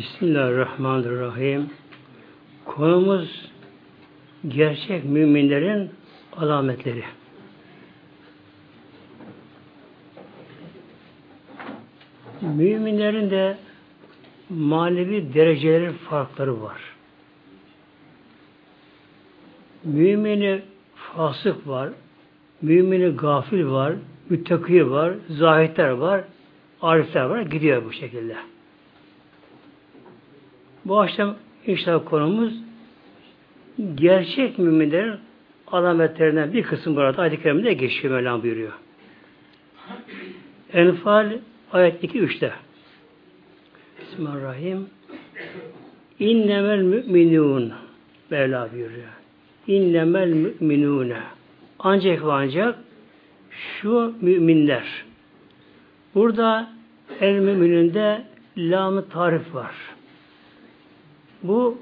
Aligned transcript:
Bismillahirrahmanirrahim. 0.00 1.70
Konumuz 2.64 3.50
gerçek 4.48 5.04
müminlerin 5.04 5.90
alametleri. 6.36 7.04
Müminlerin 12.40 13.30
de 13.30 13.56
manevi 14.50 15.34
dereceleri 15.34 15.92
farkları 15.92 16.62
var. 16.62 16.80
Mümini 19.84 20.62
fasık 20.94 21.68
var, 21.68 21.88
mümini 22.62 23.16
gafil 23.16 23.66
var, 23.66 23.94
müttaki 24.30 24.90
var, 24.90 25.14
zahitler 25.28 25.90
var, 25.90 26.24
arifler 26.82 27.24
var, 27.24 27.40
gidiyor 27.40 27.84
bu 27.84 27.92
şekilde. 27.92 28.36
Bu 30.84 31.00
akşam 31.00 31.36
inşallah 31.66 32.04
konumuz 32.04 32.52
gerçek 33.94 34.58
müminlerin 34.58 35.14
alametlerinden 35.66 36.52
bir 36.52 36.62
kısım 36.62 36.96
burada 36.96 37.22
ayet-i 37.22 37.42
kerimede 37.42 37.72
geçiyor 37.72 38.14
Mevlam 38.14 38.42
buyuruyor. 38.42 38.72
Enfal 40.72 41.32
ayet 41.72 42.04
2-3'te 42.04 42.52
Bismillahirrahmanirrahim 44.00 44.86
İnnemel 46.18 46.82
müminun 46.82 47.72
Mevla 48.30 48.72
buyuruyor. 48.72 49.08
İnnemel 49.66 50.28
müminune 50.28 51.20
ancak 51.78 52.24
ve 52.24 52.32
ancak 52.32 52.78
şu 53.50 54.14
müminler 54.20 55.04
burada 56.14 56.70
el 57.20 57.38
mümininde 57.38 58.24
lam 58.56 59.08
tarif 59.08 59.54
var. 59.54 59.74
Bu 61.42 61.78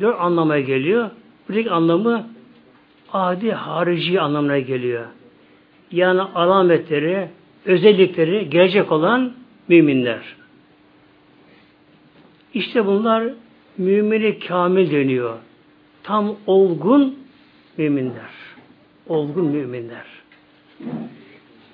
dört 0.00 0.20
anlamaya 0.20 0.60
geliyor. 0.60 1.10
Buradaki 1.48 1.70
anlamı 1.70 2.26
adi 3.12 3.52
harici 3.52 4.20
anlamına 4.20 4.58
geliyor. 4.58 5.04
Yani 5.92 6.20
alametleri, 6.20 7.28
özellikleri 7.64 8.50
gelecek 8.50 8.92
olan 8.92 9.32
müminler. 9.68 10.20
İşte 12.54 12.86
bunlar 12.86 13.24
mümini 13.78 14.38
kamil 14.38 14.90
deniyor. 14.90 15.38
Tam 16.02 16.36
olgun 16.46 17.18
müminler. 17.76 18.30
Olgun 19.08 19.46
müminler. 19.46 20.04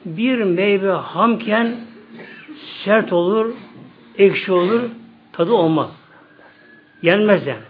Bir 0.05 0.39
meyve 0.39 0.91
hamken 0.91 1.77
sert 2.85 3.13
olur, 3.13 3.55
ekşi 4.19 4.53
olur, 4.53 4.83
tadı 5.33 5.53
olmaz. 5.53 5.98
Yenmez 7.03 7.47
yani. 7.47 7.63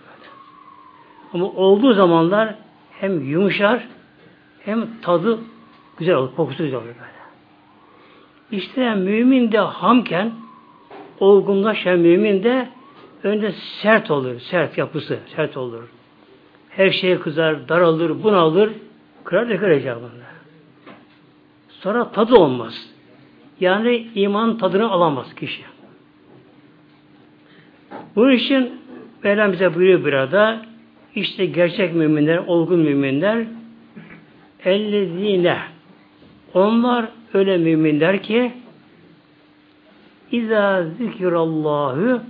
Ama 1.32 1.46
olduğu 1.46 1.94
zamanlar 1.94 2.54
hem 2.90 3.30
yumuşar 3.30 3.88
hem 4.64 4.88
tadı 5.02 5.38
güzel 5.98 6.14
olur, 6.14 6.34
kokusu 6.36 6.64
güzel 6.64 6.78
olur 6.78 6.86
böyle. 6.86 7.18
İşte 8.62 8.94
mümin 8.94 9.52
de 9.52 9.58
hamken 9.58 10.32
olgunlaşan 11.20 11.98
mümin 11.98 12.42
de 12.44 12.68
önce 13.22 13.52
sert 13.52 14.10
olur, 14.10 14.40
sert 14.40 14.78
yapısı, 14.78 15.18
sert 15.36 15.56
olur. 15.56 15.82
Her 16.70 16.90
şeye 16.90 17.20
kızar, 17.20 17.68
daralır, 17.68 18.22
bunalır, 18.22 18.72
kırar 19.24 19.48
da 19.48 19.58
kıracak 19.58 19.96
bunlar. 19.96 20.28
Sonra 21.68 22.12
tadı 22.12 22.34
olmaz. 22.34 22.88
Yani 23.60 24.06
iman 24.14 24.58
tadını 24.58 24.90
alamaz 24.90 25.34
kişi. 25.34 25.62
Bunun 28.16 28.32
için 28.32 28.72
Mevlam 29.24 29.52
bize 29.52 29.74
buyuruyor 29.74 30.04
burada 30.04 30.62
işte 31.14 31.46
gerçek 31.46 31.94
müminler, 31.94 32.38
olgun 32.38 32.80
müminler 32.80 33.46
ellezine 34.64 35.58
onlar 36.54 37.08
öyle 37.34 37.56
müminler 37.56 38.22
ki 38.22 38.52
İza 40.32 40.84
zikrallahu 40.84 42.20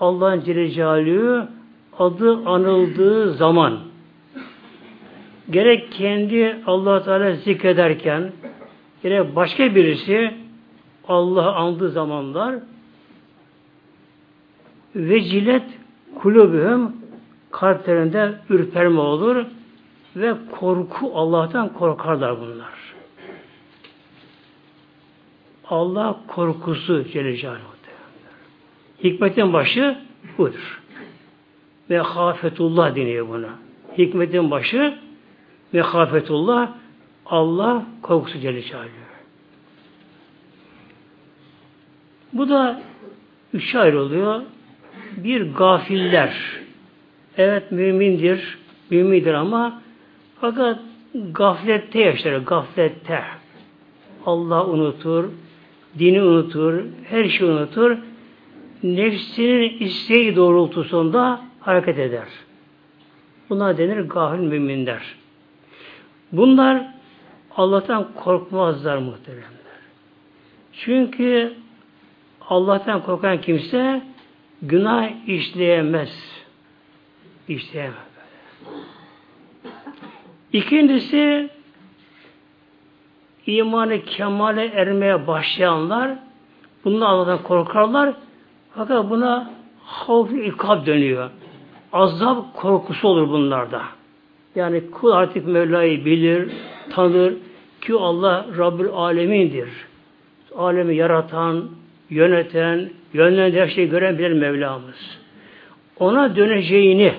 Allah'ın 0.00 0.40
Celle 0.40 1.46
adı 1.98 2.36
anıldığı 2.36 3.32
zaman 3.32 3.78
gerek 5.50 5.92
kendi 5.92 6.56
allah 6.66 7.04
Teala 7.04 7.32
zikrederken 7.32 8.32
gerek 9.02 9.36
başka 9.36 9.74
birisi 9.74 10.34
Allah 11.08 11.54
andığı 11.54 11.90
zamanlar 11.90 12.54
vecilet 14.94 15.79
kulübühüm 16.14 16.92
kalplerinde 17.50 18.34
ürperme 18.48 19.00
olur 19.00 19.46
ve 20.16 20.34
korku 20.60 21.12
Allah'tan 21.14 21.72
korkarlar 21.72 22.40
bunlar. 22.40 22.74
Allah 25.68 26.20
korkusu 26.28 27.04
Celle 27.04 27.36
Celaluhu. 27.36 27.70
Hikmetin 29.04 29.52
başı 29.52 29.98
budur. 30.38 30.80
Ve 31.90 31.98
hafetullah 31.98 32.96
deniyor 32.96 33.28
buna. 33.28 33.48
Hikmetin 33.98 34.50
başı 34.50 34.98
ve 35.74 35.80
hafetullah 35.80 36.72
Allah 37.26 37.86
korkusu 38.02 38.38
Celle 38.38 38.62
Celaluhu. 38.62 38.90
Bu 42.32 42.48
da 42.48 42.82
üç 43.52 43.74
ayrılıyor. 43.74 44.42
Bir 45.16 45.54
gafiller. 45.54 46.36
Evet 47.36 47.72
mümindir, 47.72 48.58
mümindir 48.90 49.34
ama 49.34 49.82
fakat 50.40 50.78
gaflette 51.14 51.98
yaşar, 51.98 52.36
gaflette. 52.36 53.22
Allah 54.26 54.66
unutur, 54.66 55.24
dini 55.98 56.22
unutur, 56.22 56.84
her 57.08 57.28
şeyi 57.28 57.50
unutur. 57.50 57.96
Nefsinin 58.82 59.78
isteği 59.78 60.36
doğrultusunda 60.36 61.40
hareket 61.60 61.98
eder. 61.98 62.26
Buna 63.50 63.78
denir 63.78 64.00
gafil 64.00 64.42
müminler. 64.42 65.02
Bunlar 66.32 66.86
Allah'tan 67.56 68.08
korkmazlar 68.14 68.96
muhteremler. 68.96 69.50
Çünkü 70.72 71.52
Allah'tan 72.48 73.02
korkan 73.02 73.40
kimse 73.40 74.02
günah 74.62 75.28
işleyemez. 75.28 76.42
İşleyemez. 77.48 78.10
İkincisi 80.52 81.50
imanı 83.46 84.04
kemale 84.04 84.66
ermeye 84.66 85.26
başlayanlar 85.26 86.10
bunlar 86.84 87.06
Allah'tan 87.06 87.42
korkarlar 87.42 88.14
fakat 88.74 89.10
buna 89.10 89.50
havf 89.84 90.32
ikab 90.32 90.86
dönüyor. 90.86 91.30
Azap 91.92 92.56
korkusu 92.56 93.08
olur 93.08 93.28
bunlarda. 93.28 93.82
Yani 94.54 94.90
kul 94.90 95.10
artık 95.10 95.46
Mevla'yı 95.46 96.04
bilir, 96.04 96.52
tanır 96.90 97.34
ki 97.80 97.94
Allah 97.94 98.46
Rabbül 98.58 98.88
Alemin'dir. 98.88 99.68
Alemi 100.56 100.96
yaratan, 100.96 101.70
yöneten, 102.10 102.90
yönlendiren 103.12 103.66
şeyi 103.66 103.88
gören 103.88 104.18
bilir 104.18 104.32
Mevlamız. 104.32 105.18
Ona 105.98 106.36
döneceğini, 106.36 107.14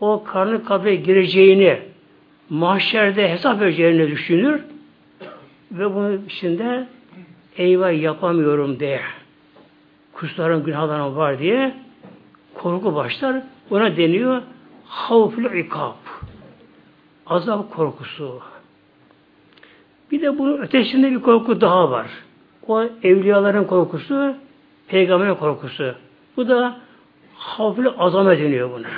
o 0.00 0.24
karnı 0.24 0.64
kabre 0.64 0.94
gireceğini, 0.94 1.78
mahşerde 2.50 3.30
hesap 3.30 3.60
vereceğini 3.60 4.10
düşünür 4.10 4.60
ve 5.72 5.94
bunun 5.94 6.24
içinde 6.26 6.86
eyvah 7.56 8.02
yapamıyorum 8.02 8.80
diye 8.80 9.00
kuslarım 10.12 10.64
günahlarım 10.64 11.16
var 11.16 11.38
diye 11.38 11.74
korku 12.54 12.94
başlar. 12.94 13.42
Buna 13.70 13.96
deniyor 13.96 14.42
havfül 14.84 15.58
ikab. 15.58 15.94
Azap 17.26 17.74
korkusu. 17.74 18.40
Bir 20.10 20.22
de 20.22 20.38
bunun 20.38 20.58
ötesinde 20.58 21.10
bir 21.10 21.20
korku 21.20 21.60
daha 21.60 21.90
var. 21.90 22.06
O 22.68 22.82
evliyaların 23.02 23.64
korkusu, 23.64 24.34
peygamberin 24.88 25.34
korkusu. 25.34 25.94
Bu 26.36 26.48
da 26.48 26.76
havfül 27.34 27.88
azamet 27.98 28.40
deniyor 28.40 28.70
buna. 28.70 28.88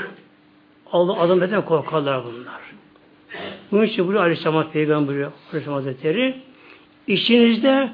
Allah 0.92 1.20
azametten 1.20 1.64
korkarlar 1.64 2.24
bunlar. 2.24 2.60
Bunun 3.72 3.82
için 3.82 4.06
buraya 4.06 4.20
Aleyhisselam 4.20 4.70
Peygamber 4.70 5.08
buyuruyor 5.08 5.32
Aleyhisselam 5.50 5.74
Hazretleri 5.74 6.42
İçinizde 7.06 7.90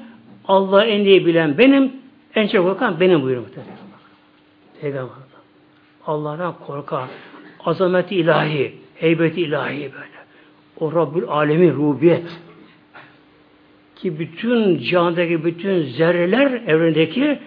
Allah 0.47 0.85
en 0.85 1.05
iyi 1.05 1.25
bilen 1.25 1.57
benim, 1.57 1.91
en 2.35 2.47
çok 2.47 2.65
korkan 2.65 2.99
benim 2.99 3.21
buyuruyor 3.21 3.41
muhtemelen. 3.41 3.77
Peygamber. 4.81 5.13
Allah'tan 6.07 6.53
korkar. 6.67 7.09
Azameti 7.65 8.15
ilahi, 8.15 8.75
heybeti 8.95 9.41
ilahi 9.41 9.79
böyle. 9.79 10.23
O 10.79 10.91
Rabbül 10.91 11.23
Alemin 11.27 11.73
rubiyet. 11.73 12.39
Ki 14.03 14.19
bütün 14.19 14.79
candaki 14.79 15.45
bütün 15.45 15.83
zerreler 15.83 16.51
evrendeki 16.67 17.39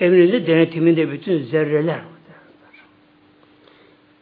emrinde 0.00 0.46
denetiminde 0.46 1.10
bütün 1.10 1.38
zerreler. 1.38 2.00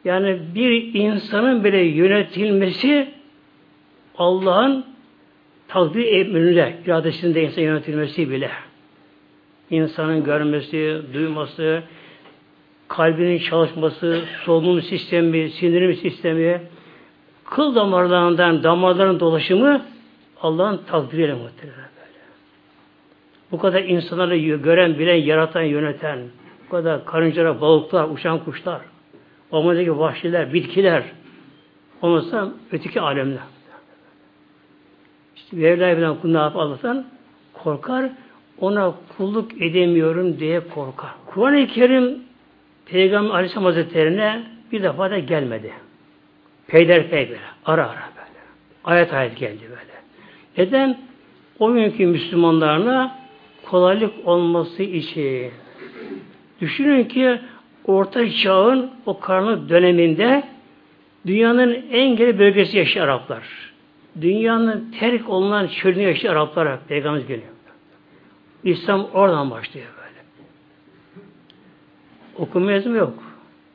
Yani 0.05 0.39
bir 0.55 0.95
insanın 0.95 1.65
bile 1.65 1.79
yönetilmesi 1.79 3.09
Allah'ın 4.19 4.85
takdir 5.69 6.07
emrinde, 6.07 6.77
iradesinde 6.87 7.43
insan 7.43 7.63
yönetilmesi 7.63 8.31
bile. 8.31 8.51
İnsanın 9.71 10.25
görmesi, 10.25 11.01
duyması, 11.15 11.83
kalbinin 12.89 13.39
çalışması, 13.39 14.21
solunum 14.45 14.83
sistemi, 14.83 15.51
sindirim 15.51 15.95
sistemi, 15.95 16.61
kıl 17.45 17.75
damarlarından 17.75 18.63
damarların 18.63 19.21
dolaşımı 19.21 19.83
Allah'ın 20.43 20.81
takdiriyle 20.87 21.35
muhtemelen 21.35 21.79
böyle. 21.79 22.19
Bu 23.53 23.59
kadar 23.59 23.83
insanları 23.83 24.37
gören, 24.39 24.99
bilen, 24.99 25.15
yaratan, 25.15 25.63
yöneten, 25.63 26.19
bu 26.67 26.71
kadar 26.71 27.05
karıncalar, 27.05 27.61
balıklar, 27.61 28.09
uçan 28.09 28.45
kuşlar, 28.45 28.81
ormandaki 29.51 29.99
vahşiler, 29.99 30.53
bitkiler, 30.53 31.05
olmasa 32.03 32.53
öteki 32.73 33.01
alemler. 33.01 33.43
İşte 35.37 35.57
Mevla 35.57 35.97
bilen 35.97 36.15
kul 36.15 36.31
ne 36.31 36.39
yap 36.39 36.57
Allah'tan? 36.57 37.07
Korkar, 37.53 38.11
ona 38.59 38.95
kulluk 39.17 39.63
edemiyorum 39.63 40.39
diye 40.39 40.69
korkar. 40.69 41.11
Kur'an-ı 41.27 41.67
Kerim 41.67 42.19
Peygamber 42.87 43.35
Aleyhisselam 43.35 43.65
Hazretleri'ne 43.65 44.43
bir 44.73 44.83
defa 44.83 45.11
da 45.11 45.19
gelmedi. 45.19 45.73
Peyderpey 46.67 47.29
böyle, 47.29 47.41
ara 47.65 47.89
ara 47.89 48.09
böyle. 48.17 48.41
Ayet 48.85 49.15
ayet 49.15 49.37
geldi 49.37 49.63
böyle. 49.63 49.90
Neden? 50.59 50.99
O 51.59 51.73
günkü 51.73 52.07
Müslümanlarına 52.07 53.19
kolaylık 53.67 54.13
olması 54.25 54.83
için. 54.83 55.51
Düşünün 56.61 57.05
ki 57.05 57.39
Orta 57.85 58.31
Çağ'ın 58.31 58.91
o 59.07 59.21
karanlık 59.21 59.69
döneminde 59.69 60.43
dünyanın 61.27 61.79
en 61.93 62.17
geri 62.17 62.39
bölgesi 62.39 62.79
yaşıyor 62.79 63.09
Araplar. 63.09 63.43
Dünyanın 64.21 64.93
terk 65.01 65.29
olunan 65.29 65.67
çölünü 65.67 66.03
yaşıyor 66.03 66.35
Araplara. 66.35 66.81
Peygamber 66.89 67.21
geliyor. 67.21 67.49
İslam 68.65 69.07
oradan 69.13 69.51
başlıyor 69.51 69.87
böyle. 69.97 70.21
Okuma 72.39 72.73
yazımı 72.73 72.97
yok. 72.97 73.15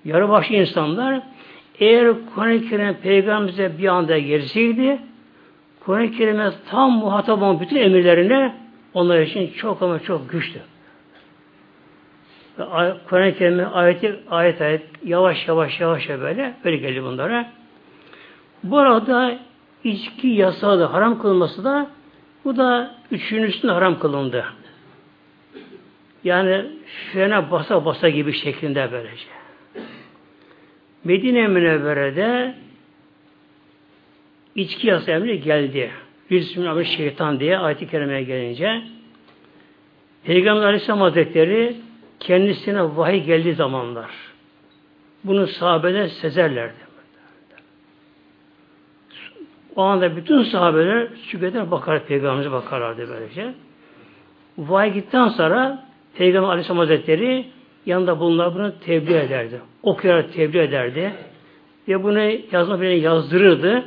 Yarı 0.05 0.29
başı 0.29 0.53
insanlar 0.53 1.21
eğer 1.79 2.13
Kur'an-ı 2.35 2.69
Kerim 2.69 2.93
Peygamberimize 2.93 3.77
bir 3.77 3.87
anda 3.87 4.17
gelseydi 4.17 4.99
Kur'an-ı 5.85 6.11
Kerim'e 6.11 6.51
tam 6.69 6.91
muhatap 6.91 7.41
olan 7.41 7.59
bütün 7.59 7.75
emirlerine 7.75 8.55
onlar 8.93 9.19
için 9.19 9.53
çok 9.53 9.81
ama 9.81 9.99
çok 9.99 10.29
güçtü. 10.29 10.61
Kur'an-ı 13.09 13.37
Kerim'e 13.37 13.65
ayet, 13.65 14.03
ayet 14.29 14.61
ayet 14.61 14.81
yavaş 15.03 15.47
yavaş 15.47 15.79
yavaş 15.79 16.09
böyle 16.09 16.53
öyle 16.63 16.77
geliyor 16.77 17.05
bunlara. 17.05 17.45
Bu 18.63 18.77
arada 18.77 19.37
içki 19.83 20.27
yasağı 20.27 20.79
da 20.79 20.93
haram 20.93 21.21
kılınması 21.21 21.63
da 21.63 21.87
bu 22.45 22.57
da 22.57 22.95
üçüncüsünde 23.11 23.71
haram 23.71 23.99
kılındı. 23.99 24.45
Yani 26.23 26.65
frene 27.11 27.51
basa 27.51 27.85
basa 27.85 28.09
gibi 28.09 28.33
şeklinde 28.33 28.89
böylece. 28.91 29.25
Medine 31.03 31.47
Münevvere'de 31.47 32.55
içki 34.55 34.87
yasa 34.87 35.11
emri 35.11 35.41
geldi. 35.41 35.91
Bismillah 36.31 36.83
şeytan 36.83 37.39
diye 37.39 37.57
ayet-i 37.57 37.87
kerimeye 37.87 38.23
gelince 38.23 38.81
Peygamber 40.23 40.65
Aleyhisselam 40.65 41.01
Hazretleri 41.01 41.75
kendisine 42.19 42.97
vahiy 42.97 43.23
geldiği 43.23 43.53
zamanlar 43.53 44.11
bunu 45.23 45.47
sahabeler 45.47 46.07
sezerlerdi. 46.07 46.85
O 49.75 49.81
anda 49.81 50.15
bütün 50.15 50.43
sahabeler 50.43 51.07
sükunetten 51.15 51.71
bakar, 51.71 52.05
Peygamber'e 52.05 52.51
bakarlardı 52.51 53.09
böylece. 53.09 53.53
Vahiy 54.57 54.93
gittikten 54.93 55.27
sonra 55.27 55.85
Peygamber 56.17 56.47
Aleyhisselam 56.47 56.77
Hazretleri 56.77 57.45
yanında 57.85 58.19
bunlar 58.19 58.55
bunu 58.55 58.79
tebliğ 58.79 59.15
ederdi. 59.15 59.61
Okuyarak 59.83 60.33
tebliğ 60.33 60.59
ederdi. 60.59 61.11
Ve 61.87 62.03
bunu 62.03 62.19
yazma 62.51 62.81
birine 62.81 62.93
yazdırırdı. 62.93 63.83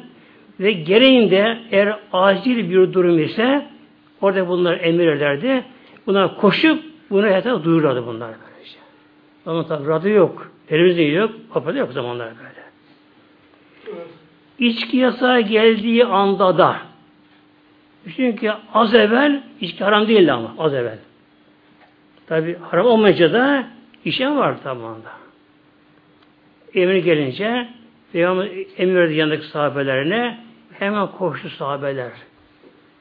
Ve 0.61 0.73
gereğinde 0.73 1.59
eğer 1.71 1.99
acil 2.13 2.71
bir 2.71 2.93
durum 2.93 3.19
ise 3.19 3.67
orada 4.21 4.49
bunlar 4.49 4.81
emir 4.81 5.07
ederdi. 5.07 5.65
Bunlar 6.07 6.37
koşup 6.37 6.85
bunu 7.11 7.23
hayata 7.23 7.65
duyururlardı 7.65 8.07
bunlar 8.07 8.29
böylece. 8.29 8.79
Ama 9.47 9.67
tabi 9.67 9.89
radyo 9.89 10.11
yok, 10.11 10.53
televizyon 10.67 11.23
yok, 11.23 11.31
kapalı 11.55 11.79
yok 11.79 11.93
zamanlar 11.93 12.29
böyle. 12.29 12.69
İçki 14.59 14.97
yasağı 14.97 15.41
geldiği 15.41 16.05
anda 16.05 16.59
da 16.59 16.77
çünkü 18.17 18.53
az 18.75 18.95
evvel 18.95 19.43
içki 19.61 19.85
haram 19.85 20.09
değildi 20.09 20.33
ama 20.33 20.55
az 20.59 20.75
evvel. 20.75 20.99
Tabi 22.27 22.57
haram 22.59 22.87
olmayınca 22.87 23.33
da 23.33 23.65
işe 24.05 24.31
var 24.31 24.63
tamamında. 24.63 25.11
Emir 26.75 26.97
gelince 26.97 27.69
Peygamber 28.13 28.49
emir 28.79 28.95
verdi 28.95 29.15
yanındaki 29.15 29.47
sahabelerine 29.47 30.39
hemen 30.79 31.07
koştu 31.07 31.51
sahabeler. 31.51 32.11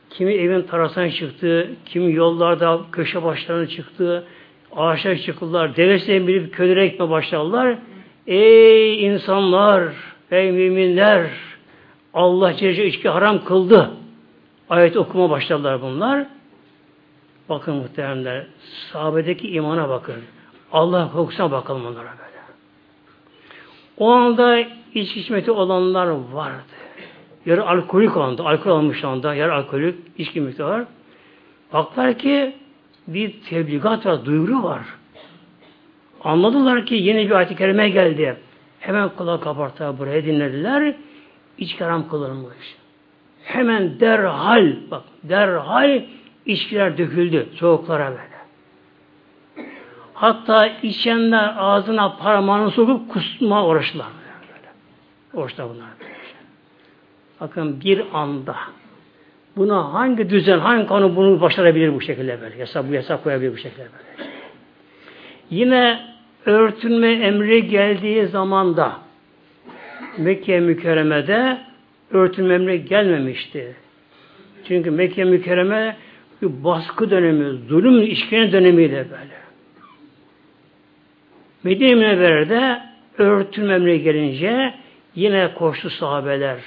Kimi 0.09 0.33
evin 0.33 0.62
tarasına 0.62 1.12
çıktı, 1.12 1.69
kimi 1.85 2.13
yollarda 2.13 2.79
köşe 2.91 3.24
başlarına 3.24 3.68
çıktı, 3.68 4.24
ağaçlar 4.75 5.15
çıktılar, 5.15 5.75
devesine 5.75 6.27
binip 6.27 6.53
kölere 6.53 6.85
ekme 6.85 7.09
başladılar. 7.09 7.77
Ey 8.27 9.06
insanlar, 9.06 9.83
ey 10.31 10.51
müminler, 10.51 11.29
Allah 12.13 12.53
Celle 12.53 12.85
içki 12.85 13.09
haram 13.09 13.45
kıldı. 13.45 13.91
Ayet 14.69 14.97
okuma 14.97 15.30
başladılar 15.30 15.81
bunlar. 15.81 16.25
Bakın 17.50 17.75
muhteremler, 17.75 18.45
sahabedeki 18.91 19.50
imana 19.50 19.89
bakın. 19.89 20.15
Allah 20.71 21.12
korkusuna 21.12 21.51
bakalım 21.51 21.85
onlara 21.85 22.03
böyle. 22.03 22.38
O 23.97 24.12
anda 24.12 24.59
iç 24.94 25.18
içmeti 25.18 25.51
olanlar 25.51 26.07
vardı. 26.07 26.76
Yarı 27.47 27.67
alkolik 27.67 28.17
olandı. 28.17 28.44
Alkol 28.44 28.71
almış 28.71 29.03
anda. 29.03 29.35
Yarı 29.35 29.53
alkolik 29.53 29.95
içki 30.17 30.41
miktarı 30.41 30.69
var. 30.69 30.85
Baklar 31.73 32.17
ki 32.17 32.55
bir 33.07 33.41
tebligat 33.41 34.05
var, 34.05 34.25
duyuru 34.25 34.63
var. 34.63 34.81
Anladılar 36.23 36.85
ki 36.85 36.95
yeni 36.95 37.25
bir 37.25 37.31
ayet-i 37.31 37.55
kerime 37.55 37.89
geldi. 37.89 38.38
Hemen 38.80 39.09
kulak 39.09 39.44
kabartarak 39.44 39.99
buraya 39.99 40.25
dinlediler. 40.25 40.95
İçki 41.57 41.83
haram 41.83 42.09
kılınmış. 42.09 42.75
Hemen 43.44 43.99
derhal, 43.99 44.75
bak 44.92 45.04
derhal 45.23 46.01
içkiler 46.45 46.97
döküldü 46.97 47.49
soğuklara 47.56 48.09
böyle. 48.09 48.37
Hatta 50.13 50.68
içenler 50.68 51.54
ağzına 51.57 52.18
parmağını 52.18 52.71
sokup 52.71 53.11
kusma 53.11 53.68
uğraştılar. 53.68 54.07
Böyle. 54.42 54.69
Uğraştılar 55.33 55.69
bunlar. 55.69 56.17
Bakın 57.41 57.81
bir 57.81 58.03
anda 58.13 58.56
buna 59.57 59.94
hangi 59.94 60.29
düzen, 60.29 60.59
hangi 60.59 60.87
kanun 60.87 61.15
bunu 61.15 61.41
başarabilir 61.41 61.94
bu 61.94 62.01
şekilde 62.01 62.41
böyle. 62.41 62.57
Yasa, 62.57 62.89
bu 62.89 62.94
yasak 62.94 63.23
koyabilir 63.23 63.53
bu 63.53 63.57
şekilde 63.57 63.79
böyle. 63.81 64.29
Yine 65.49 65.99
örtünme 66.45 67.11
emri 67.11 67.67
geldiği 67.67 68.27
zamanda 68.27 68.97
Mekke 70.17 70.59
mükerremede 70.59 71.57
örtünme 72.11 72.53
emri 72.53 72.85
gelmemişti. 72.85 73.75
Çünkü 74.67 74.91
Mekke 74.91 75.23
mükerreme 75.23 75.97
bir 76.41 76.63
baskı 76.63 77.09
dönemi, 77.09 77.57
zulüm 77.67 78.03
işkence 78.03 78.51
dönemiydi 78.51 79.07
böyle. 79.11 79.37
Medine 81.63 81.95
Münevvere'de 81.95 82.81
örtünme 83.17 83.73
emri 83.73 84.03
gelince 84.03 84.73
yine 85.15 85.53
koştu 85.53 85.89
sahabeler. 85.89 86.57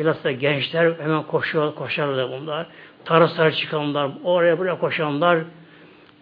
Bilhassa 0.00 0.32
gençler 0.32 0.92
hemen 1.00 1.22
koşuyor, 1.22 1.74
koşarlar 1.74 2.40
bunlar. 2.40 2.66
Taraslar 3.04 3.50
çıkanlar, 3.50 4.10
oraya 4.24 4.58
buraya 4.58 4.78
koşanlar 4.78 5.38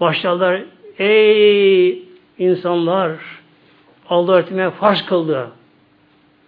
başlarlar. 0.00 0.62
Ey 0.98 2.02
insanlar! 2.38 3.12
Allah 4.08 4.32
öğretmeye 4.32 4.70
farz 4.70 5.06
kıldı. 5.06 5.48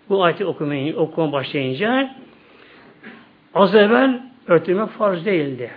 Bu 0.09 0.25
ayeti 0.25 0.45
okumayı, 0.45 0.97
okuma 0.97 1.33
başlayınca 1.33 2.11
az 3.55 3.75
evvel 3.75 4.23
örtülme 4.47 4.87
farz 4.87 5.27
değildi. 5.27 5.71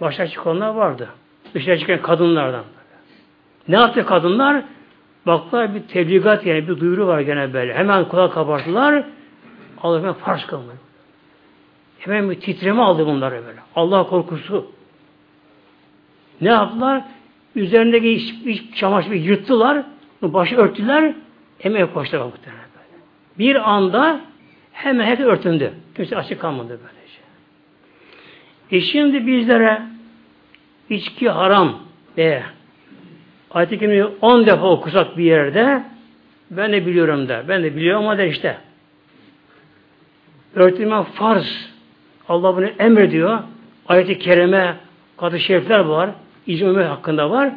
Başa 0.00 0.26
çıkanlar 0.26 0.74
vardı. 0.74 1.08
Dışarı 1.54 1.78
çıkan 1.78 2.02
kadınlardan. 2.02 2.64
Ne 3.68 3.76
yaptı 3.76 4.06
kadınlar? 4.06 4.62
Baklar 5.26 5.74
bir 5.74 5.82
tebligat 5.82 6.46
yani 6.46 6.68
bir 6.68 6.80
duyuru 6.80 7.06
var 7.06 7.20
gene 7.20 7.52
böyle. 7.52 7.74
Hemen 7.74 8.08
kulak 8.08 8.32
kabarttılar. 8.32 9.04
Allah 9.82 9.98
hemen 9.98 10.12
farz 10.12 10.46
kılmıyor. 10.46 10.78
Hemen 11.98 12.30
bir 12.30 12.40
titreme 12.40 12.82
aldı 12.82 13.06
bunları 13.06 13.46
böyle. 13.46 13.60
Allah 13.76 14.06
korkusu. 14.06 14.72
Ne 16.40 16.48
yaptılar? 16.48 17.02
Üzerindeki 17.54 18.10
iç, 18.10 18.34
iç 18.46 18.76
çamaşırı 18.76 19.16
yırttılar. 19.16 19.82
Başı 20.22 20.56
örttüler. 20.56 21.14
Hemen 21.58 21.86
koştular 21.86 22.24
muhtemelen 22.24 22.64
böyle. 22.74 23.02
Bir 23.38 23.70
anda 23.70 24.20
hemen 24.72 25.04
herkes 25.04 25.26
örtündü. 25.26 25.72
Kimse 25.96 26.16
açık 26.16 26.40
kalmadı 26.40 26.68
böylece. 26.68 27.20
E 28.72 28.80
şimdi 28.80 29.26
bizlere 29.26 29.82
içki 30.90 31.28
haram 31.28 31.78
diye 32.16 32.42
ayet-i 33.50 34.04
10 34.20 34.46
defa 34.46 34.66
okusak 34.66 35.18
bir 35.18 35.24
yerde 35.24 35.82
ben 36.50 36.72
de 36.72 36.86
biliyorum 36.86 37.28
da. 37.28 37.44
Ben 37.48 37.62
de 37.62 37.76
biliyorum 37.76 38.02
ama 38.02 38.18
der 38.18 38.26
işte. 38.26 38.56
Örtülme 40.54 41.02
farz. 41.02 41.70
Allah 42.28 42.56
bunu 42.56 42.66
emrediyor. 42.66 43.38
Ayet-i 43.88 44.18
kerime, 44.18 44.76
kadı 45.16 45.40
şerifler 45.40 45.78
var. 45.78 46.10
İcmi 46.46 46.82
hakkında 46.82 47.30
var. 47.30 47.52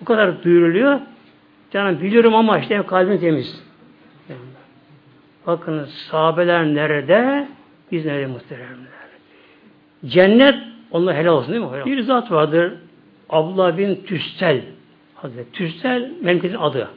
Bu 0.00 0.04
kadar 0.04 0.42
duyuruluyor. 0.44 1.00
Canım 1.70 2.00
biliyorum 2.00 2.34
ama 2.34 2.58
işte 2.58 2.82
kalbim 2.86 3.18
temiz. 3.20 3.62
Bakın 5.46 5.84
sahabeler 5.84 6.64
nerede? 6.64 7.48
Biz 7.92 8.06
nerede 8.06 8.26
muhteremler? 8.26 8.92
Cennet 10.06 10.54
onlar 10.90 11.16
helal 11.16 11.32
olsun 11.32 11.52
değil 11.52 11.64
mi? 11.64 11.84
Bir 11.86 12.02
zat 12.02 12.30
vardır. 12.30 12.72
Abdullah 13.30 13.78
bin 13.78 13.94
Tüstel 13.94 14.60
Hazreti. 15.14 15.52
Tüstel 15.52 16.12
memleketin 16.20 16.56
adı. 16.56 16.88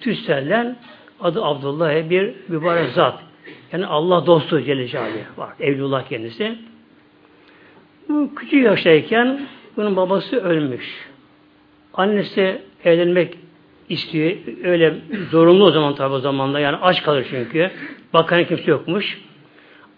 Tüstel'den 0.00 0.76
adı 1.20 1.44
Abdullah 1.44 2.10
bir 2.10 2.34
mübarek 2.48 2.90
zat. 2.90 3.18
Yani 3.72 3.86
Allah 3.86 4.26
dostu 4.26 4.60
Celle 4.60 4.88
Celaluhu 4.88 5.18
var. 5.36 5.52
Evlullah 5.60 6.08
kendisi. 6.08 6.58
Bu 8.08 8.34
küçük 8.34 8.64
yaştayken 8.64 9.40
bunun 9.76 9.96
babası 9.96 10.36
ölmüş. 10.36 11.08
Annesi 11.94 12.62
evlenmek 12.84 13.38
istiyor. 13.88 14.32
Öyle 14.64 14.94
zorunlu 15.30 15.64
o 15.64 15.70
zaman 15.70 15.94
tabi 15.94 16.14
o 16.14 16.18
zamanda. 16.18 16.60
Yani 16.60 16.76
aç 16.76 17.02
kalır 17.02 17.26
çünkü. 17.30 17.70
Bakan 18.12 18.44
kimse 18.44 18.70
yokmuş. 18.70 19.20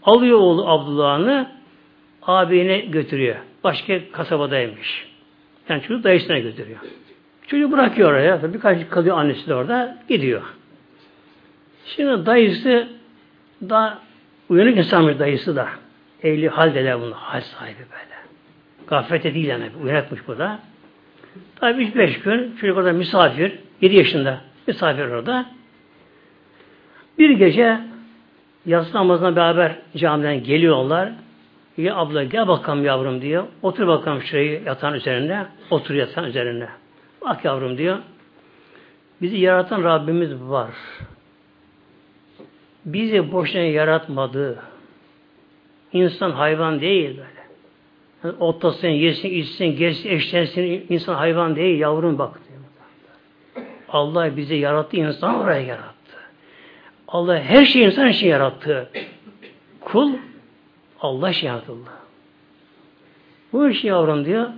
Alıyor 0.03 0.39
oğlu 0.39 0.69
Abdullah'ını 0.69 1.53
abine 2.23 2.79
götürüyor. 2.79 3.37
Başka 3.65 4.11
kasabadaymış. 4.13 5.09
Yani 5.69 5.83
çocuk 5.83 6.05
dayısına 6.05 6.39
götürüyor. 6.39 6.79
Çocuğu 7.47 7.73
bırakıyor 7.73 8.11
oraya. 8.11 8.55
Birkaç 8.55 8.89
kalıyor 8.91 9.19
annesi 9.19 9.47
de 9.47 9.55
orada. 9.55 9.99
Gidiyor. 10.09 10.43
Şimdi 11.87 12.27
dayısı 12.27 12.89
da 13.71 13.99
uyanık 14.49 14.77
insanmış 14.77 15.19
dayısı 15.19 15.57
da. 15.57 15.69
Evli 16.23 16.49
hal 16.49 16.75
derler 16.75 17.01
bunu. 17.01 17.15
Hal 17.15 17.41
sahibi 17.41 17.79
böyle. 17.79 18.15
Gaflete 18.87 19.35
değil 19.35 19.47
yani. 19.47 19.71
Uyanıkmış 19.83 20.29
bu 20.29 20.39
da. 20.39 20.59
Tabi 21.61 21.83
3-5 21.83 22.23
gün 22.23 22.57
çocuk 22.57 22.77
orada 22.77 22.93
misafir. 22.93 23.53
7 23.81 23.97
yaşında 23.97 24.41
misafir 24.67 25.05
orada. 25.05 25.47
Bir 27.19 27.31
gece 27.31 27.79
yatsı 28.67 28.97
namazına 28.97 29.37
beraber 29.37 29.77
camiden 29.97 30.43
geliyorlar. 30.43 31.13
Ya 31.77 31.97
abla 31.97 32.25
gel 32.25 32.49
bakalım 32.49 32.85
yavrum 32.85 33.23
diyor. 33.23 33.45
Otur 33.63 33.87
bakalım 33.87 34.23
şurayı 34.23 34.63
yatağın 34.67 34.95
üzerinde. 34.95 35.47
Otur 35.71 35.95
yatağın 35.95 36.27
üzerinde. 36.27 36.69
Bak 37.25 37.45
yavrum 37.45 37.79
diyor. 37.79 37.99
Bizi 39.23 39.37
yaratan 39.37 39.85
Rabbimiz 39.85 40.43
var. 40.43 40.71
Bizi 42.85 43.33
boşuna 43.33 43.63
yaratmadı. 43.63 44.59
İnsan 45.93 46.31
hayvan 46.31 46.81
değil 46.81 47.09
böyle. 47.09 47.45
Yani 48.25 48.35
otlasın, 48.41 48.89
yesin, 48.89 49.31
içsin, 49.31 49.77
gezsin, 49.77 50.09
eşlensin. 50.09 50.87
insan 50.89 51.15
hayvan 51.15 51.57
değil. 51.57 51.81
Yavrum 51.81 52.19
bak. 52.19 52.41
Allah 53.89 54.37
bizi 54.37 54.55
yarattı, 54.55 54.97
insan 54.97 55.35
oraya 55.35 55.61
yarattı. 55.61 55.95
Allah 57.09 57.41
her 57.41 57.65
şeyi 57.65 57.87
insan 57.87 58.09
için 58.09 58.29
yarattı. 58.29 58.91
Kul 59.81 60.13
Allah 61.01 61.31
için 61.31 61.47
yaratıldı. 61.47 61.91
Bu 63.53 63.69
iş 63.69 63.85
yavrum 63.85 64.25
diyor. 64.25 64.49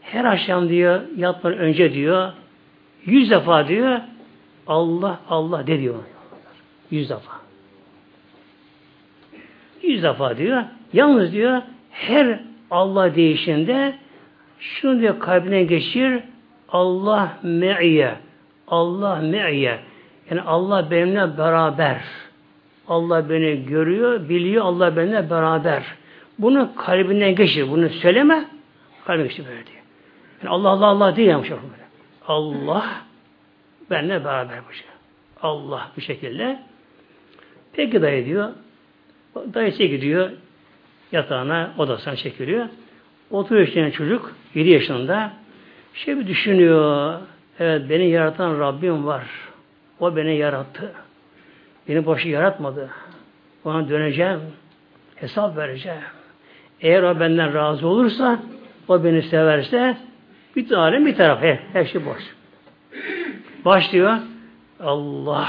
Her 0.00 0.24
akşam 0.24 0.68
diyor, 0.68 1.00
yatmadan 1.16 1.58
önce 1.58 1.94
diyor, 1.94 2.32
yüz 3.04 3.30
defa 3.30 3.68
diyor, 3.68 4.00
Allah 4.66 5.20
Allah 5.28 5.66
de 5.66 5.80
diyor. 5.80 5.94
Yüz 6.90 7.10
defa. 7.10 7.32
Yüz 9.82 10.02
defa 10.02 10.36
diyor. 10.36 10.62
Yalnız 10.92 11.32
diyor, 11.32 11.62
her 11.90 12.40
Allah 12.70 13.14
değişinde 13.14 13.94
şunu 14.60 15.00
diyor 15.00 15.20
kalbine 15.20 15.64
geçir, 15.64 16.20
Allah 16.68 17.38
me'ye. 17.42 18.14
Allah 18.68 19.16
me'ye. 19.16 19.80
Yani 20.30 20.42
Allah 20.42 20.90
benimle 20.90 21.38
beraber. 21.38 22.00
Allah 22.88 23.30
beni 23.30 23.66
görüyor, 23.66 24.28
biliyor, 24.28 24.64
Allah 24.64 24.96
benimle 24.96 25.30
beraber. 25.30 25.82
Bunu 26.38 26.70
kalbinden 26.76 27.34
geçir. 27.34 27.70
Bunu 27.70 27.88
söyleme, 27.88 28.44
kalbine 29.04 29.26
geçir 29.26 29.44
böyle 29.46 29.66
diyor. 29.66 29.82
Yani 30.42 30.50
Allah 30.50 30.68
Allah 30.68 30.86
Allah 30.86 31.16
değil 31.16 31.34
böyle. 31.34 31.84
Allah 32.28 32.84
benimle 33.90 34.24
beraber 34.24 34.58
bu 34.68 34.72
şey. 34.72 34.86
Allah 35.42 35.90
bu 35.96 36.00
şekilde. 36.00 36.69
Peki 37.72 38.02
dayı 38.02 38.26
diyor. 38.26 38.50
Dayısı 39.34 39.82
gidiyor 39.82 40.30
yatağına 41.12 41.74
odasına 41.78 42.16
çekiliyor. 42.16 42.66
Oturuyor 43.30 43.66
işte 43.66 43.92
çocuk 43.92 44.34
7 44.54 44.70
yaşında. 44.70 45.32
Şey 45.94 46.18
bir 46.18 46.26
düşünüyor. 46.26 47.18
Evet 47.58 47.90
beni 47.90 48.08
yaratan 48.08 48.60
Rabbim 48.60 49.06
var. 49.06 49.26
O 50.00 50.16
beni 50.16 50.36
yarattı. 50.36 50.92
Beni 51.88 52.06
boşu 52.06 52.28
yaratmadı. 52.28 52.90
Ona 53.64 53.88
döneceğim. 53.88 54.40
Hesap 55.16 55.56
vereceğim. 55.56 55.98
Eğer 56.80 57.02
o 57.02 57.20
benden 57.20 57.54
razı 57.54 57.86
olursa, 57.86 58.38
o 58.88 59.04
beni 59.04 59.22
severse 59.22 59.96
bir 60.56 60.70
alem 60.70 61.06
bir 61.06 61.16
taraf. 61.16 61.42
Her, 61.42 61.58
her 61.72 61.84
şey 61.84 62.06
boş. 62.06 62.22
Başlıyor. 63.64 64.16
Allah 64.80 65.48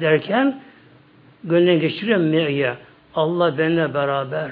derken 0.00 0.60
gönlüne 1.46 1.76
geçiriyor 1.76 2.18
me'ye. 2.18 2.74
Allah 3.14 3.58
benimle 3.58 3.94
beraber. 3.94 4.50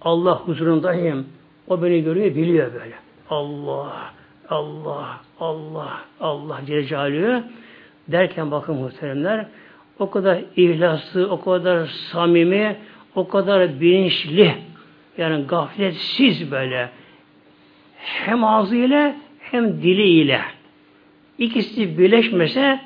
Allah 0.00 0.36
huzurundayım. 0.36 1.26
O 1.68 1.82
beni 1.82 2.04
görüyor, 2.04 2.34
biliyor 2.34 2.72
böyle. 2.74 2.94
Allah, 3.30 4.12
Allah, 4.48 5.20
Allah, 5.40 6.00
Allah 6.20 6.60
Celle 6.66 7.42
derken 8.08 8.50
bakın 8.50 8.76
muhteremler 8.76 9.46
o 9.98 10.10
kadar 10.10 10.40
ihlaslı, 10.56 11.30
o 11.30 11.40
kadar 11.40 11.86
samimi, 11.86 12.76
o 13.14 13.28
kadar 13.28 13.80
bilinçli 13.80 14.54
yani 15.18 15.44
gafletsiz 15.44 16.50
böyle 16.50 16.90
hem 17.96 18.44
ağzıyla 18.44 19.16
hem 19.40 19.82
diliyle. 19.82 20.40
İkisi 21.38 21.98
birleşmese 21.98 22.80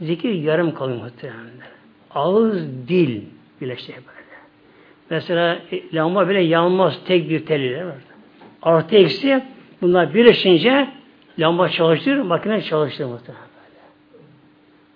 zikir 0.00 0.32
yarım 0.32 0.74
kalıyor 0.74 1.02
muhtemelen. 1.02 1.73
Ağız, 2.14 2.88
dil 2.88 3.22
birleşse 3.60 3.92
böyle. 3.92 4.24
Mesela 5.10 5.58
e, 5.72 5.94
lamba 5.94 6.28
bile 6.28 6.40
yanmaz 6.40 7.00
tek 7.06 7.30
bir 7.30 7.46
teliyle 7.46 7.86
var. 7.86 7.94
Artı 8.62 8.96
eksi 8.96 9.42
bunlar 9.82 10.14
birleşince 10.14 10.88
lamba 11.38 11.68
çalıştırır, 11.68 12.22
makine 12.22 12.62
çalıştırır 12.62 13.08
muhtemelen. 13.08 13.44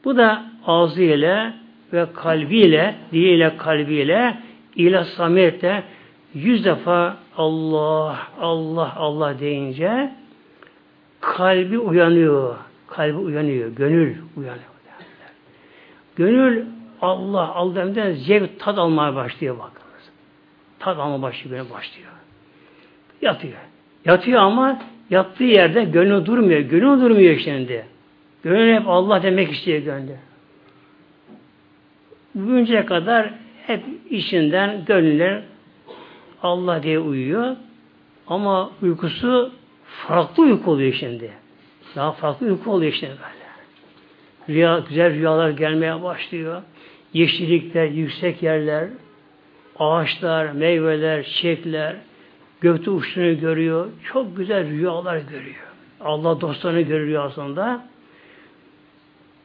Bu 0.05 0.17
da 0.17 0.45
ağzıyla 0.67 1.55
ve 1.93 2.07
kalbiyle, 2.15 2.95
diliyle, 3.13 3.57
kalbiyle, 3.57 4.39
ilah 4.77 5.05
samiyette 5.05 5.83
yüz 6.35 6.65
defa 6.65 7.17
Allah, 7.37 8.19
Allah, 8.41 8.93
Allah 8.97 9.41
deyince 9.41 10.13
kalbi 11.21 11.79
uyanıyor. 11.79 12.57
Kalbi 12.87 13.17
uyanıyor. 13.17 13.69
Gönül 13.69 14.17
uyanıyor. 14.37 14.69
Gönül 16.17 16.65
Allah, 17.03 17.55
Allah'tan 17.55 18.13
zevk 18.13 18.61
tad 18.61 18.77
almaya 18.77 19.15
başlıyor 19.15 19.59
bakınız. 19.59 20.11
Tad 20.79 20.99
alma 20.99 21.23
başlıyor, 21.23 21.67
başlıyor. 21.75 22.11
Yatıyor. 23.23 23.59
Yatıyor 24.05 24.41
ama 24.41 24.83
yattığı 25.11 25.45
yerde 25.45 25.85
gönül 25.85 26.25
durmuyor. 26.27 26.61
Gönül 26.61 27.01
durmuyor 27.01 27.39
şimdi. 27.39 27.87
Gönül 28.43 28.75
hep 28.75 28.89
Allah 28.89 29.23
demek 29.23 29.53
istiyor 29.53 29.79
gönlü. 29.79 30.17
Bugünceye 32.35 32.87
kadar 32.87 33.31
hep 33.67 33.85
işinden 34.11 34.85
gönüller 34.85 35.43
Allah 36.43 36.83
diye 36.83 36.99
uyuyor. 36.99 37.57
Ama 38.27 38.71
uykusu 38.83 39.53
farklı 39.85 40.43
uyku 40.43 40.71
oluyor 40.71 40.93
şimdi. 40.93 41.31
Daha 41.97 42.13
farklı 42.13 42.47
uyku 42.47 42.73
oluyor 42.73 42.93
şimdi 42.93 43.13
böyle. 43.13 43.49
Rüya, 44.49 44.79
güzel 44.89 45.15
rüyalar 45.15 45.51
gelmeye 45.51 46.03
başlıyor. 46.03 46.63
Yeşillikler, 47.13 47.87
yüksek 47.87 48.43
yerler, 48.43 48.89
ağaçlar, 49.79 50.53
meyveler, 50.53 51.25
çiçekler, 51.25 51.97
gökte 52.61 52.91
uçtuğunu 52.91 53.41
görüyor. 53.41 53.89
Çok 54.13 54.37
güzel 54.37 54.69
rüyalar 54.69 55.17
görüyor. 55.17 55.69
Allah 56.01 56.41
dostlarını 56.41 56.81
görüyor 56.81 57.25
aslında. 57.25 57.85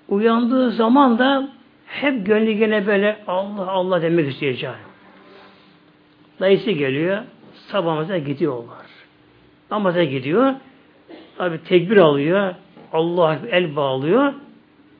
Uyandığı 0.09 0.71
zaman 0.71 1.19
da 1.19 1.49
hep 1.85 2.25
gönlü 2.25 2.51
gene 2.51 2.87
böyle 2.87 3.17
Allah 3.27 3.71
Allah 3.71 4.01
demek 4.01 4.31
isteyecek. 4.31 4.69
Dayısı 6.39 6.71
geliyor, 6.71 7.23
sabah 7.53 8.25
gidiyorlar. 8.25 8.85
Namaza 9.71 10.03
gidiyor. 10.03 10.53
Tabi 11.37 11.63
tekbir 11.63 11.97
alıyor. 11.97 12.55
Allah 12.93 13.39
el 13.51 13.75
bağlıyor. 13.75 14.33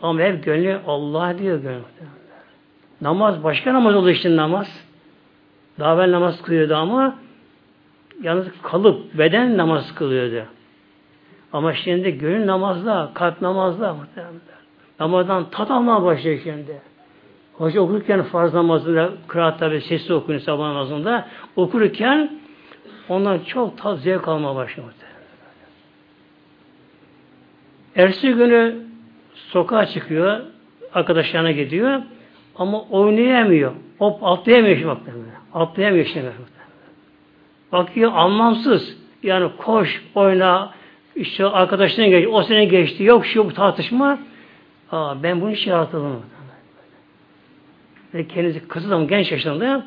Ama 0.01 0.19
hep 0.19 0.43
gönlü 0.43 0.79
Allah 0.87 1.37
diyor 1.39 1.61
gönlü. 1.61 1.83
Namaz 3.03 3.43
başka 3.43 3.73
namaz 3.73 3.95
oldu 3.95 4.09
işte 4.09 4.35
namaz. 4.35 4.85
Daha 5.79 5.97
ben 5.97 6.11
namaz 6.11 6.41
kılıyordu 6.41 6.75
ama 6.75 7.15
yalnız 8.21 8.47
kalıp 8.63 9.17
beden 9.17 9.57
namaz 9.57 9.95
kılıyordu. 9.95 10.47
Ama 11.53 11.73
şimdi 11.73 12.17
gönül 12.17 12.47
namazda, 12.47 13.11
kalp 13.13 13.41
muhtemelen. 13.41 14.33
Namazdan 14.99 15.49
tat 15.49 15.71
almaya 15.71 16.03
başlıyor 16.03 16.39
şimdi. 16.43 16.81
Hoca 17.53 17.81
okurken 17.81 18.23
farz 18.23 18.53
namazında 18.53 19.09
kıraat 19.27 19.59
tabi 19.59 19.81
sesli 19.81 20.13
okunuyor 20.13 20.41
sabah 20.41 20.67
namazında. 20.67 21.27
Okurken 21.55 22.39
ondan 23.09 23.39
çok 23.39 23.77
tat 23.77 23.99
zevk 23.99 24.27
almaya 24.27 24.55
başlıyor. 24.55 24.89
Ertesi 27.95 28.33
günü 28.33 28.75
sokağa 29.33 29.85
çıkıyor, 29.85 30.39
arkadaşlarına 30.93 31.51
gidiyor 31.51 32.01
ama 32.55 32.81
oynayamıyor. 32.81 33.71
Hop 33.97 34.23
atlayamıyor 34.23 34.75
şimdi 34.75 34.87
bak. 34.87 34.97
Atlayamıyor 35.53 36.05
şimdi. 36.05 36.31
Bakıyor 37.71 38.11
anlamsız. 38.15 38.97
Yani 39.23 39.51
koş, 39.57 40.03
oyna, 40.15 40.73
işte 41.15 41.45
arkadaşlarına 41.45 42.09
geç, 42.09 42.27
o 42.31 42.43
sene 42.43 42.65
geçti, 42.65 43.03
yok 43.03 43.25
şu 43.25 43.37
yok 43.37 43.55
tartışma. 43.55 44.19
Aa, 44.91 45.23
ben 45.23 45.41
bunu 45.41 45.51
hiç 45.51 45.67
yaratıldım. 45.67 46.21
Ve 48.13 48.27
kendisi 48.27 48.67
kızı 48.67 48.87
zaman 48.87 49.07
genç 49.07 49.31
yaşlarında 49.31 49.85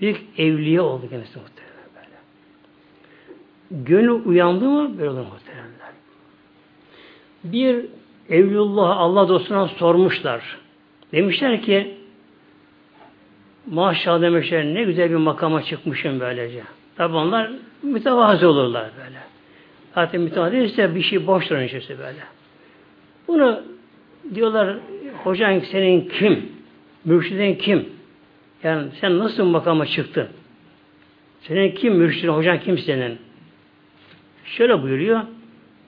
büyük 0.00 0.24
evliye 0.38 0.80
oldu 0.80 1.08
kendisi 1.10 1.38
muhtemelen 1.38 1.76
böyle. 1.94 3.84
Gönlü 3.84 4.12
uyandı 4.12 4.64
mı 4.64 4.98
böyle 4.98 5.10
olur 5.10 5.18
muhtemelen. 5.18 5.66
Bir 7.44 7.86
Evlullah 8.30 8.98
Allah 8.98 9.28
dostuna 9.28 9.68
sormuşlar. 9.68 10.58
Demişler 11.12 11.62
ki 11.62 11.95
maşallah 13.66 14.22
demişler 14.22 14.64
ne 14.64 14.82
güzel 14.84 15.10
bir 15.10 15.16
makama 15.16 15.62
çıkmışım 15.62 16.20
böylece. 16.20 16.62
Tabi 16.96 17.16
onlar 17.16 17.50
mütevazı 17.82 18.48
olurlar 18.48 18.90
böyle. 19.04 19.18
Zaten 19.94 20.20
mütevazı 20.20 20.56
ise 20.56 20.94
bir 20.94 21.02
şey 21.02 21.26
boş 21.26 21.50
durun 21.50 21.62
işte 21.62 21.98
böyle. 21.98 22.18
Bunu 23.28 23.62
diyorlar 24.34 24.76
hocan 25.24 25.58
senin 25.58 26.08
kim? 26.08 26.52
Mürşidin 27.04 27.54
kim? 27.54 27.88
Yani 28.62 28.88
sen 29.00 29.18
nasıl 29.18 29.44
makama 29.44 29.86
çıktın? 29.86 30.28
Senin 31.40 31.74
kim 31.74 31.94
mürşidin, 31.94 32.28
hocan 32.28 32.60
kim 32.60 32.78
senin? 32.78 33.18
Şöyle 34.44 34.82
buyuruyor. 34.82 35.20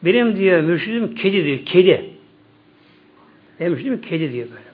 Benim 0.05 0.37
diyor 0.37 0.61
mürşidim 0.61 1.15
kedi 1.15 1.45
diyor. 1.45 1.59
Kedi. 1.67 2.11
Benim 3.61 3.73
mürşidim 3.73 4.01
kedi 4.01 4.33
diyor 4.33 4.47
böyle. 4.51 4.69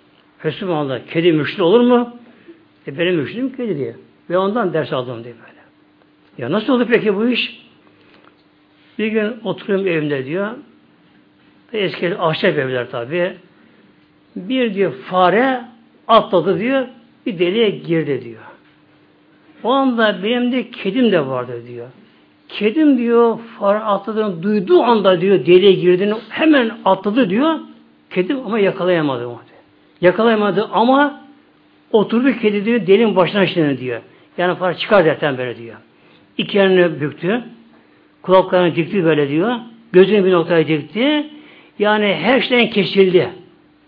Resulullah 0.45 1.01
kedi 1.11 1.33
mürşid 1.33 1.59
olur 1.59 1.81
mu? 1.81 2.17
E 2.87 2.99
benim 2.99 3.15
mürşidim 3.15 3.57
kedi 3.57 3.79
diyor. 3.79 3.95
Ve 4.31 4.39
ondan 4.39 4.73
ders 4.73 4.93
aldım 4.93 5.25
diyor 5.25 5.37
böyle. 5.37 5.61
Ya 6.39 6.53
nasıl 6.53 6.73
oldu 6.73 6.87
peki 6.91 7.17
bu 7.17 7.29
iş? 7.29 7.65
Bir 8.99 9.07
gün 9.07 9.35
oturuyorum 9.45 9.87
evimde 9.87 10.27
diyor. 10.27 10.51
Eski 11.73 12.19
ahşap 12.19 12.59
evler 12.59 12.91
tabi. 12.91 13.33
Bir 14.37 14.75
diyor 14.75 14.93
fare 14.93 15.65
atladı 16.09 16.59
diyor. 16.59 16.87
Bir 17.27 17.39
deliğe 17.39 17.71
girdi 17.71 18.25
diyor. 18.25 18.43
O 19.63 19.71
anda 19.71 20.23
benim 20.23 20.53
de 20.53 20.71
kedim 20.71 21.13
de 21.13 21.27
vardı 21.27 21.63
diyor. 21.69 21.87
Kedim 22.49 22.99
diyor 22.99 23.39
fare 23.59 23.79
atladığını 23.79 24.43
duyduğu 24.43 24.83
anda 24.83 25.21
diyor 25.21 25.47
deliğe 25.47 25.73
girdiğini 25.73 26.15
hemen 26.29 26.79
atladı 26.85 27.31
diyor. 27.31 27.59
Kedim 28.11 28.47
ama 28.47 28.59
yakalayamadı. 28.59 29.29
Yakalayamadı 30.01 30.69
ama 30.73 31.24
oturdu 31.95 32.39
kedi 32.39 32.65
diyor 32.65 32.87
delinin 32.87 33.17
başına 33.17 33.47
şimdi 33.47 33.81
diyor. 33.81 34.01
Yani 34.39 34.59
fare 34.59 34.77
çıkar 34.77 35.05
zaten 35.05 35.39
böyle 35.39 35.57
diyor. 35.57 35.77
İki 36.39 36.59
yerini 36.59 37.01
büktü. 37.01 37.43
Kulaklarını 38.23 38.77
dikti 38.77 39.05
böyle 39.05 39.29
diyor. 39.29 39.55
Gözünü 39.93 40.25
bir 40.25 40.33
noktaya 40.33 40.69
dikti. 40.69 41.27
Yani 41.79 42.15
her 42.15 42.41
şeyden 42.41 42.71
kesildi. 42.71 43.29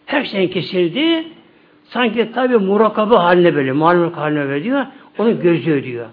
Her 0.07 0.25
şeyden 0.25 0.49
kesildi. 0.49 1.25
Sanki 1.85 2.33
tabi 2.33 2.57
murakabe 2.57 3.15
haline 3.15 3.55
böyle, 3.55 3.73
malum 3.73 4.13
haline 4.13 4.49
böyle 4.49 4.65
diyor. 4.65 4.87
Onu 5.19 5.41
gözlüyor 5.41 5.83
diyor. 5.83 6.07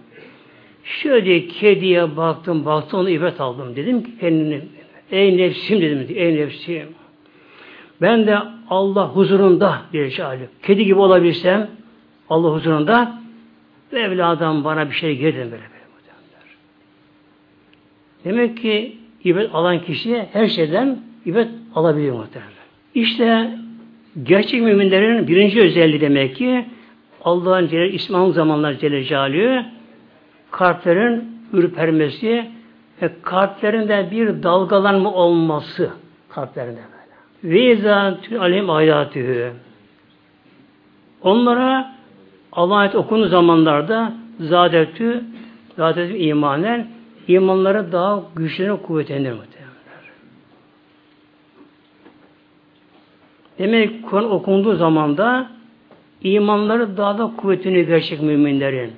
Şöyle 0.84 1.48
kediye 1.48 2.18
baktım, 2.18 2.66
baktım 2.66 3.00
onu 3.00 3.10
ibret 3.10 3.42
aldım. 3.42 3.76
Dedim 3.76 4.04
ki 4.04 4.12
kendini, 4.20 4.62
ey 5.12 5.38
nefsim 5.38 5.82
dedim, 5.82 6.06
ey 6.16 6.36
nefsim. 6.36 6.88
Ben 8.02 8.28
de 8.28 8.38
Allah 8.70 9.08
huzurunda 9.08 9.82
bir 9.94 10.10
şahit. 10.10 10.50
Kedi 10.64 10.86
gibi 10.86 11.00
olabilsem 11.00 11.70
Allah 12.34 12.50
huzurunda 12.54 13.14
evladım 13.92 14.64
bana 14.64 14.90
bir 14.90 14.96
şey 14.96 15.18
gelir 15.18 15.36
böyle 15.36 15.52
böyle. 15.52 15.84
Demek 18.26 18.58
ki 18.58 18.98
ibret 19.24 19.56
alan 19.56 19.82
kişi 19.82 20.28
her 20.34 20.48
şeyden 20.48 21.00
ibret 21.26 21.48
alabiliyor 21.76 22.16
muhtemelen. 22.16 22.54
İşte 22.96 23.58
gerçek 24.24 24.62
müminlerin 24.62 25.28
birinci 25.28 25.62
özelliği 25.62 26.02
demek 26.02 26.36
ki 26.36 26.66
Allah'ın 27.24 27.68
İsmail 27.92 28.32
zamanlar 28.32 28.74
Celle 28.74 29.04
Celaluhu 29.04 29.66
kalplerin 30.52 31.40
ürpermesi 31.54 32.46
ve 33.02 33.12
kalplerinde 33.22 34.08
bir 34.12 34.44
dalgalanma 34.44 35.14
olması 35.14 35.90
kalplerinde 36.30 36.80
böyle. 37.44 37.54
Ve 37.56 37.74
izâtü 37.74 38.38
aleyhim 38.38 38.70
ayatühü. 38.70 39.52
Onlara 41.22 41.94
Allah 42.56 42.76
ayet 42.76 42.96
okunu 42.96 43.28
zamanlarda 43.28 44.14
zadetü 44.40 45.24
zadetü 45.78 46.18
imanen 46.18 46.88
imanları 47.28 47.92
daha 47.92 48.24
güçlenir, 48.36 48.78
kuvvetlenir 48.84 49.32
muhtemelenler. 49.32 49.74
Demek 53.60 54.10
Kur'an 54.10 54.32
okunduğu 54.32 54.76
zaman 54.76 55.18
da 55.18 55.52
imanları 56.22 56.98
daha 56.98 57.18
da 57.18 57.32
kuvvetini 57.38 57.86
gerçek 57.86 58.22
müminlerin. 58.22 58.92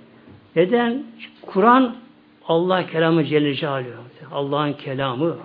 Neden? 0.55 1.03
Kur'an 1.41 1.95
Allah 2.47 2.87
kelamı 2.87 3.25
Celle 3.25 3.55
Celaluhu. 3.55 4.05
Allah'ın 4.31 4.73
kelamı. 4.73 5.35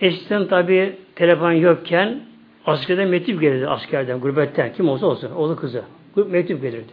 Eskiden 0.00 0.46
tabi 0.46 0.96
telefon 1.14 1.52
yokken 1.52 2.20
askerden 2.66 3.08
mektup 3.08 3.40
gelirdi 3.40 3.68
askerden, 3.68 4.20
gurbetten. 4.20 4.72
Kim 4.72 4.88
olsa 4.88 5.06
olsun, 5.06 5.30
oğlu 5.30 5.56
kızı. 5.56 5.82
Mektup 6.16 6.62
gelirdi. 6.62 6.92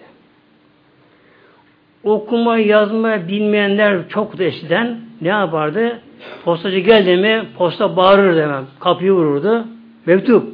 Okuma, 2.03 2.57
yazma 2.57 3.27
bilmeyenler 3.27 4.09
çok 4.09 4.41
eskiden 4.41 4.99
ne 5.21 5.27
yapardı? 5.27 5.99
Postacı 6.45 6.79
geldi 6.79 7.17
mi 7.17 7.47
posta 7.57 7.95
bağırır 7.95 8.35
demem. 8.35 8.65
Kapıyı 8.79 9.11
vururdu. 9.11 9.67
Mektup. 10.05 10.53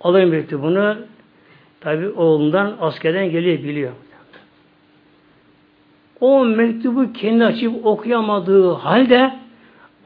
Alır 0.00 0.24
mektubunu. 0.24 0.96
Tabi 1.80 2.08
oğlundan 2.08 2.76
askerden 2.80 3.30
geliyor 3.30 3.58
biliyor. 3.58 3.92
O 6.20 6.44
mektubu 6.44 7.12
kendi 7.12 7.44
açıp 7.44 7.86
okuyamadığı 7.86 8.72
halde 8.72 9.32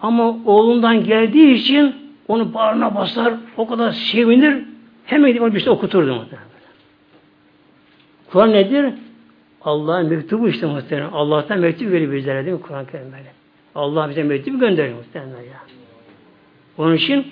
ama 0.00 0.36
oğlundan 0.46 1.04
geldiği 1.04 1.54
için 1.54 2.03
onu 2.28 2.54
bağrına 2.54 2.94
basar, 2.94 3.34
o 3.56 3.66
kadar 3.66 3.92
sevinir, 3.92 4.64
hemen 5.04 5.28
gidip 5.28 5.42
onu 5.42 5.54
bir 5.54 5.60
şey 5.60 5.72
okuturdu. 5.72 6.26
Kur'an 8.30 8.52
nedir? 8.52 8.86
Allah'ın 9.62 10.06
mektubu 10.06 10.48
işte 10.48 10.66
muhtemelen. 10.66 11.10
Allah'tan 11.10 11.58
mektup 11.58 11.92
veriyor 11.92 12.12
bizlere 12.12 12.44
değil 12.44 12.56
mi 12.56 12.62
Kur'an-ı? 12.62 12.86
Allah 13.74 14.10
bize 14.10 14.22
mektup 14.22 14.60
gönderiyor 14.60 14.98
muhtemelen 14.98 15.30
ya. 15.30 15.60
Onun 16.78 16.94
için 16.94 17.26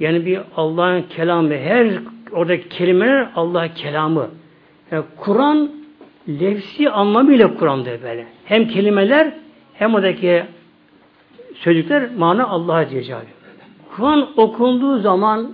yani 0.00 0.26
bir 0.26 0.40
Allah'ın 0.56 1.02
kelamı, 1.02 1.54
her 1.54 1.92
oradaki 2.32 2.68
kelimeler 2.68 3.28
Allah 3.36 3.74
kelamı. 3.74 4.28
Yani 4.90 5.04
Kur'an 5.16 5.70
lefsi 6.28 6.90
anlamıyla 6.90 7.54
Kur'an'dır 7.54 8.02
böyle. 8.02 8.26
Hem 8.44 8.68
kelimeler 8.68 9.32
hem 9.74 9.94
oradaki 9.94 10.44
sözcükler 11.54 12.10
mana 12.16 12.46
Allah'a 12.46 12.90
diyeceği. 12.90 13.18
Kur'an 13.98 14.28
okunduğu 14.36 14.98
zaman 14.98 15.52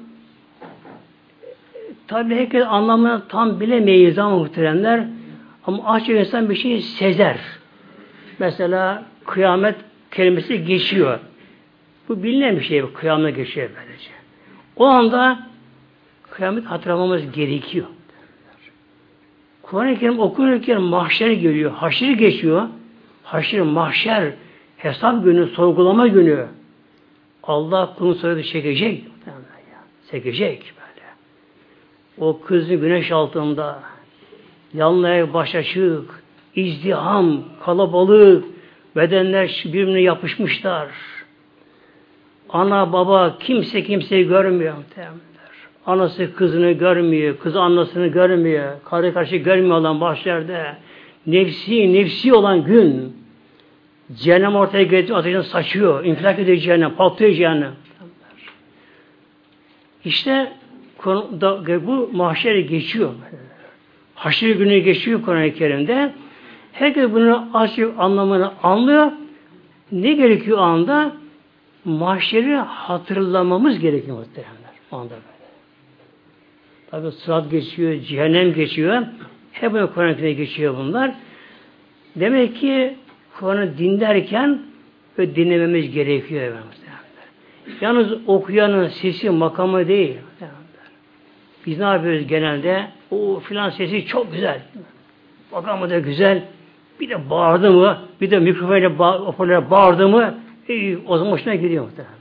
tabi 2.07 2.35
herkes 2.35 2.64
anlamını 2.66 3.22
tam 3.28 3.61
bilemeyiz 3.61 4.18
ama 4.18 4.37
muhteremler 4.37 5.07
ama 5.66 5.85
açık 5.85 6.16
insan 6.16 6.50
bir 6.50 6.54
şey 6.54 6.80
sezer. 6.80 7.37
Mesela 8.38 9.04
kıyamet 9.26 9.76
kelimesi 10.11 10.64
geçiyor. 10.64 11.18
Bu 12.09 12.22
bilinen 12.22 12.57
bir 12.57 12.62
şey. 12.62 12.83
Bu 12.83 12.92
kıyamda 12.92 13.30
geçiyor 13.30 13.70
böylece. 13.76 14.11
O 14.76 14.85
anda 14.85 15.38
kıyamet 16.30 16.64
hatırlamamız 16.64 17.33
gerekiyor. 17.33 17.87
Kur'an-ı 19.62 19.98
Kerim 19.98 20.18
okunurken 20.18 20.83
mahşer 20.83 21.30
geliyor. 21.30 21.72
Haşir 21.72 22.11
geçiyor. 22.11 22.62
Haşir, 23.22 23.61
mahşer, 23.61 24.33
hesap 24.76 25.24
günü, 25.24 25.46
sorgulama 25.46 26.07
günü. 26.07 26.46
Allah 27.46 27.94
kulun 27.98 28.14
soyadı 28.14 28.42
çekecek. 28.42 29.04
Çekecek 30.11 30.72
böyle. 30.76 31.07
O 32.18 32.40
kızı 32.40 32.74
güneş 32.74 33.12
altında 33.12 33.83
yanlaya 34.74 35.35
baş 35.35 35.54
açık, 35.54 36.22
izdiham, 36.54 37.44
kalabalık, 37.64 38.44
bedenler 38.96 39.62
birbirine 39.64 40.00
yapışmışlar. 40.00 40.88
Ana 42.48 42.92
baba 42.92 43.38
kimse 43.38 43.83
kimseyi 43.83 44.28
görmüyor. 44.28 44.74
Anası 45.87 46.35
kızını 46.35 46.72
görmüyor, 46.72 47.38
kızı 47.38 47.61
annesini 47.61 48.11
görmüyor, 48.12 48.72
karı 48.85 49.14
karşı 49.14 49.37
görmüyor 49.37 49.76
olan 49.76 50.00
başlarda. 50.00 50.76
Nefsi, 51.26 51.92
nefsi 51.92 52.35
olan 52.35 52.64
gün 52.64 53.23
cehennem 54.12 54.57
ortaya 54.57 54.83
getiriyor, 54.83 55.19
ateşini 55.19 55.43
saçıyor, 55.43 56.05
infilak 56.05 56.38
ediyor 56.38 56.59
cehennem, 56.59 56.95
patlıyor 56.95 57.33
cehennem. 57.33 57.73
İşte 60.05 60.53
bu 61.87 62.11
mahşeri 62.12 62.67
geçiyor. 62.67 63.11
Haşir 64.14 64.57
günü 64.57 64.79
geçiyor 64.79 65.23
Kur'an-ı 65.23 65.55
Kerim'de. 65.55 66.12
Herkes 66.73 67.12
bunu 67.12 67.49
açık 67.55 67.90
anlamını 67.99 68.53
anlıyor. 68.62 69.12
Ne 69.93 70.12
gerekiyor 70.12 70.59
anda? 70.59 71.12
Mahşeri 71.85 72.55
hatırlamamız 72.57 73.79
gerekiyor 73.79 74.19
muhteremler. 74.19 74.71
O 74.93 74.97
anda 74.97 75.11
böyle. 75.11 75.35
Tabi 76.90 77.12
sırat 77.12 77.51
geçiyor, 77.51 78.01
cehennem 78.01 78.53
geçiyor. 78.53 79.03
Hep 79.53 79.73
Kur'an-ı 79.73 80.17
Kerim'de 80.17 80.33
geçiyor 80.33 80.77
bunlar. 80.77 81.14
Demek 82.17 82.57
ki 82.57 82.97
Kur'an'ı 83.40 83.79
dinlerken 83.79 84.62
ve 85.18 85.37
dinlememiz 85.37 85.90
gerekiyor. 85.90 86.53
Yalnız 87.81 88.12
okuyanın 88.27 88.88
sesi 88.88 89.31
makamı 89.31 89.88
değil. 89.88 90.16
Biz 91.66 91.79
ne 91.79 91.85
yapıyoruz 91.85 92.27
genelde? 92.27 92.87
O 93.11 93.40
filan 93.40 93.70
sesi 93.70 94.07
çok 94.07 94.33
güzel. 94.33 94.62
Makamı 95.53 95.90
da 95.90 95.99
güzel. 95.99 96.42
Bir 97.01 97.11
de 97.11 97.31
bağırdı 97.31 97.73
mı, 97.73 97.99
bir 98.20 98.31
de 98.31 98.38
mikrofonla 98.38 98.99
ba 98.99 99.18
hoparlöre 99.18 99.70
bağırdı 99.70 100.09
mı, 100.09 100.35
e, 100.68 100.97
o 100.97 101.18
zaman 101.18 101.33
hoşuna 101.33 101.55
gidiyor 101.55 101.85
muhtemelen. 101.85 102.14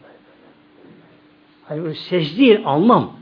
Hani 1.65 1.95
ses 1.95 2.37
değil, 2.37 2.59
anlam. 2.65 3.13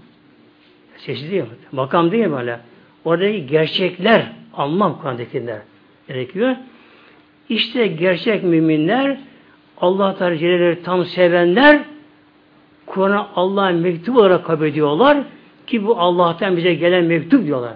Ses 0.98 1.32
değil, 1.32 1.44
makam 1.72 2.12
değil 2.12 2.32
böyle. 2.32 2.60
Oradaki 3.06 3.48
gerçekler, 3.48 4.32
anlam 4.54 5.02
Kur'an'dakiler 5.02 5.60
gerekiyor. 6.08 6.56
İşte 7.52 7.88
gerçek 7.88 8.44
müminler, 8.44 9.18
Allah 9.78 10.16
Teala'ları 10.16 10.84
tam 10.84 11.06
sevenler, 11.06 11.82
Kur'an'ı 12.86 13.26
Allah'ın 13.36 13.76
mektubu 13.76 14.20
olarak 14.20 14.46
kabul 14.46 14.66
ediyorlar 14.66 15.18
ki 15.68 15.86
bu 15.86 16.00
Allah'tan 16.00 16.58
bize 16.58 16.74
gelen 16.74 17.06
mektup 17.06 17.46
diyorlar. 17.46 17.74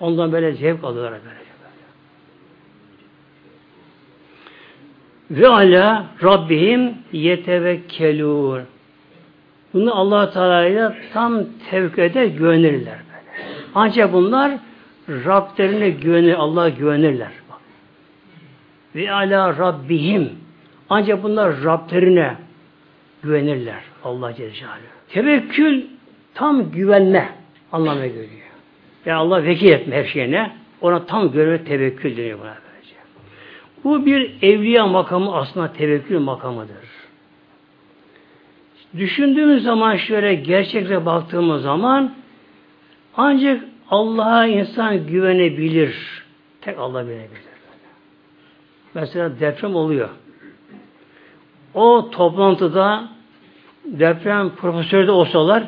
Ondan 0.00 0.32
böyle 0.32 0.52
zevk 0.52 0.84
alıyorlar 0.84 1.12
böyle. 1.12 1.40
Ve 5.40 5.48
ala 5.48 6.06
Rabbihim 6.22 6.94
yetevekkelûn. 7.12 8.62
Bunu 9.74 9.94
allah 9.94 10.30
Teala'ya 10.30 10.94
tam 11.12 11.44
tevkede 11.70 12.28
güvenirler. 12.28 12.98
Böyle. 12.98 13.00
Ancak 13.74 14.12
bunlar 14.12 14.52
Rablerine 15.08 15.90
güvenir, 15.90 16.34
Allah'a 16.34 16.68
güvenirler. 16.68 17.39
Ve 18.94 19.12
ala 19.12 19.58
Rabbihim. 19.58 20.30
Ancak 20.90 21.22
bunlar 21.22 21.64
Rablerine 21.64 22.36
güvenirler. 23.22 23.80
Allah 24.04 24.34
Celle 24.34 24.52
Celaluhu. 24.52 24.80
Tevekkül 25.08 25.84
tam 26.34 26.70
güvenme 26.70 27.28
anlamına 27.72 28.06
geliyor. 28.06 28.26
Yani 29.06 29.18
Allah 29.18 29.44
vekil 29.44 29.70
etme 29.72 29.96
her 29.96 30.04
şeyine. 30.04 30.50
Ona 30.80 31.06
tam 31.06 31.32
göre 31.32 31.64
tevekkül 31.64 32.16
deniyor 32.16 32.38
buna 32.38 32.54
böylece. 32.72 32.94
Bu 33.84 34.06
bir 34.06 34.42
evliya 34.42 34.86
makamı 34.86 35.36
aslında 35.36 35.72
tevekkül 35.72 36.18
makamıdır. 36.18 36.90
Düşündüğümüz 38.96 39.62
zaman 39.62 39.96
şöyle 39.96 40.34
gerçekle 40.34 41.06
baktığımız 41.06 41.62
zaman 41.62 42.12
ancak 43.16 43.64
Allah'a 43.90 44.46
insan 44.46 45.06
güvenebilir. 45.06 46.22
Tek 46.60 46.78
Allah 46.78 47.04
bilebilir. 47.06 47.49
Mesela 48.94 49.40
deprem 49.40 49.74
oluyor. 49.74 50.08
O 51.74 52.10
toplantıda 52.10 53.08
deprem 53.84 54.50
profesörü 54.50 55.06
de 55.06 55.10
olsalar 55.10 55.64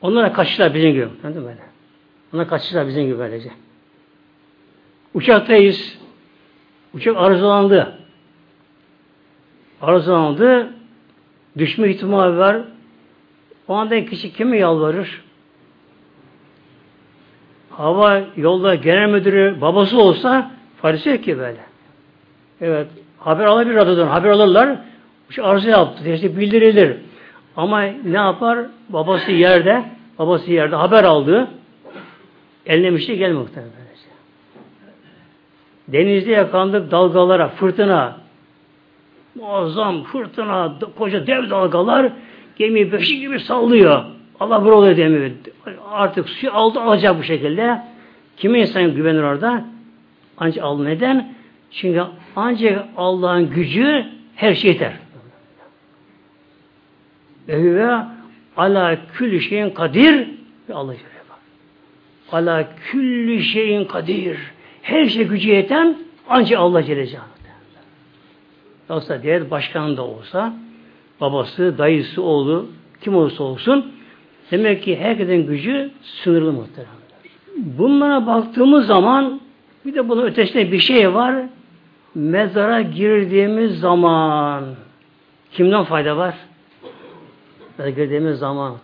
onlara 0.00 0.32
kaçışlar 0.32 0.74
bizim 0.74 0.92
gibi. 0.92 1.08
Anladın 1.24 1.42
mı 1.42 1.48
böyle? 1.48 1.60
Onlar 2.34 2.48
kaçışlar 2.48 2.86
bizim 2.86 3.06
gibi 3.06 3.18
böylece. 3.18 3.50
Uçaktayız. 5.14 5.98
Uçak 6.94 7.16
arızalandı. 7.16 7.98
Arızalandı. 9.82 10.70
Düşme 11.58 11.90
ihtimali 11.90 12.38
var. 12.38 12.58
O 13.68 13.74
anda 13.74 14.04
kişi 14.04 14.32
kime 14.32 14.58
yalvarır? 14.58 15.22
Hava 17.70 18.20
yolda 18.36 18.74
genel 18.74 19.08
müdürü 19.08 19.60
babası 19.60 19.98
olsa 19.98 20.50
farisi 20.76 21.22
ki 21.22 21.38
böyle. 21.38 21.67
Evet. 22.60 22.86
Haber 23.18 23.44
alabilir 23.44 23.74
radyodan. 23.74 24.06
Haber 24.06 24.30
alırlar. 24.30 24.78
Şu 25.30 25.46
arıza 25.46 25.70
yaptı. 25.70 26.08
İşte 26.08 26.36
bildirilir. 26.36 26.96
Ama 27.56 27.80
ne 28.04 28.16
yapar? 28.16 28.58
Babası 28.88 29.32
yerde. 29.32 29.84
Babası 30.18 30.52
yerde 30.52 30.76
haber 30.76 31.04
aldı. 31.04 31.48
Eline 32.66 32.92
bir 32.92 32.98
şey 32.98 33.16
gelmiyor 33.16 33.40
muhtemelen. 33.40 33.72
Denizde 35.88 36.30
yakandık 36.30 36.90
dalgalara, 36.90 37.48
fırtına. 37.48 38.16
Muazzam 39.34 40.02
fırtına, 40.02 40.72
koca 40.98 41.26
dev 41.26 41.50
dalgalar 41.50 42.12
gemi 42.56 42.92
beşik 42.92 43.20
gibi 43.20 43.40
sallıyor. 43.40 44.04
Allah 44.40 44.64
burada 44.64 44.96
demiyor. 44.96 45.30
Artık 45.90 46.28
su 46.28 46.48
aldı 46.52 46.80
alacak 46.80 47.18
bu 47.18 47.22
şekilde. 47.22 47.82
Kime 48.36 48.60
insan 48.60 48.94
güvenir 48.94 49.22
orada? 49.22 49.64
Ancak 50.38 50.64
Allah 50.64 50.84
neden? 50.84 51.32
Çünkü 51.70 52.02
ancak 52.38 52.88
Allah'ın 52.96 53.50
gücü 53.50 54.06
her 54.36 54.54
şey 54.54 54.70
yeter. 54.70 54.92
Ve 57.48 57.90
ala 58.56 58.98
külli 59.12 59.40
şeyin 59.40 59.70
kadir 59.70 60.28
Allah 60.72 60.94
Ala 62.32 62.68
külli 62.76 63.42
şeyin 63.42 63.84
kadir. 63.84 64.38
Her 64.82 65.06
şey 65.06 65.24
gücü 65.24 65.48
yeten 65.48 65.96
ancak 66.28 66.58
Allah 66.58 66.82
Celle 66.82 67.06
Celaluhu. 67.06 67.28
Yoksa 68.90 69.22
diğer 69.22 69.50
başkan 69.50 69.96
da 69.96 70.02
olsa 70.02 70.54
babası, 71.20 71.78
dayısı, 71.78 72.22
oğlu 72.22 72.66
kim 73.00 73.16
olursa 73.16 73.44
olsun 73.44 73.92
demek 74.50 74.82
ki 74.82 74.96
herkesin 74.96 75.46
gücü 75.46 75.90
sınırlı 76.02 76.52
muhtemelen. 76.52 76.94
Bunlara 77.56 78.26
baktığımız 78.26 78.86
zaman 78.86 79.40
bir 79.86 79.94
de 79.94 80.08
bunun 80.08 80.22
ötesinde 80.22 80.72
bir 80.72 80.78
şey 80.78 81.14
var. 81.14 81.34
Mezara 82.14 82.82
girdiğimiz 82.82 83.80
zaman 83.80 84.64
kimden 85.52 85.84
fayda 85.84 86.16
var? 86.16 86.34
Mezara 87.78 87.90
girdiğimiz 87.90 88.38
zaman. 88.38 88.76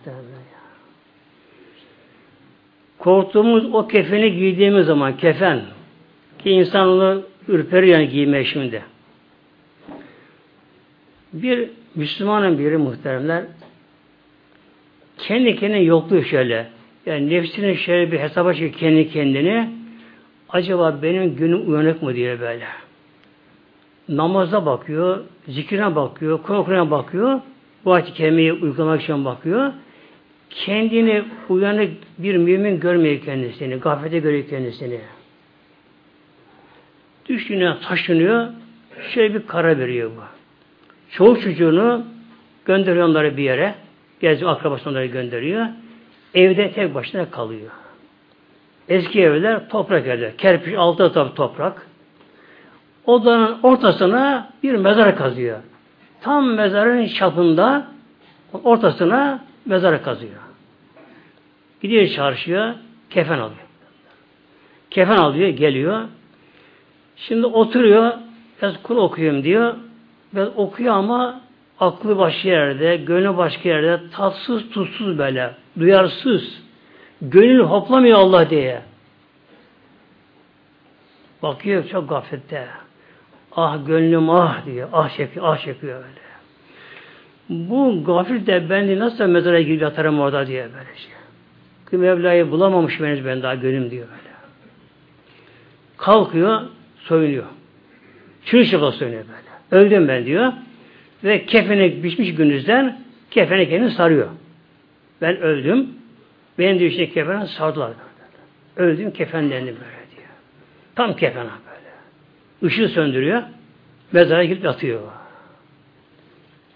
Korktuğumuz 2.99 3.73
o 3.73 3.87
kefeni 3.87 4.35
giydiğimiz 4.35 4.85
zaman 4.85 5.17
kefen 5.17 5.61
ki 6.39 6.51
insan 6.51 6.87
onu 6.87 7.23
ürperiyor 7.47 7.99
yani 7.99 8.09
giymeye 8.09 8.45
şimdi. 8.45 8.83
Bir 11.33 11.69
Müslümanın 11.95 12.59
biri 12.59 12.77
muhteremler 12.77 13.43
kendi 15.17 15.55
kendine 15.55 15.81
yokluğu 15.81 16.23
şöyle. 16.23 16.67
Yani 17.05 17.29
nefsinin 17.29 17.75
şöyle 17.75 18.11
bir 18.11 18.19
hesaba 18.19 18.53
çekiyor 18.53 18.73
kendi 18.73 19.09
kendini. 19.09 19.69
Acaba 20.49 20.99
benim 21.01 21.35
günüm 21.35 21.71
uyanık 21.71 22.01
mı 22.01 22.15
diye 22.15 22.39
böyle. 22.39 22.65
Namaza 24.09 24.65
bakıyor, 24.65 25.19
zikrine 25.47 25.95
bakıyor, 25.95 26.43
Kur'an'a 26.43 26.91
bakıyor. 26.91 27.39
Bu 27.85 27.93
ayet 27.93 28.13
kelimeyi 28.13 28.53
uygulamak 28.53 29.01
için 29.01 29.25
bakıyor. 29.25 29.71
Kendini 30.49 31.23
uyanık 31.49 31.91
bir 32.17 32.37
mümin 32.37 32.79
görmüyor 32.79 33.21
kendisini. 33.21 33.75
Gaflete 33.75 34.19
görüyor 34.19 34.49
kendisini. 34.49 34.99
Düşünüyor, 37.29 37.75
taşınıyor. 37.81 38.47
Şöyle 39.13 39.33
bir 39.33 39.47
kara 39.47 39.77
veriyor 39.77 40.11
bu. 40.17 40.21
Çoğu 41.11 41.41
çocuğunu 41.41 42.05
gönderiyor 42.65 43.07
onları 43.07 43.37
bir 43.37 43.43
yere. 43.43 43.75
Geziyor 44.19 44.51
akrabası 44.51 44.89
onları 44.89 45.05
gönderiyor. 45.05 45.65
Evde 46.33 46.71
tek 46.71 46.95
başına 46.95 47.31
kalıyor. 47.31 47.71
Eski 48.89 49.21
evler 49.21 49.69
toprak 49.69 50.07
evler. 50.07 50.37
Kerpiç 50.37 50.75
altı 50.77 51.13
tabi 51.13 51.33
toprak. 51.33 51.87
Odanın 53.07 53.57
ortasına 53.63 54.49
bir 54.63 54.75
mezar 54.75 55.15
kazıyor. 55.15 55.59
Tam 56.21 56.53
mezarın 56.53 57.07
çapında 57.07 57.87
ortasına 58.63 59.39
mezar 59.65 60.03
kazıyor. 60.03 60.41
Gidiyor 61.81 62.07
çarşıya, 62.07 62.75
kefen 63.09 63.39
alıyor. 63.39 63.65
Kefen 64.91 65.17
alıyor, 65.17 65.49
geliyor. 65.49 66.01
Şimdi 67.15 67.45
oturuyor, 67.45 68.13
biraz 68.61 68.83
kul 68.83 68.97
okuyayım 68.97 69.43
diyor. 69.43 69.75
Biraz 70.33 70.49
okuyor 70.55 70.93
ama 70.93 71.41
aklı 71.79 72.17
başka 72.17 72.49
yerde, 72.49 72.95
gönlü 72.95 73.37
başka 73.37 73.69
yerde, 73.69 74.09
tatsız, 74.11 74.69
tutsuz 74.69 75.17
böyle, 75.17 75.51
duyarsız. 75.79 76.61
Gönül 77.21 77.59
hoplamıyor 77.59 78.19
Allah 78.19 78.49
diye. 78.49 78.81
Bakıyor 81.41 81.89
çok 81.89 82.09
gaflette. 82.09 82.67
Ah 83.55 83.87
gönlüm 83.87 84.29
ah 84.29 84.65
diyor. 84.65 84.89
Ah 84.93 85.17
çekiyor, 85.17 85.45
ah 85.49 85.57
çekiyor 85.57 85.97
öyle. 85.97 86.25
Bu 87.49 88.03
gafil 88.03 88.47
de 88.47 88.69
beni 88.69 88.99
nasıl 88.99 89.25
mezara 89.25 89.61
girip 89.61 89.81
yatarım 89.81 90.19
orada 90.19 90.47
diye 90.47 90.63
böyle 90.63 90.97
şey. 90.97 91.11
Ki 91.89 91.97
Mevla'yı 91.97 92.51
bulamamış 92.51 92.99
henüz 92.99 93.25
ben 93.25 93.43
daha 93.43 93.55
gönlüm 93.55 93.91
diyor 93.91 94.07
böyle. 94.07 94.35
Kalkıyor, 95.97 96.61
soyunuyor. 96.97 97.45
Çırışıkla 98.45 98.91
soyunuyor 98.91 99.23
böyle. 99.23 99.85
Öldüm 99.85 100.07
ben 100.07 100.25
diyor. 100.25 100.53
Ve 101.23 101.45
kefene 101.45 102.03
biçmiş 102.03 102.35
günüzden 102.35 102.99
kefene 103.31 103.69
kendini 103.69 103.91
sarıyor. 103.91 104.27
Ben 105.21 105.37
öldüm. 105.37 105.89
Benim 106.59 106.79
diyor 106.79 106.91
işte 106.91 107.09
kefene 107.09 107.47
sardılar. 107.47 107.91
Öldüm 108.75 109.11
kefenlerini 109.11 109.65
böyle 109.65 110.05
diyor. 110.15 110.29
Tam 110.95 111.15
böyle. 111.15 111.64
Işığı 112.61 112.89
söndürüyor. 112.89 113.41
Mezara 114.11 114.43
gidip 114.43 114.63
yatıyor. 114.63 115.01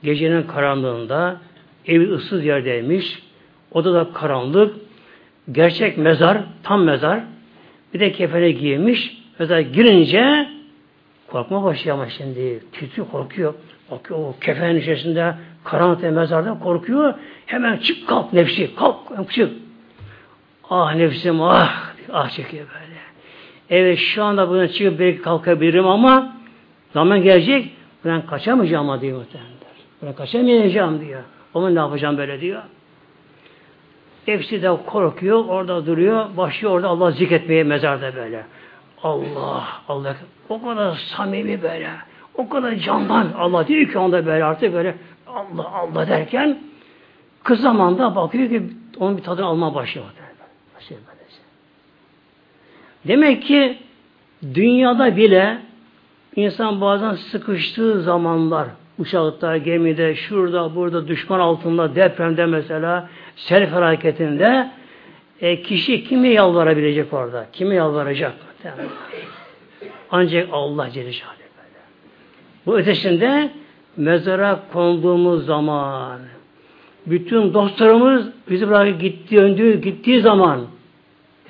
Gecenin 0.04 0.44
karanlığında 0.44 1.38
evi 1.88 2.12
ıssız 2.13 2.46
yerdeymiş. 2.46 3.24
Odada 3.72 4.13
karanlık. 4.13 4.76
Gerçek 5.52 5.98
mezar, 5.98 6.38
tam 6.63 6.84
mezar. 6.84 7.20
Bir 7.94 8.00
de 8.00 8.12
kefene 8.12 8.52
giymiş. 8.52 9.18
Mezara 9.39 9.62
girince 9.62 10.50
korkma 11.28 11.63
başlıyor 11.63 11.98
ama 11.98 12.10
şimdi. 12.10 12.63
Titriyor, 12.72 13.08
korkuyor. 13.12 13.54
Bakıyor 13.92 14.20
o 14.20 14.36
kefenin 14.42 14.80
içerisinde 14.82 15.36
karanlıkta 15.63 16.12
mezarda 16.12 16.60
korkuyor. 16.60 17.13
Hemen 17.46 17.78
çık 17.78 18.08
kalk 18.08 18.34
nefsi. 18.34 18.76
Kalk 18.76 19.32
çık. 19.32 19.52
Ah 20.70 20.96
nefsim 20.96 21.42
ah. 21.42 21.94
Ah 22.13 22.30
çekiyor 22.30 22.65
böyle. 22.74 23.09
Evet 23.70 24.00
şu 24.00 24.24
anda 24.24 24.50
buradan 24.50 24.68
çıkıp 24.68 25.00
belki 25.00 25.22
kalkabilirim 25.22 25.88
ama 25.88 26.36
zaman 26.94 27.22
gelecek 27.22 27.72
ben 28.06 28.26
kaçamayacağım 28.26 28.90
ama 28.90 29.02
diyor 29.02 29.18
muhtemelen. 29.18 29.52
Ben 30.02 30.14
kaçamayacağım 30.14 31.02
diyor. 31.02 31.22
Ama 31.56 31.70
ne 31.70 31.80
yapacağım 31.80 32.18
böyle 32.18 32.42
diyor. 32.42 32.62
Hepsi 34.26 34.62
de 34.62 34.78
korkuyor, 34.86 35.46
orada 35.46 35.86
duruyor, 35.86 36.38
başlıyor 36.38 36.74
orada 36.74 36.88
Allah 36.88 37.12
zikretmeye 37.12 37.64
mezarda 37.64 38.16
böyle. 38.16 38.46
Allah, 39.04 39.68
Allah. 39.88 40.16
O 40.50 40.62
kadar 40.62 40.96
samimi 40.96 41.62
böyle. 41.62 41.90
O 42.36 42.50
kadar 42.50 42.76
candan 42.76 43.32
Allah 43.38 43.68
diyor 43.68 43.92
ki 43.92 43.98
onda 43.98 44.26
böyle 44.26 44.44
artık 44.44 44.74
böyle 44.74 44.96
Allah 45.28 45.72
Allah 45.74 46.08
derken 46.08 46.60
kız 47.44 47.62
zamanda 47.62 48.16
bakıyor 48.16 48.50
ki 48.50 48.64
onun 49.00 49.18
bir 49.18 49.24
tadını 49.24 49.46
almaya 49.46 49.76
başlıyor. 49.76 50.08
böylece. 50.90 51.49
Demek 53.08 53.44
ki 53.44 53.78
dünyada 54.54 55.18
bile 55.18 55.58
insan 56.36 56.82
bazen 56.82 57.14
sıkıştığı 57.14 58.02
zamanlar 58.02 58.68
uçakta, 59.00 59.58
gemide, 59.58 60.16
şurada, 60.16 60.76
burada, 60.76 61.08
düşman 61.08 61.40
altında, 61.40 61.96
depremde 61.96 62.46
mesela, 62.46 63.10
sel 63.36 63.70
felaketinde 63.70 64.72
e, 65.42 65.62
kişi 65.62 66.04
kime 66.04 66.30
yalvarabilecek 66.30 67.14
orada? 67.14 67.48
Kime 67.54 67.76
yalvaracak? 67.76 68.34
Ancak 70.12 70.50
Allah 70.52 70.90
Celle 70.90 71.06
böyle. 71.06 71.16
Bu 72.66 72.78
ötesinde 72.78 73.50
mezara 73.98 74.60
konduğumuz 74.74 75.46
zaman 75.46 76.20
bütün 77.06 77.54
dostlarımız 77.54 78.28
bizi 78.50 78.70
bırakıp 78.70 79.02
gitti, 79.02 79.36
döndüğü, 79.36 79.82
gittiği 79.82 80.22
zaman 80.22 80.62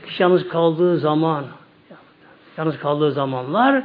kişi 0.08 0.24
yalnız 0.24 0.50
kaldığı 0.50 0.98
zaman 0.98 1.46
yalnız 2.58 2.80
kaldığı 2.80 3.12
zamanlar 3.12 3.84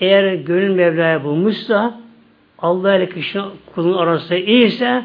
eğer 0.00 0.34
gönül 0.34 0.74
Mevla'ya 0.74 1.24
bulmuşsa 1.24 2.00
Allah 2.58 2.94
ile 2.94 3.08
kişinin 3.08 3.44
kulun 3.74 3.98
arası 3.98 4.34
iyiyse 4.34 5.04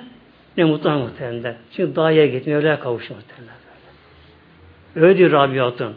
ne 0.58 0.64
mutlu 0.64 0.90
muhtemelen. 0.90 1.56
Çünkü 1.72 1.96
daha 1.96 2.12
iyi 2.12 2.32
gitmiyor, 2.32 2.64
öyle 2.64 2.80
kavuşuyor 2.80 3.20
muhtemelen. 3.20 3.56
Öyle 4.96 5.18
diyor 5.18 5.32
Rabiat'ın. 5.32 5.94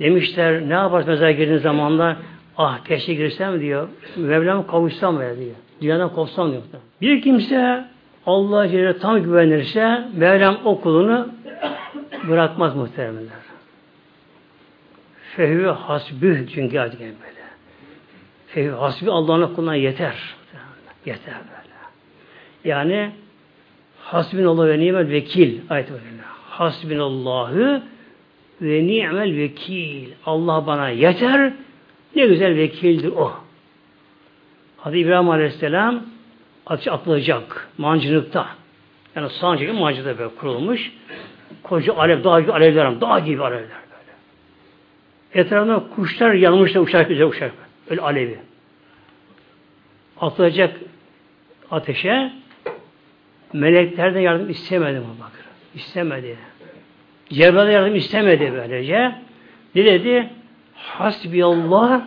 Demişler 0.00 0.68
ne 0.68 0.72
yaparsın 0.72 1.10
mezara 1.10 1.32
girdiğin 1.32 1.58
zamanda 1.58 2.16
ah 2.56 2.84
keşke 2.84 3.14
girsem 3.14 3.60
diyor. 3.60 3.88
Mevlam 4.16 4.66
kavuşsam 4.66 5.22
ya 5.22 5.36
diyor. 5.36 5.54
Dünyadan 5.80 6.14
kopsam 6.14 6.50
diyor. 6.50 6.62
Bir 7.00 7.22
kimse 7.22 7.84
Allah'a 8.26 8.98
tam 8.98 9.22
güvenirse 9.22 10.04
Mevlam 10.16 10.56
o 10.64 10.80
kulunu 10.80 11.28
bırakmaz 12.28 12.76
muhtemelenler. 12.76 13.44
Fehvü 15.36 15.66
hasbüh 15.66 16.48
çünkü 16.54 16.78
artık 16.78 17.00
böyle. 17.00 17.44
Fehvü 18.46 18.70
hasbü 18.70 19.10
Allah'ın 19.10 19.54
kuluna 19.54 19.74
yeter. 19.74 20.34
Yeter 21.06 21.34
böyle. 21.34 21.74
Yani 22.64 23.10
hasbinallah 24.00 24.66
ve 24.66 24.78
ni'mel 24.78 25.08
vekil 25.08 25.60
ayet. 25.70 25.88
Hasbinallahü 26.50 27.82
ve 28.62 28.86
ni'mel 28.86 29.36
vekil. 29.36 30.08
Allah 30.26 30.66
bana 30.66 30.88
yeter. 30.88 31.52
Ne 32.16 32.26
güzel 32.26 32.56
vekildir 32.56 33.12
o. 33.16 33.32
Hadi 34.76 34.98
İbrahim 34.98 35.30
Aleyhisselam 35.30 36.02
atılacak 36.66 37.68
mancınıkta. 37.78 38.46
Yani 39.16 39.30
sancıkta 39.30 39.74
mancınıkta 39.74 40.18
böyle 40.18 40.34
kurulmuş. 40.34 40.92
Koca 41.62 41.94
alev, 41.96 42.24
dağ 42.24 42.40
gibi 42.40 42.52
alevler, 42.52 43.00
dağ 43.00 43.18
gibi 43.18 43.42
alevler 43.42 43.62
böyle. 43.62 44.12
Etrafında 45.34 45.84
kuşlar 45.96 46.32
yanmışlar, 46.32 46.80
uçak 46.80 47.08
güzel 47.08 47.26
uçak. 47.26 47.52
Öyle 47.90 48.00
alevi. 48.00 48.38
Atılacak 50.20 50.76
ateşe 51.70 52.32
melekler 53.52 54.14
de 54.14 54.20
yardım 54.20 54.50
istemedi 54.50 54.98
mi 54.98 55.06
bakır? 55.20 55.44
İstemedi. 55.74 56.36
Cebrail 57.28 57.72
yardım 57.72 57.94
istemedi 57.94 58.52
böylece. 58.52 59.14
Ne 59.74 59.84
dedi? 59.84 60.30
Hasbiyallah 60.74 62.02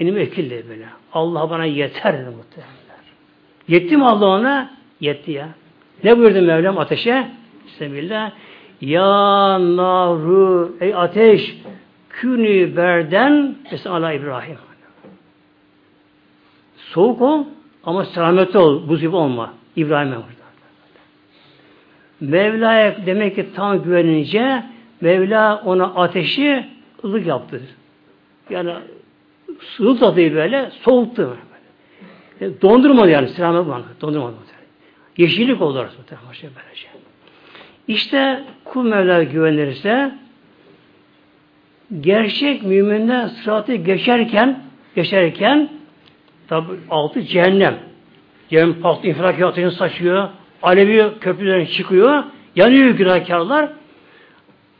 benim 0.00 0.18
ekil 0.18 0.50
dedi 0.50 0.68
böyle. 0.68 0.86
Allah 1.12 1.50
bana 1.50 1.64
yeter 1.64 2.12
dedi 2.12 2.36
muhtemelenler. 2.36 2.76
Yetti 3.68 3.96
mi 3.96 4.04
Allah 4.04 4.26
ona? 4.26 4.70
Yetti 5.00 5.32
ya. 5.32 5.48
Ne 6.04 6.18
buyurdu 6.18 6.42
Mevlam 6.42 6.78
ateşe? 6.78 7.28
Bismillah. 7.66 8.32
Ya 8.80 9.58
naru 9.58 10.76
ey 10.80 10.94
ateş 10.94 11.56
künü 12.10 12.76
berden 12.76 13.54
mesela 13.72 14.12
İbrahim. 14.12 14.56
Soğuk 16.76 17.22
ol 17.22 17.44
ama 17.84 18.04
selametli 18.04 18.58
ol, 18.58 18.88
buz 18.88 19.00
gibi 19.00 19.16
olma. 19.16 19.54
İbrahim'e 19.76 20.16
burada. 20.16 20.46
Mevla'ya 22.20 23.06
demek 23.06 23.34
ki 23.34 23.46
tam 23.54 23.82
güvenince 23.82 24.62
Mevla 25.00 25.62
ona 25.64 25.84
ateşi 25.84 26.66
ılık 27.04 27.26
yaptı. 27.26 27.62
Yani 28.50 28.72
sığıl 29.60 29.98
tadı 29.98 30.34
böyle 30.34 30.70
soğuttu. 30.82 31.36
E, 32.40 32.62
dondurmadı 32.62 33.10
yani 33.10 33.28
selamet 33.28 33.68
bana. 33.68 33.84
Dondurmadı. 34.00 34.34
Yeşillik 35.16 35.62
oldu 35.62 35.78
orası. 35.78 35.96
Böylece. 36.42 36.88
İşte 37.88 38.44
kul 38.64 38.84
Mevla'ya 38.84 39.22
güvenirse 39.22 40.14
gerçek 42.00 42.62
müminler 42.62 43.26
sıratı 43.26 43.74
geçerken 43.74 44.62
geçerken 44.94 45.68
Tabi 46.48 46.66
altı 46.90 47.22
cehennem. 47.22 47.78
Cehennem 48.50 48.80
patlı 48.80 49.08
infilak 49.08 49.72
saçıyor. 49.74 50.28
Alevi 50.62 51.18
köprüden 51.20 51.64
çıkıyor. 51.64 52.24
Yanıyor 52.56 52.90
günahkarlar. 52.90 53.68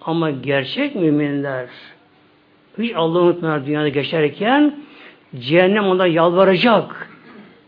Ama 0.01 0.31
gerçek 0.31 0.95
müminler 0.95 1.67
hiç 2.79 2.93
Allah'ı 2.97 3.23
unutmayan 3.23 3.67
dünyada 3.67 3.89
geçerken 3.89 4.75
Cehennem 5.39 5.85
ona 5.85 6.07
yalvaracak. 6.07 7.11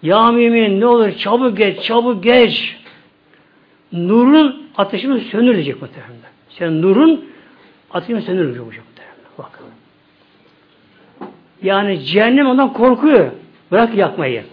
Ya 0.03 0.33
mümin 0.33 0.81
ne 0.81 0.87
olur 0.87 1.13
çabuk 1.13 1.57
geç, 1.57 1.83
çabuk 1.83 2.25
geç. 2.25 2.77
Nurun 3.93 4.68
ateşini 4.79 5.21
söndürecek 5.21 5.83
muhtemelen. 5.83 6.15
Sen 6.49 6.83
nurun 6.83 7.25
ateşini 7.91 8.23
söndürecek 8.23 8.63
muhtemelen. 8.63 9.15
Bakın. 9.39 9.67
Yani 11.63 12.01
cehennem 12.01 12.47
ondan 12.47 12.73
korkuyor. 12.73 13.31
Bırak 13.71 13.95
yakmayı. 13.95 14.45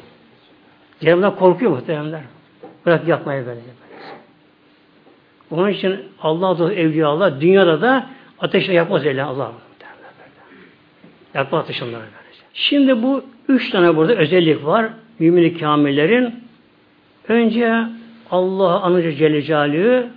Cehennemden 0.99 1.35
korkuyor 1.35 1.71
muhtemelen. 1.71 2.23
Bırak 2.85 3.07
yakmayı 3.07 3.45
böylece. 3.45 3.67
Onun 5.51 5.69
için 5.69 5.99
Allah 6.21 6.59
da 6.59 6.73
evliya 6.73 7.07
Allah 7.07 7.41
dünyada 7.41 7.81
da 7.81 8.07
ateşle 8.39 8.73
yapmaz 8.73 9.05
öyle 9.05 9.23
Allah. 9.23 9.51
Yakma 11.33 11.59
ateş 11.59 11.81
onlara. 11.81 12.03
Şimdi 12.53 13.03
bu 13.03 13.23
üç 13.47 13.69
tane 13.69 13.95
burada 13.95 14.15
özellik 14.15 14.65
var. 14.65 14.89
Mümin-i 15.19 15.57
kamillerin 15.57 16.43
önce 17.27 17.85
Allah 18.31 18.81
anıcı 18.81 19.11
Celle 19.11 19.41
Celaluhu 19.41 20.07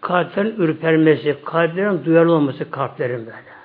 kalplerin 0.00 0.56
ürpermesi, 0.56 1.36
kalplerin 1.44 2.04
duyarlı 2.04 2.32
olması 2.32 2.70
kalplerin 2.70 3.26
böyle. 3.26 3.56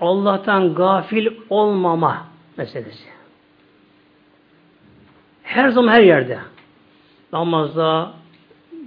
Allah'tan 0.00 0.74
gafil 0.74 1.26
olmama 1.50 2.26
meselesi. 2.56 3.08
Her 5.42 5.68
zaman 5.68 5.92
her 5.92 6.02
yerde. 6.02 6.38
Namazda, 7.32 8.12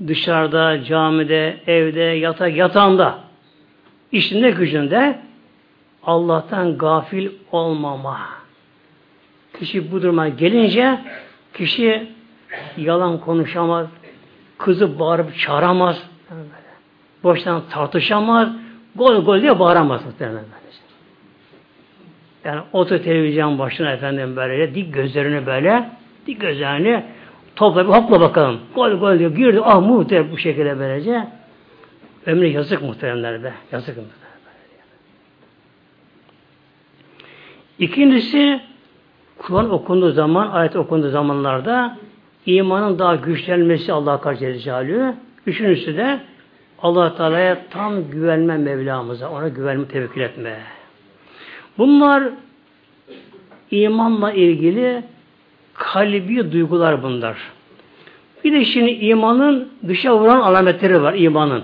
dışarıda, 0.07 0.83
camide, 0.83 1.57
evde, 1.67 2.01
yatak, 2.01 2.55
yatağında, 2.55 3.19
işinde, 4.11 4.51
gücünde 4.51 5.19
Allah'tan 6.03 6.77
gafil 6.77 7.29
olmama. 7.51 8.19
Kişi 9.59 9.91
bu 9.91 10.01
duruma 10.01 10.27
gelince 10.27 10.99
kişi 11.57 12.07
yalan 12.77 13.19
konuşamaz, 13.19 13.87
kızı 14.57 14.99
bağırıp 14.99 15.37
çağıramaz, 15.37 16.03
boştan 17.23 17.61
tartışamaz, 17.69 18.49
gol 18.95 19.25
gol 19.25 19.41
diye 19.41 19.59
bağıramaz. 19.59 20.01
Yani 22.45 22.61
otur 22.73 22.97
televizyon 22.97 23.59
başına 23.59 23.91
efendim 23.91 24.35
böyle 24.35 24.75
dik 24.75 24.93
gözlerini 24.93 25.45
böyle 25.45 25.89
dik 26.27 26.41
gözlerini 26.41 27.03
topla 27.55 27.87
bir 27.87 27.93
hopla 27.93 28.21
bakalım. 28.21 28.59
Gol 28.75 28.91
gol 28.91 29.19
diyor. 29.19 29.35
Girdi. 29.35 29.61
Ah 29.63 29.81
muhtemelen 29.81 30.31
bu 30.31 30.37
şekilde 30.37 30.79
böylece. 30.79 31.27
Ömrü 32.25 32.45
yazık 32.47 32.81
muhteremler 32.81 33.43
be. 33.43 33.53
Yazık 33.71 33.97
muhteremler. 33.97 34.25
İkincisi 37.79 38.61
Kur'an 39.37 39.69
okunduğu 39.69 40.11
zaman, 40.11 40.51
ayet 40.51 40.75
okunduğu 40.75 41.09
zamanlarda 41.09 41.97
imanın 42.45 42.99
daha 42.99 43.15
güçlenmesi 43.15 43.93
Allah'a 43.93 44.21
karşı 44.21 44.59
Celle 44.59 45.15
Üçüncüsü 45.47 45.97
de 45.97 46.19
allah 46.81 47.15
Teala'ya 47.15 47.57
tam 47.69 48.09
güvenme 48.09 48.57
Mevlamıza, 48.57 49.29
ona 49.29 49.47
güvenme, 49.47 49.87
tevekkül 49.87 50.21
etme. 50.21 50.59
Bunlar 51.77 52.23
imanla 53.71 54.31
ilgili 54.31 55.03
kalbi 55.73 56.51
duygular 56.51 57.03
bunlar. 57.03 57.37
Bir 58.43 58.53
de 58.53 58.65
şimdi 58.65 58.91
imanın 58.91 59.69
dışa 59.87 60.17
vuran 60.19 60.41
alametleri 60.41 61.01
var 61.01 61.13
imanın. 61.13 61.63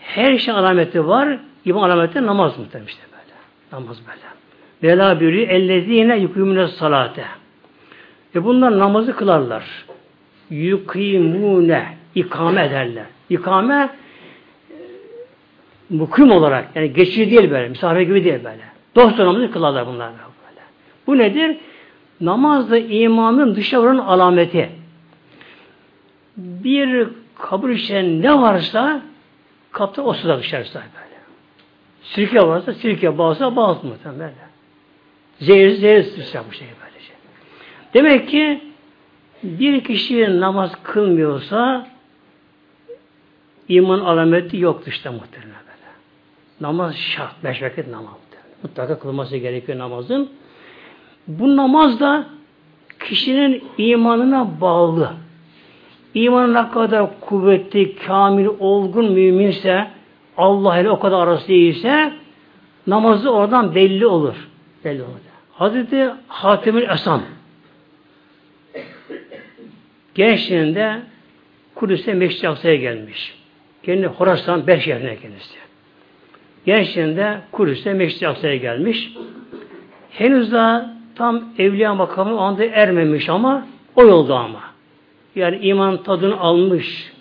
Her 0.00 0.38
şey 0.38 0.54
alameti 0.54 1.06
var. 1.06 1.38
İman 1.64 1.90
alameti 1.90 2.26
namaz 2.26 2.58
muhtemelen 2.58 2.88
işte 2.88 3.02
böyle. 3.12 3.82
Namaz 3.82 3.98
böyle. 4.06 4.37
Vela 4.82 5.20
buyuruyor 5.20 5.48
ellezine 5.48 6.16
yukümüne 6.18 6.68
salate. 6.68 7.24
E 8.34 8.44
bunlar 8.44 8.78
namazı 8.78 9.16
kılarlar. 9.16 9.64
Yukimune 10.50 11.86
ikame 12.14 12.64
ederler. 12.64 13.04
İkame 13.30 13.90
mukim 15.90 16.30
olarak 16.30 16.68
yani 16.74 16.92
geçici 16.92 17.30
değil 17.30 17.50
böyle, 17.50 17.68
misafir 17.68 18.00
gibi 18.00 18.24
değil 18.24 18.44
böyle. 18.44 18.62
Dost 18.96 19.18
namazı 19.18 19.50
kılarlar 19.50 19.86
bunlar 19.86 20.10
böyle. 20.10 20.60
Bu 21.06 21.18
nedir? 21.18 21.56
Namaz 22.20 22.70
da 22.70 22.78
imanın 22.78 23.54
dışa 23.56 23.82
vuran 23.82 23.98
alameti. 23.98 24.70
Bir 26.36 27.08
kabur 27.38 27.70
içinde 27.70 28.28
ne 28.28 28.40
varsa 28.40 29.02
kapta 29.72 30.02
o 30.02 30.12
suda 30.12 30.38
dışarısı 30.38 30.74
böyle. 30.74 31.18
Sirke 32.02 32.42
varsa 32.42 32.74
sirke, 32.74 33.18
bağsa 33.18 33.56
bağız 33.56 33.84
muhtemelen. 33.84 34.47
Zehir, 35.40 35.70
zehir 35.70 36.02
sıçrar 36.02 36.42
bu 36.48 36.52
şey 36.52 36.68
böylece. 36.84 37.12
Demek 37.94 38.28
ki 38.28 38.60
bir 39.42 39.84
kişi 39.84 40.40
namaz 40.40 40.72
kılmıyorsa 40.82 41.86
iman 43.68 44.00
alameti 44.00 44.56
yok 44.56 44.82
işte 44.86 45.10
muhtemelen 45.10 45.50
böyle. 45.50 45.88
Namaz 46.60 46.94
şart. 46.94 47.44
Beş 47.44 47.62
vakit 47.62 47.88
namaz. 47.88 48.14
Mutlaka 48.62 48.98
kılması 48.98 49.36
gerekiyor 49.36 49.78
namazın. 49.78 50.30
Bu 51.26 51.56
namaz 51.56 52.00
da 52.00 52.26
kişinin 53.00 53.64
imanına 53.78 54.60
bağlı. 54.60 55.12
İmanına 56.14 56.70
kadar 56.70 57.20
kuvvetli, 57.20 57.96
kamil, 57.96 58.46
olgun 58.58 59.12
müminse, 59.12 59.90
Allah 60.36 60.78
ile 60.78 60.90
o 60.90 60.98
kadar 60.98 61.18
arası 61.18 61.48
değilse, 61.48 62.12
namazı 62.86 63.30
oradan 63.30 63.74
belli 63.74 64.06
olur. 64.06 64.48
Belli 64.84 65.02
olur. 65.02 65.27
Hazreti 65.58 66.10
Hatemül 66.28 66.88
Esam 66.90 67.22
gençliğinde 70.14 71.02
Kudüs'e 71.74 72.14
Meşri 72.14 72.48
Aksa'ya 72.48 72.74
gelmiş. 72.74 73.34
Kendi 73.82 74.06
Horasan 74.06 74.66
Ber 74.66 74.78
şehrine 74.78 75.16
kendisi. 75.16 75.58
Gençliğinde 76.66 77.38
Kudüs'e 77.52 77.94
Meşri 77.94 78.28
Aksa'ya 78.28 78.56
gelmiş. 78.56 79.12
Henüz 80.10 80.52
daha 80.52 80.94
tam 81.14 81.44
evliya 81.58 81.94
makamı 81.94 82.40
anda 82.40 82.64
ermemiş 82.64 83.28
ama 83.28 83.66
o 83.96 84.02
yolda 84.02 84.38
ama. 84.38 84.60
Yani 85.36 85.58
iman 85.58 86.02
tadını 86.02 86.40
almış. 86.40 87.12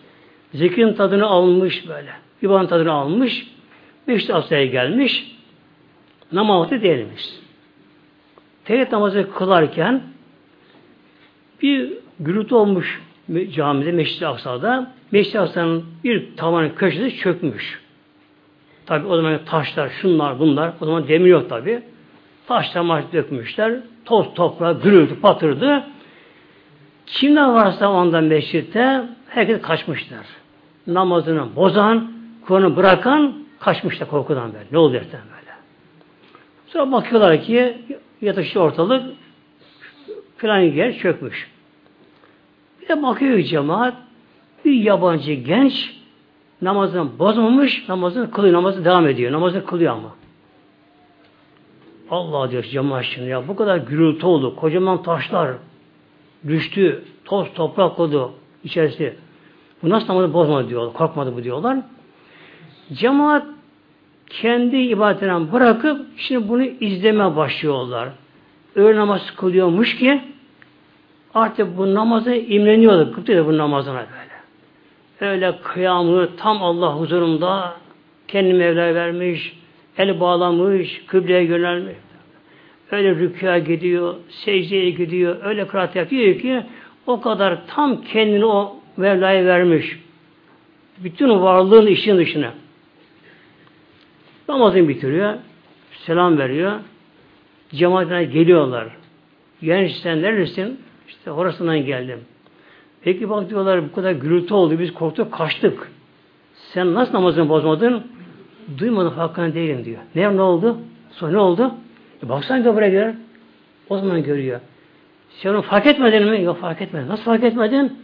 Zikrin 0.53 0.93
tadını 0.93 1.25
almış 1.25 1.87
böyle. 1.87 2.11
İman 2.41 2.67
tadını 2.67 2.91
almış. 2.91 3.47
Meşri 4.07 4.33
Aksa'ya 4.33 4.65
gelmiş. 4.65 5.37
Namazı 6.31 6.81
değilmiş. 6.81 7.46
Teheyyüd 8.67 8.91
namazı 8.91 9.31
kılarken 9.33 10.01
bir 11.61 11.93
gürültü 12.19 12.55
olmuş 12.55 13.01
camide, 13.51 13.91
Meşri 13.91 14.27
Aksa'da. 14.27 14.91
Meşri 15.11 15.39
Aksa'nın 15.39 15.85
bir 16.03 16.37
tavanın 16.37 16.69
köşesi 16.69 17.17
çökmüş. 17.17 17.81
Tabi 18.85 19.07
o 19.07 19.15
zaman 19.15 19.39
taşlar, 19.45 19.89
şunlar, 19.89 20.39
bunlar, 20.39 20.71
o 20.81 20.85
zaman 20.85 21.07
demir 21.07 21.29
yok 21.29 21.49
tabi. 21.49 21.81
Taşlar 22.47 22.81
maç 22.81 23.05
dökmüşler, 23.13 23.73
toz 24.05 24.33
toprağı 24.33 24.81
gürüldü, 24.81 25.19
patırdı. 25.21 25.83
Kimler 27.05 27.49
varsa 27.49 27.91
ondan 27.91 28.23
meşritte 28.23 29.03
herkes 29.29 29.61
kaçmışlar. 29.61 30.25
Namazını 30.87 31.55
bozan, 31.55 32.11
Kur'an'ı 32.45 32.75
bırakan 32.75 33.33
kaçmışlar 33.59 34.09
korkudan 34.09 34.53
böyle. 34.53 34.65
Ne 34.71 34.77
oluyor 34.77 35.03
böyle? 35.03 35.53
Sonra 36.67 36.91
bakıyorlar 36.91 37.41
ki 37.41 37.77
yatışlı 38.21 38.61
ortalık 38.61 39.15
filan 40.37 40.59
yer 40.59 40.97
çökmüş. 40.97 41.51
Bir 42.81 42.87
de 42.87 43.03
bakıyor 43.03 43.39
cemaat 43.39 43.93
bir 44.65 44.73
yabancı 44.73 45.33
genç 45.33 45.97
namazını 46.61 47.19
bozmamış, 47.19 47.89
namazını 47.89 48.31
kılıyor, 48.31 48.53
namazı 48.53 48.85
devam 48.85 49.07
ediyor. 49.07 49.31
Namazını 49.31 49.65
kılıyor 49.65 49.93
ama. 49.93 50.15
Allah 52.11 52.51
diyor 52.51 52.63
cemaat 52.63 53.05
şimdi 53.05 53.29
ya 53.29 53.47
bu 53.47 53.55
kadar 53.55 53.77
gürültü 53.77 54.25
oldu. 54.25 54.55
Kocaman 54.55 55.03
taşlar 55.03 55.51
düştü. 56.47 57.03
Toz 57.25 57.53
toprak 57.53 57.99
oldu 57.99 58.33
içerisi. 58.63 59.15
Bu 59.83 59.89
nasıl 59.89 60.07
namazı 60.07 60.33
bozmadı 60.33 60.69
diyorlar. 60.69 60.93
Korkmadı 60.93 61.35
bu 61.35 61.43
diyorlar. 61.43 61.77
Cemaat 62.93 63.45
kendi 64.29 64.77
ibadetinden 64.77 65.51
bırakıp 65.51 66.05
şimdi 66.17 66.49
bunu 66.49 66.63
izleme 66.63 67.35
başlıyorlar. 67.35 68.09
Öğle 68.75 68.95
namaz 68.95 69.35
kılıyormuş 69.35 69.97
ki 69.97 70.21
artık 71.33 71.77
bu 71.77 71.93
namazı 71.93 72.35
imreniyorlar. 72.35 73.13
Kıptıyor 73.13 73.45
bu 73.45 73.57
namazına 73.57 73.95
böyle. 73.95 74.37
Öyle 75.31 75.57
kıyamı 75.63 76.35
tam 76.35 76.63
Allah 76.63 76.95
huzurunda 76.95 77.73
kendi 78.27 78.53
Mevla'ya 78.53 78.95
vermiş, 78.95 79.57
el 79.97 80.19
bağlamış, 80.19 81.01
kıbleye 81.07 81.43
yönelmiş. 81.43 81.95
Öyle 82.91 83.15
rükûa 83.15 83.57
gidiyor, 83.57 84.15
secdeye 84.29 84.89
gidiyor, 84.89 85.37
öyle 85.43 85.67
kıraat 85.67 85.95
yapıyor 85.95 86.39
ki 86.39 86.63
o 87.07 87.21
kadar 87.21 87.67
tam 87.67 88.01
kendini 88.01 88.45
o 88.45 88.75
Mevla'ya 88.97 89.45
vermiş. 89.45 89.99
Bütün 90.97 91.29
varlığın 91.29 91.87
işin 91.87 92.17
dışına. 92.17 92.51
Namazını 94.47 94.87
bitiriyor. 94.87 95.33
selam 95.91 96.37
veriyor. 96.37 96.71
Cemaatine 97.69 98.23
geliyorlar. 98.23 98.87
Genç 99.61 99.91
sen 99.91 100.21
neredesin? 100.21 100.81
İşte 101.07 101.31
orasından 101.31 101.85
geldim. 101.85 102.19
Peki 103.01 103.29
bak 103.29 103.49
diyorlar 103.49 103.83
bu 103.89 103.91
kadar 103.91 104.11
gürültü 104.11 104.53
oldu. 104.53 104.79
Biz 104.79 104.93
korktuk 104.93 105.33
kaçtık. 105.33 105.91
Sen 106.53 106.93
nasıl 106.93 107.13
namazını 107.13 107.49
bozmadın? 107.49 108.03
Duymadım 108.77 109.13
hakkını 109.13 109.53
değilim 109.53 109.85
diyor. 109.85 109.99
Ne, 110.15 110.37
ne 110.37 110.41
oldu? 110.41 110.77
Sonra 111.11 111.31
ne 111.31 111.37
oldu? 111.37 111.71
E 112.23 112.29
baksana 112.29 112.75
buraya 112.75 112.89
gör. 112.89 113.13
O 113.89 113.97
zaman 113.97 114.23
görüyor. 114.23 114.59
Sen 115.29 115.49
onu 115.49 115.61
fark 115.61 115.85
etmedin 115.85 116.27
mi? 116.27 116.43
Yok 116.43 116.61
fark 116.61 116.81
etmedim. 116.81 117.07
Nasıl 117.07 117.23
fark 117.23 117.43
etmedin? 117.43 117.99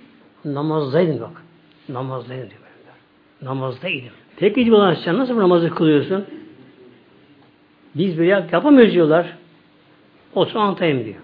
Namazdaydım 0.45 1.21
bak. 1.21 1.43
Namazdaydım 1.89 2.49
diyor. 2.49 2.59
Namazdaydım. 3.41 4.22
Peki 4.37 4.65
diyorlar 4.65 4.95
sen 4.95 5.17
nasıl 5.17 5.35
bu 5.35 5.39
namazı 5.39 5.69
kılıyorsun? 5.69 6.25
Biz 7.95 8.17
böyle 8.17 8.47
yapamıyoruz 8.51 8.93
diyorlar. 8.93 9.27
Otur 10.35 10.55
anlatayım 10.55 11.05
diyor. 11.05 11.15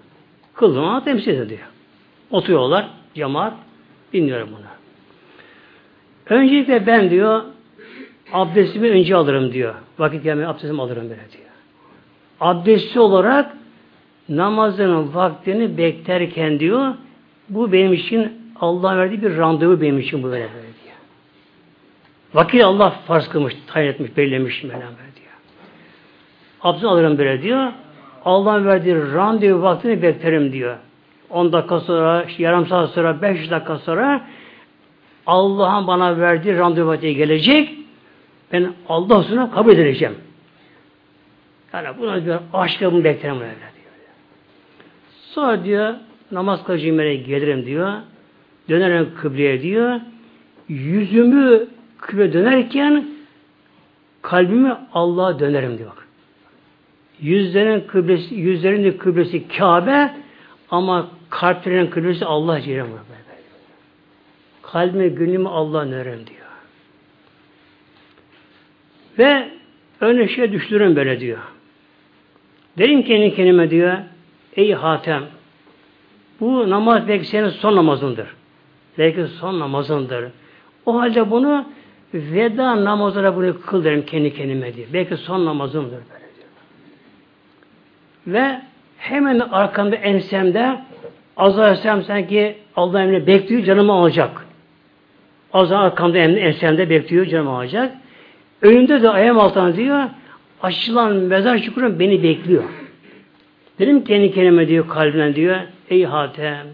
Kıldım 0.54 0.84
anlatayım 0.84 1.20
size 1.20 1.50
diyor. 1.50 1.68
Oturuyorlar 2.32 2.90
cemaat 3.16 3.54
dinliyorum 4.14 4.50
bunu. 4.52 4.66
Öncelikle 6.38 6.88
ben 6.88 7.10
diyor 7.10 7.44
abdestimi 8.34 8.90
önce 8.90 9.16
alırım 9.16 9.54
diyor. 9.54 9.76
Vakit 10.00 10.24
gelmeye 10.24 10.48
abdestimi 10.48 10.82
alırım 10.82 11.04
böyle 11.04 11.16
diyor. 11.16 11.50
Abdestli 12.40 13.00
olarak 13.00 13.58
namazının 14.30 15.14
vaktini 15.14 15.78
beklerken 15.78 16.60
diyor 16.60 16.94
bu 17.50 17.72
benim 17.72 17.94
için 17.94 18.32
Allah 18.60 18.98
verdiği 18.98 19.22
bir 19.22 19.38
randevu 19.38 19.82
benim 19.82 20.00
için 20.00 20.24
bu 20.24 20.28
böyle 20.28 20.50
böyle 20.56 20.68
diyor. 20.84 20.89
Vakit 22.34 22.64
Allah 22.64 22.90
farz 22.90 23.30
kılmış, 23.30 23.54
tayin 23.68 23.88
etmiş, 23.88 24.18
belirlemiş 24.18 24.64
böyle 24.64 24.80
diyor. 24.80 25.34
Abdest 26.62 26.86
alırım 26.86 27.18
böyle 27.18 27.42
diyor. 27.42 27.72
Allah'ın 28.26 28.66
verdiği 28.66 28.96
randevu 28.96 29.62
vaktini 29.62 30.02
beklerim 30.02 30.54
diyor. 30.54 30.78
10 31.30 31.54
dakika 31.54 31.80
sonra, 31.80 32.26
yarım 32.38 32.68
saat 32.68 32.90
sonra, 32.90 33.22
5 33.22 33.52
dakika 33.52 33.78
sonra 33.78 34.22
Allah'ın 35.28 35.88
bana 35.88 36.20
verdiği 36.20 36.58
randevu 36.58 36.88
vakti 36.88 37.16
gelecek. 37.16 37.70
Ben 38.54 38.74
Allah 38.90 39.24
sonra 39.24 39.52
kabul 39.52 39.72
edeceğim. 39.72 40.16
Yani 41.74 41.88
buna 42.00 42.26
diyor 42.26 42.40
aşkla 42.54 42.92
bunu 42.92 43.04
beklerim 43.04 43.36
öyle 43.36 43.46
diyor. 43.46 43.94
Sonra 45.12 45.64
diyor 45.64 45.94
namaz 46.32 46.64
kılacağım 46.64 47.00
yere 47.00 47.16
gelirim 47.16 47.66
diyor. 47.66 47.94
Dönerim 48.70 49.10
kıbleye 49.22 49.62
diyor. 49.62 50.00
Yüzümü 50.70 51.68
kıble 52.02 52.34
dönerken 52.34 53.06
kalbimi 54.22 54.78
Allah'a 54.94 55.40
dönerim 55.40 55.78
diyor. 55.78 55.92
Yüzlerin 57.22 57.82
kıblesi, 57.88 58.36
yüzlerin 58.36 58.98
kıblesi 58.98 59.48
Kabe 59.48 60.14
ama 60.72 61.08
kalplerin 61.30 61.88
kıblesi 61.88 62.26
Allah 62.26 62.62
Celle 62.62 62.86
Kalbime, 64.62 65.08
gönlümü 65.08 65.50
Allah'a 65.50 65.86
dönerim 65.86 66.28
diyor. 66.28 66.40
Ve 69.18 69.50
önüne 70.02 70.28
şey 70.28 70.52
düşürürüm 70.52 70.96
böyle 70.96 71.20
diyor. 71.20 71.40
Derim 72.78 73.04
kendi 73.04 73.36
kendime 73.36 73.70
diyor, 73.70 73.98
ey 74.56 74.74
Hatem, 74.74 75.24
bu 76.40 76.70
namaz 76.70 77.08
belki 77.08 77.26
senin 77.26 77.50
son 77.50 77.76
namazındır. 77.76 78.28
Belki 78.98 79.28
son 79.28 79.60
namazındır. 79.60 80.32
O 80.86 81.00
halde 81.00 81.32
bunu 81.32 81.66
veda 82.14 82.86
namazına 82.86 83.36
bunu 83.36 83.62
kıl 83.62 83.84
derim 83.84 84.06
kendi 84.06 84.34
kendime 84.34 84.76
diyor. 84.76 84.88
Belki 84.94 85.18
son 85.18 85.46
namazımdır 85.46 85.92
böyle 85.92 86.30
diyor. 86.36 86.50
Ve 88.28 88.62
hemen 88.98 89.40
arkamda 89.40 89.96
ensemde 89.96 90.80
Azrail 91.38 92.02
sanki 92.02 92.58
Allah 92.76 93.04
emrini 93.04 93.28
bekliyor, 93.28 93.64
canımı 93.64 93.94
alacak. 93.94 94.46
Azrail 95.54 95.82
arkamda 95.82 96.18
ensemde 96.18 96.90
bekliyor, 96.90 97.26
canımı 97.26 97.50
alacak. 97.50 97.94
Önümde 98.62 99.02
de 99.02 99.10
ayağım 99.10 99.40
altına 99.40 99.76
diyor, 99.76 100.04
açılan 100.64 101.16
mezar 101.16 101.60
çukurun 101.60 102.00
beni 102.00 102.24
bekliyor. 102.24 102.64
Dedim 103.80 104.04
kendi 104.04 104.34
kendime 104.34 104.68
diyor 104.68 104.88
kalbine 104.88 105.36
diyor, 105.36 105.58
ey 105.90 106.06
Hatem, 106.06 106.68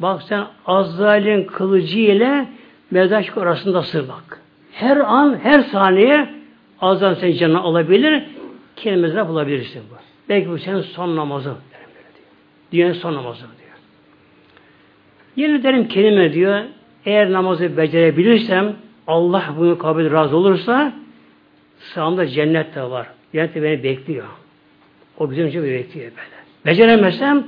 bak 0.00 0.22
sen 0.22 0.44
Azrail'in 0.66 1.44
kılıcı 1.44 1.98
ile 1.98 2.46
mezar 2.90 3.22
çukur 3.22 3.42
arasındasın 3.42 4.08
bak. 4.08 4.43
Her 4.74 4.96
an, 4.96 5.38
her 5.42 5.60
saniye 5.60 6.28
Azrail 6.80 7.14
senin 7.14 7.36
canını 7.36 7.60
alabilir, 7.60 8.22
mezara 8.84 9.28
bulabilirsin 9.28 9.82
bu. 9.90 9.94
Belki 10.28 10.50
bu 10.50 10.58
senin 10.58 10.80
son 10.80 11.16
namazın. 11.16 11.56
Dünyanın 12.72 12.92
son 12.92 13.14
namazı 13.14 13.40
diyor. 13.40 13.76
Yine 15.36 15.62
derim 15.62 15.88
kelime 15.88 16.32
diyor, 16.32 16.60
eğer 17.06 17.32
namazı 17.32 17.76
becerebilirsem, 17.76 18.76
Allah 19.06 19.54
bunu 19.58 19.78
kabul 19.78 20.10
razı 20.10 20.36
olursa, 20.36 20.92
sağımda 21.78 22.26
cennet 22.26 22.74
de 22.74 22.82
var. 22.82 23.06
Cennet 23.32 23.54
de 23.54 23.62
beni 23.62 23.82
bekliyor. 23.82 24.26
O 25.18 25.30
bizim 25.30 25.46
için 25.46 25.62
bekliyor 25.62 26.10
böyle. 26.10 26.44
Beceremezsem, 26.66 27.44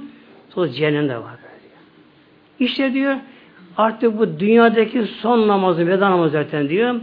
sonra 0.50 0.68
cehennem 0.68 1.08
de 1.08 1.16
var 1.16 1.22
diyor. 1.22 2.70
İşte 2.70 2.92
diyor, 2.92 3.16
artık 3.76 4.18
bu 4.18 4.40
dünyadaki 4.40 5.02
son 5.02 5.48
namazı, 5.48 5.86
veda 5.86 6.10
namazı 6.10 6.32
zaten 6.32 6.68
diyor, 6.68 6.94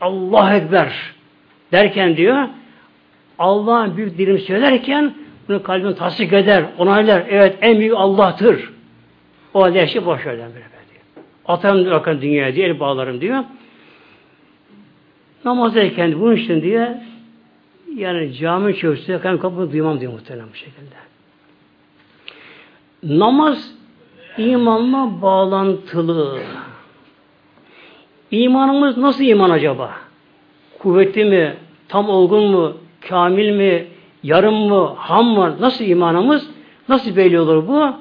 Allah 0.00 0.56
Ekber 0.56 1.14
derken 1.72 2.16
diyor, 2.16 2.48
Allah'ın 3.38 3.96
büyük 3.96 4.18
dilim 4.18 4.38
söylerken 4.38 5.14
bunu 5.48 5.62
kalbin 5.62 5.92
tasdik 5.92 6.32
eder, 6.32 6.64
onaylar. 6.78 7.24
Evet 7.28 7.58
en 7.60 7.78
büyük 7.78 7.94
Allah'tır. 7.96 8.70
O 9.54 9.62
halde 9.62 9.82
her 9.82 9.86
şey 9.86 10.06
boş 10.06 10.26
ver 10.26 10.38
böyle 10.38 10.50
diyor. 10.50 10.64
Atarım 11.46 11.90
bakın 11.90 12.20
dünyaya 12.20 12.54
diye 12.54 12.66
el 12.66 12.80
bağlarım 12.80 13.20
diyor. 13.20 13.44
Namazdayken 15.44 16.20
bunun 16.20 16.36
için 16.36 16.62
diye 16.62 17.02
yani 17.96 18.34
cami 18.34 18.76
çözse 18.76 19.20
kendi 19.22 19.40
kapını 19.40 19.72
duymam 19.72 20.00
diyor 20.00 20.12
muhtemelen 20.12 20.48
bu 20.52 20.56
şekilde. 20.56 20.96
Namaz 23.02 23.74
imanla 24.38 25.22
bağlantılı. 25.22 26.40
İmanımız 28.30 28.96
nasıl 28.96 29.24
iman 29.24 29.50
acaba? 29.50 29.90
Kuvvetli 30.78 31.24
mi? 31.24 31.56
Tam 31.88 32.08
olgun 32.10 32.44
mu? 32.44 32.76
Kamil 33.08 33.50
mi? 33.50 33.86
Yarım 34.22 34.54
mı? 34.54 34.94
Ham 34.96 35.26
mı? 35.26 35.56
Nasıl 35.60 35.84
imanımız? 35.84 36.50
Nasıl 36.88 37.16
belli 37.16 37.40
olur 37.40 37.68
bu? 37.68 37.96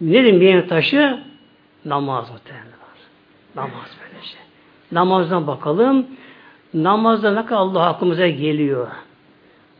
Nedir 0.00 0.40
bir 0.40 0.68
taşı? 0.68 1.18
Namaz 1.84 2.30
muhtemelen. 2.30 2.74
Namaz 3.56 3.96
böyle 4.00 4.24
şey. 4.24 4.40
Namazdan 4.92 5.46
bakalım. 5.46 6.06
Namazda 6.74 7.34
ne 7.34 7.46
kadar 7.46 7.60
Allah 7.60 7.86
aklımıza 7.86 8.28
geliyor. 8.28 8.86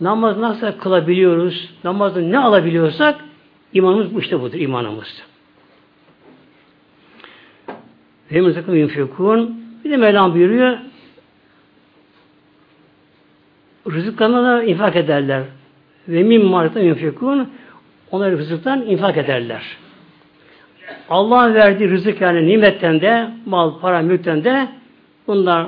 Namaz 0.01 0.39
nasıl 0.39 0.73
kılabiliyoruz? 0.73 1.71
Namazda 1.85 2.21
ne 2.21 2.39
alabiliyorsak 2.39 3.25
imanımız 3.73 4.15
bu 4.15 4.21
işte 4.21 4.41
budur 4.41 4.59
imanımız. 4.59 5.23
Ve 8.31 8.39
yunfikun 8.79 9.64
bir 9.85 9.91
de 9.91 9.97
Mevlam 9.97 10.35
buyuruyor 10.35 10.79
rızıklarına 13.91 14.45
da 14.45 14.63
infak 14.63 14.97
ederler. 14.97 15.43
Ve 16.09 16.23
min 16.23 16.45
marita 16.45 16.81
yunfikun 16.81 17.51
onları 18.11 18.39
rızıktan 18.39 18.83
infak 18.83 19.17
ederler. 19.17 19.63
Allah'ın 21.09 21.55
verdiği 21.55 21.91
rızık 21.91 22.21
yani 22.21 22.47
nimetten 22.47 23.01
de 23.01 23.29
mal, 23.47 23.81
para, 23.81 24.03
mülkten 24.03 24.45
de 24.45 24.69
bunlar 25.27 25.67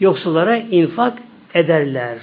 yoksullara 0.00 0.56
infak 0.56 1.18
ederler. 1.54 2.18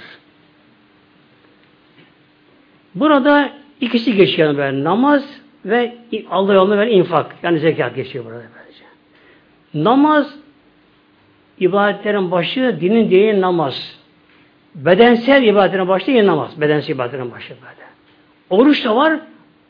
Burada 2.96 3.50
ikisi 3.82 4.16
geçiyor 4.16 4.58
böyle 4.58 4.84
namaz 4.84 5.24
ve 5.66 5.98
Allah 6.30 6.54
yolunda 6.54 6.78
veren 6.78 6.92
infak 6.92 7.36
yani 7.44 7.60
zekat 7.60 7.96
geçiyor 7.96 8.26
burada 8.26 8.38
böylece. 8.38 8.84
Namaz 9.74 10.36
ibadetlerin 11.60 12.32
başı 12.32 12.78
dinin 12.82 13.12
değil 13.12 13.42
namaz. 13.42 14.00
Bedensel 14.76 15.44
ibadetlerin 15.44 15.88
başı 15.88 16.12
yine 16.12 16.26
namaz. 16.26 16.62
Bedensel 16.62 16.94
ibadetlerin 16.96 17.32
başı 17.32 17.50
böyle. 17.50 17.90
Oruç 18.50 18.86
da 18.86 18.96
var. 18.96 19.20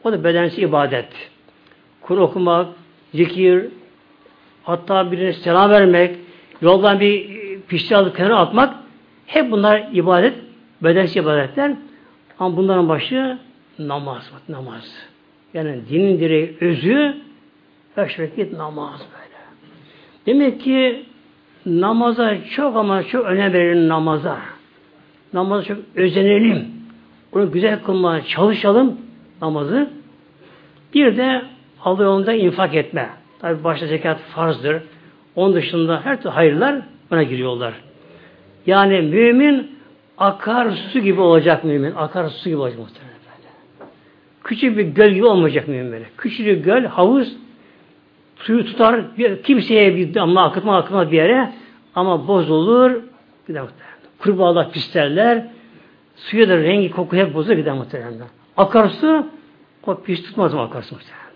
O 0.04 0.12
da 0.12 0.24
bedensel 0.24 0.64
ibadet. 0.64 1.30
Kur 2.02 2.18
okumak, 2.18 2.68
zikir, 3.14 3.66
hatta 4.64 5.12
birine 5.12 5.34
selam 5.34 5.72
vermek, 5.72 6.16
yoldan 6.62 7.00
bir 7.00 7.40
pişti 7.68 7.96
alıp 7.96 8.18
kenara 8.18 8.38
atmak 8.38 8.76
hep 9.26 9.52
bunlar 9.52 9.90
ibadet, 9.94 10.34
bedensel 10.82 11.22
ibadetler. 11.22 11.72
Ama 12.40 12.58
bunların 12.58 12.90
başı 12.90 13.38
namaz. 13.80 14.32
Namaz. 14.50 14.94
Yani 15.54 15.80
dinin 15.90 16.20
direği 16.20 16.58
özü 16.62 17.18
beş 17.98 18.20
vakit 18.20 18.54
namaz 18.54 19.02
böyle. 19.14 19.40
Demek 20.26 20.62
ki 20.62 21.06
namaza 21.66 22.38
çok 22.56 22.76
ama 22.76 23.04
çok 23.04 23.26
önem 23.26 23.54
verelim 23.54 23.88
namaza. 23.88 24.38
Namaza 25.34 25.64
çok 25.64 25.78
özenelim. 25.96 26.68
Onu 27.32 27.52
güzel 27.52 27.84
kılmaya 27.84 28.26
çalışalım 28.26 28.98
namazı. 29.42 29.90
Bir 30.94 31.18
de 31.18 31.42
Allah 31.84 32.04
yolunda 32.04 32.34
infak 32.34 32.76
etme. 32.76 33.10
Tabi 33.40 33.64
başta 33.64 33.88
zekat 33.88 34.20
farzdır. 34.20 34.82
Onun 35.36 35.54
dışında 35.54 36.02
her 36.04 36.18
türlü 36.18 36.30
hayırlar 36.30 36.82
buna 37.12 37.24
giriyorlar. 37.24 37.74
Yani 38.66 39.02
mümin 39.02 39.72
akar 40.18 40.72
su 40.72 41.00
gibi 41.00 41.22
olacak 41.22 41.64
mümin. 41.64 41.96
Akar 41.96 42.30
su 42.30 42.50
gibi 42.50 42.58
olacak 42.58 42.80
muhtemelen. 42.80 43.20
Küçük 44.44 44.78
bir 44.78 44.84
göl 44.84 45.12
gibi 45.12 45.26
olmayacak 45.26 45.68
mümin 45.68 45.92
böyle. 45.92 46.06
Küçük 46.18 46.46
bir 46.46 46.58
göl, 46.58 46.86
havuz 46.86 47.36
suyu 48.40 48.66
tutar, 48.66 49.02
kimseye 49.44 49.96
bir 49.96 50.14
damla 50.14 50.44
akıtma 50.44 50.78
akıtma 50.78 51.12
bir 51.12 51.18
yere 51.18 51.54
ama 51.96 52.28
bozulur, 52.28 52.92
gider 53.48 53.62
muhtemelen. 53.62 53.90
Kurbağalar 54.20 54.72
pislerler, 54.72 55.48
suya 56.16 56.50
da 56.50 56.58
rengi 56.58 56.92
koku 56.92 57.16
hep 57.16 57.34
bozulur 57.34 57.58
gider 57.58 57.74
muhtemelen. 57.74 58.14
Akarsu, 58.58 59.28
o 59.88 60.02
pis 60.02 60.24
tutmaz 60.24 60.54
mı 60.54 60.62
akarsu 60.62 60.96
muhtemelen. 60.96 61.30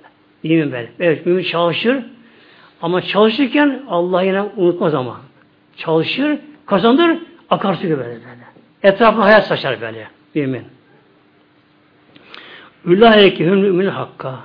Mümin 0.43 0.72
böyle. 0.72 0.91
Evet, 0.99 1.26
mümin 1.26 1.43
çalışır, 1.43 2.04
ama 2.82 3.01
çalışırken 3.01 3.84
Allah 3.88 4.24
yine 4.24 4.41
unutmaz 4.41 4.93
ama. 4.93 5.22
Çalışır, 5.78 6.39
kazandır, 6.66 7.18
akarsu 7.49 7.82
gibi 7.82 7.97
böyle. 7.97 8.10
böyle. 8.10 8.43
Etrafına 8.84 9.26
hayat 9.26 9.47
saçar 9.47 9.82
böyle 9.82 10.08
mümin. 10.36 10.64
Ülâike 12.86 13.45
hüm 13.45 13.60
mümin 13.60 13.88
hakka. 13.88 14.39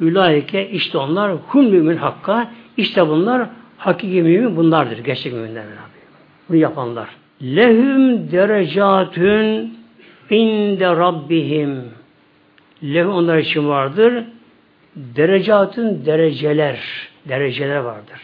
Ülâike 0.00 0.70
işte 0.70 0.98
onlar 0.98 1.32
hum 1.32 1.70
mümin 1.70 1.96
hakka. 1.96 2.50
İşte 2.76 3.08
bunlar 3.08 3.48
hakiki 3.78 4.22
mümin 4.22 4.56
bunlardır. 4.56 4.98
Gerçek 4.98 5.32
müminler. 5.32 5.64
Bunu 6.48 6.56
yapanlar. 6.56 7.08
Lehum 7.42 8.30
derecatün 8.32 9.78
inde 10.30 10.88
rabbihim. 10.88 11.84
Lehum 12.82 13.12
onlar 13.12 13.38
için 13.38 13.68
vardır. 13.68 14.24
Derecatın 14.96 16.06
dereceler. 16.06 16.78
Dereceler 17.28 17.76
vardır. 17.76 18.20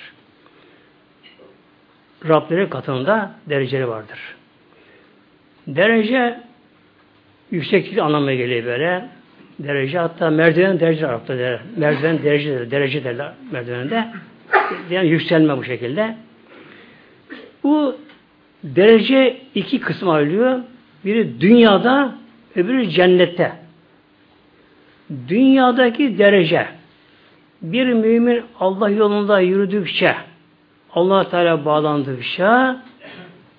Rableri 2.29 2.71
katında 2.71 3.31
dereceleri 3.49 3.89
vardır. 3.89 4.19
Derece 5.67 6.41
yükseklik 7.51 7.99
anlamına 7.99 8.35
geliyor 8.35 8.65
böyle. 8.65 9.09
Derece 9.65 9.99
hatta 9.99 10.31
merdiven 10.31 10.81
derece 10.81 11.07
Arap'ta 11.07 11.39
der. 11.39 11.61
Merdiven 11.77 12.23
derece 12.23 12.51
derler. 12.51 12.71
Derece 12.71 13.05
derler 13.05 13.33
merdivende. 13.53 14.09
Yani 14.91 15.09
yükselme 15.09 15.57
bu 15.57 15.65
şekilde. 15.65 16.17
Bu 17.65 17.97
derece 18.65 19.41
iki 19.55 19.81
kısım 19.81 20.11
ayrılıyor. 20.11 20.61
Biri 21.05 21.41
dünyada, 21.41 22.15
öbürü 22.57 22.89
cennette. 22.89 23.53
Dünyadaki 25.29 26.19
derece 26.19 26.67
bir 27.63 27.93
mümin 27.93 28.43
Allah 28.61 28.91
yolunda 28.91 29.41
yürüdükçe 29.41 30.15
Allah 30.95 31.29
Teala 31.29 31.65
bağlandıkça 31.65 32.83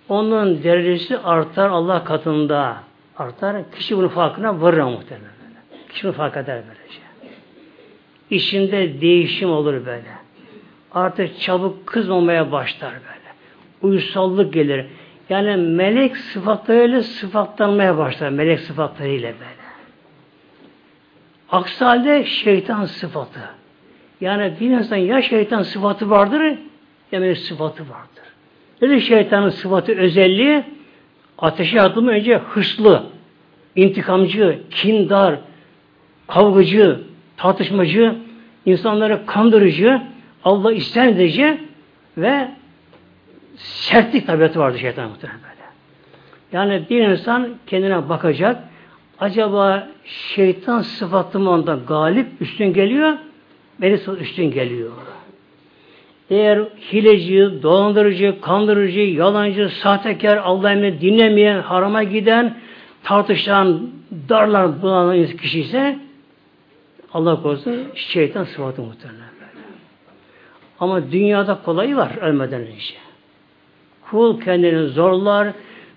onun 0.10 0.64
derecesi 0.64 1.18
artar 1.18 1.70
Allah 1.70 2.04
katında 2.04 2.76
artar. 3.18 3.72
Kişi 3.72 3.98
bunun 3.98 4.08
farkına 4.08 4.62
varır 4.62 4.84
muhtemelen. 4.84 5.31
Kişi 5.92 6.12
fark 6.12 6.38
eder 6.38 6.62
böylece. 6.68 7.02
İçinde 8.30 9.02
değişim 9.02 9.52
olur 9.52 9.74
böyle. 9.86 10.12
Artık 10.92 11.40
çabuk 11.40 11.88
kızmamaya 11.88 12.52
başlar 12.52 12.94
böyle. 12.94 13.94
Uysallık 13.94 14.54
gelir. 14.54 14.86
Yani 15.30 15.58
melek 15.58 16.18
sıfatlarıyla 16.18 17.04
sıfatlanmaya 17.04 17.98
başlar. 17.98 18.30
Melek 18.30 18.60
sıfatlarıyla 18.60 19.34
böyle. 19.34 19.62
Aksi 21.52 21.86
halde 21.86 22.26
şeytan 22.26 22.86
sıfatı. 22.86 23.40
Yani 24.22 24.54
bir 24.60 24.70
insan 24.70 24.96
ya 24.96 25.22
şeytan 25.22 25.64
sıfatı 25.64 26.10
vardır 26.10 26.58
ya 27.12 27.20
melek 27.20 27.38
sıfatı 27.38 27.84
vardır. 27.84 28.24
Nedir 28.82 29.00
şeytanın 29.00 29.50
sıfatı 29.50 29.98
özelliği? 29.98 30.64
Ateşe 31.38 31.82
atılma 31.82 32.12
önce 32.12 32.38
hırslı, 32.38 33.04
intikamcı, 33.76 34.60
kindar, 34.72 35.40
kavgacı, 36.34 37.00
tartışmacı, 37.38 38.16
insanları 38.66 39.26
kandırıcı, 39.26 40.02
Allah 40.44 40.74
edici 41.10 41.58
ve 42.18 42.48
sertlik 43.56 44.28
tabiatı 44.28 44.60
vardı 44.60 44.80
şeytan 44.80 45.10
muhtemelen. 45.10 45.40
Yani 46.52 46.84
bir 46.90 47.02
insan 47.02 47.50
kendine 47.68 48.10
bakacak, 48.10 48.64
acaba 49.20 49.88
şeytan 50.06 50.82
sıfatı 50.82 51.40
mı 51.40 51.50
onda 51.50 51.80
galip, 51.88 52.28
üstün 52.42 52.74
geliyor, 52.74 53.14
melek 53.78 54.08
üstün 54.22 54.52
geliyor. 54.52 54.92
Eğer 56.30 56.60
hileci, 56.92 57.64
dolandırıcı, 57.64 58.42
kandırıcı, 58.42 59.00
yalancı, 59.00 59.70
sahtekar, 59.70 60.38
Allah 60.38 60.72
emrini 60.72 61.02
dinlemeyen, 61.02 61.60
harama 61.60 62.04
giden, 62.04 62.58
tartışan, 63.04 63.90
darlar 64.30 64.82
bulanan 64.82 65.26
kişi 65.26 65.60
ise 65.60 66.00
Allah 67.14 67.42
korusun 67.42 67.88
şeytan 67.96 68.44
sıfatı 68.44 68.82
muhtemelen. 68.82 69.22
Ama 70.80 71.12
dünyada 71.12 71.60
kolayı 71.66 71.96
var 71.96 72.18
ölmeden 72.22 72.62
önce. 72.62 72.96
Kul 74.10 74.42
kendini 74.42 74.88
zorlar, 74.88 75.48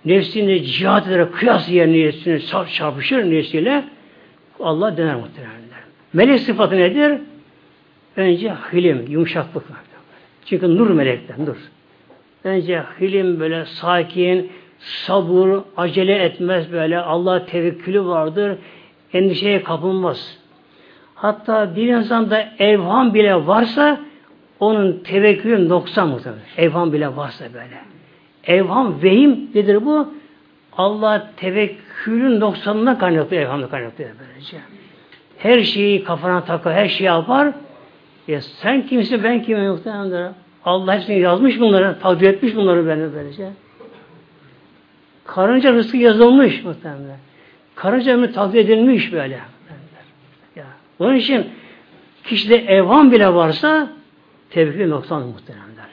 nefsini 0.05 0.63
cihat 0.65 1.07
ederek 1.07 1.35
kıyas 1.35 1.69
yerine 1.69 2.07
nefsini 2.07 2.43
çarpışır 2.73 3.31
nefsiyle 3.31 3.85
Allah 4.61 4.97
dener 4.97 5.15
muhtemelen. 5.15 5.65
Melek 6.13 6.41
sıfatı 6.41 6.77
nedir? 6.77 7.19
Önce 8.17 8.55
hilim, 8.73 9.07
yumuşaklık 9.09 9.71
var. 9.71 9.79
Çünkü 10.47 10.77
nur 10.77 10.91
melekten, 10.91 11.47
nur. 11.47 11.57
Önce 12.45 12.83
hilim 13.01 13.41
böyle 13.41 13.67
sakin, 13.67 14.53
sabır, 14.79 15.61
acele 15.77 16.15
etmez 16.15 16.73
böyle. 16.73 16.99
Allah 16.99 17.47
tevekkülü 17.47 18.05
vardır. 18.05 18.59
Endişeye 19.13 19.63
kapılmaz. 19.63 20.39
Hatta 21.25 21.77
bir 21.77 21.89
insanda 21.89 22.45
evham 22.59 23.15
bile 23.15 23.47
varsa 23.47 24.01
onun 24.61 24.99
tevekkülü 25.05 25.69
noksan 25.69 26.09
muhtemelen. 26.09 26.43
Evham 26.57 26.93
bile 26.93 27.17
varsa 27.17 27.45
böyle. 27.55 27.79
Evham, 28.45 29.03
vehim 29.03 29.51
nedir 29.55 29.85
bu? 29.85 30.15
Allah 30.73 31.31
tevekkülün 31.37 32.41
noksanına 32.41 32.99
kaynaklı 32.99 33.37
evhamda 33.37 33.69
kaynaklı 33.69 33.99
böylece. 33.99 34.57
Her 35.39 35.61
şeyi 35.61 36.05
kafana 36.05 36.45
takar, 36.45 36.75
her 36.75 36.89
şeyi 36.89 37.07
yapar. 37.07 37.53
Ya 38.29 38.41
sen 38.41 38.87
kimsin, 38.87 39.25
ben 39.25 39.43
kimim 39.43 39.71
muhtemelen. 39.71 40.35
Allah 40.65 40.95
hepsini 40.95 41.21
yazmış 41.21 41.61
bunları, 41.61 41.99
takdir 42.01 42.29
etmiş 42.29 42.57
bunları 42.57 42.89
beni 42.89 43.15
böylece. 43.15 43.49
Karınca 45.25 45.73
rızkı 45.73 45.97
yazılmış 45.97 46.65
muhtemelen. 46.65 47.19
Karınca 47.75 48.15
ömrü 48.15 48.33
takdir 48.33 48.59
edilmiş 48.59 49.13
böyle. 49.13 49.54
Onun 50.99 51.15
için 51.15 51.47
kişide 52.25 52.57
evham 52.57 53.13
bile 53.13 53.35
varsa 53.35 53.93
tevekkül 54.51 54.89
noksan 54.89 55.23
muhtemelenler. 55.23 55.87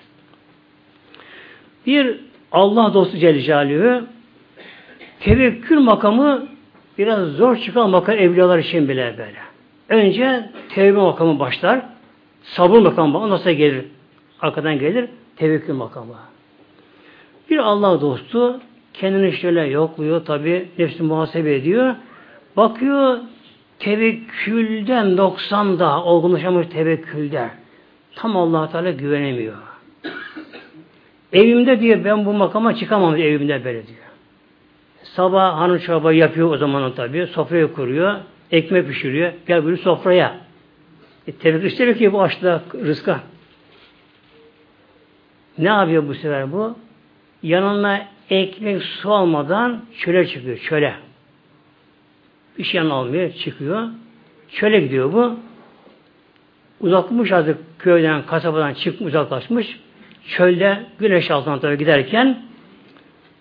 Bir 1.85 2.19
Allah 2.51 2.93
dostu 2.93 3.17
Celle 3.17 3.41
Celaluhu 3.41 4.05
tevekkül 5.19 5.79
makamı 5.79 6.47
biraz 6.97 7.27
zor 7.27 7.57
çıkan 7.57 7.89
makam 7.89 8.15
evliyalar 8.15 8.59
için 8.59 8.89
bile 8.89 9.15
böyle. 9.17 9.39
Önce 9.89 10.49
tevbe 10.69 10.99
makamı 10.99 11.39
başlar. 11.39 11.81
Sabır 12.43 12.79
makamı 12.79 13.17
ondan 13.17 13.37
sonra 13.37 13.53
gelir. 13.53 13.85
Arkadan 14.41 14.79
gelir 14.79 15.09
tevekkül 15.35 15.73
makamı. 15.73 16.15
Bir 17.49 17.57
Allah 17.57 18.01
dostu 18.01 18.59
kendini 18.93 19.33
şöyle 19.33 19.61
yokluyor 19.61 20.25
tabi 20.25 20.69
nefsini 20.77 21.07
muhasebe 21.07 21.55
ediyor. 21.55 21.95
Bakıyor 22.57 23.17
tevekkülden 23.83 25.17
90 25.17 25.79
da 25.79 26.03
olgunlaşamış 26.03 26.67
tevekkülde. 26.67 27.49
Tam 28.15 28.37
allah 28.37 28.71
Teala 28.71 28.91
güvenemiyor. 28.91 29.53
Evimde 31.33 31.79
diyor 31.79 32.03
ben 32.03 32.25
bu 32.25 32.33
makama 32.33 32.75
çıkamam 32.75 33.15
evimde 33.15 33.65
böyle 33.65 33.87
diyor. 33.87 33.97
Sabah 35.03 35.57
hanım 35.57 35.77
çorba 35.77 36.13
yapıyor 36.13 36.53
o 36.53 36.57
zaman 36.57 36.93
tabi. 36.93 37.27
Sofraya 37.27 37.73
kuruyor. 37.73 38.15
Ekmek 38.51 38.87
pişiriyor. 38.87 39.31
Gel 39.47 39.63
buyur 39.65 39.77
sofraya. 39.77 40.37
E, 41.27 41.31
tevekkül 41.31 41.67
istiyor 41.67 41.95
ki 41.95 42.13
bu 42.13 42.21
açlığa 42.21 42.61
rızka. 42.73 43.19
Ne 45.57 45.67
yapıyor 45.67 46.07
bu 46.07 46.13
sefer 46.13 46.51
bu? 46.51 46.75
Yanına 47.43 48.07
ekmek 48.29 48.83
su 48.83 49.13
almadan 49.13 49.85
çöle 49.97 50.27
çıkıyor. 50.27 50.57
Çöle. 50.57 50.93
Bir 52.61 52.65
şey 52.65 52.79
almıyor. 52.79 53.33
Çıkıyor. 53.33 53.87
Çöle 54.51 54.79
gidiyor 54.79 55.13
bu. 55.13 55.35
Uzakmış 56.79 57.31
artık 57.31 57.57
köyden, 57.79 58.25
kasabadan 58.25 58.73
çıkmış, 58.73 59.09
uzaklaşmış. 59.09 59.79
Çölde 60.27 60.85
güneş 60.99 61.31
altından 61.31 61.59
tabii 61.59 61.77
giderken 61.77 62.43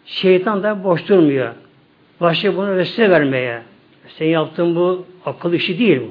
şeytan 0.04 0.62
da 0.62 0.84
boş 0.84 1.08
durmuyor. 1.08 1.52
Başlıyor 2.20 2.56
bunu 2.56 2.76
vesile 2.76 3.10
vermeye. 3.10 3.62
Sen 4.08 4.26
yaptığın 4.26 4.76
bu 4.76 5.06
akıl 5.26 5.52
işi 5.52 5.78
değil 5.78 6.00
bu. 6.00 6.10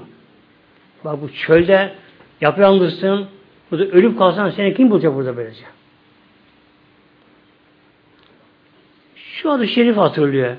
Bak 1.05 1.22
bu 1.22 1.34
çölde 1.34 1.93
yapayalnızsın. 2.41 3.28
Burada 3.72 3.86
ölüp 3.86 4.18
kalsan 4.18 4.49
seni 4.49 4.74
kim 4.74 4.91
bulacak 4.91 5.16
burada 5.16 5.38
böylece? 5.38 5.64
Şu 9.16 9.51
adı 9.51 9.68
şerif 9.68 9.97
hatırlıyor. 9.97 10.55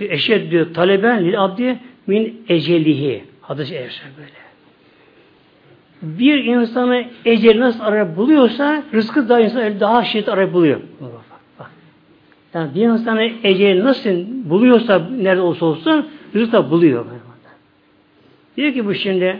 Eşed 0.00 0.50
diyor. 0.50 0.74
Taleben 0.74 1.24
lil 1.24 1.44
abdi 1.44 1.78
min 2.06 2.42
ecelihi. 2.48 3.24
Hadis-i 3.40 3.74
böyle. 4.18 4.40
Bir 6.02 6.44
insanı 6.44 7.04
ecel 7.24 7.60
nasıl 7.60 7.80
arayıp 7.80 8.16
buluyorsa 8.16 8.82
rızkı 8.94 9.28
da 9.28 9.40
insan 9.40 9.80
daha 9.80 10.04
şiddet 10.04 10.28
arayıp 10.28 10.52
buluyor. 10.52 10.80
Yani 12.54 12.74
bir 12.74 12.82
insanı 12.82 13.30
ecel 13.42 13.84
nasıl 13.84 14.10
buluyorsa 14.50 15.08
nerede 15.20 15.40
olsa 15.40 15.66
olsun 15.66 16.08
rızkı 16.34 16.52
da 16.52 16.70
buluyor. 16.70 17.06
Diyor 18.56 18.72
ki 18.72 18.86
bu 18.86 18.94
şimdi 18.94 19.38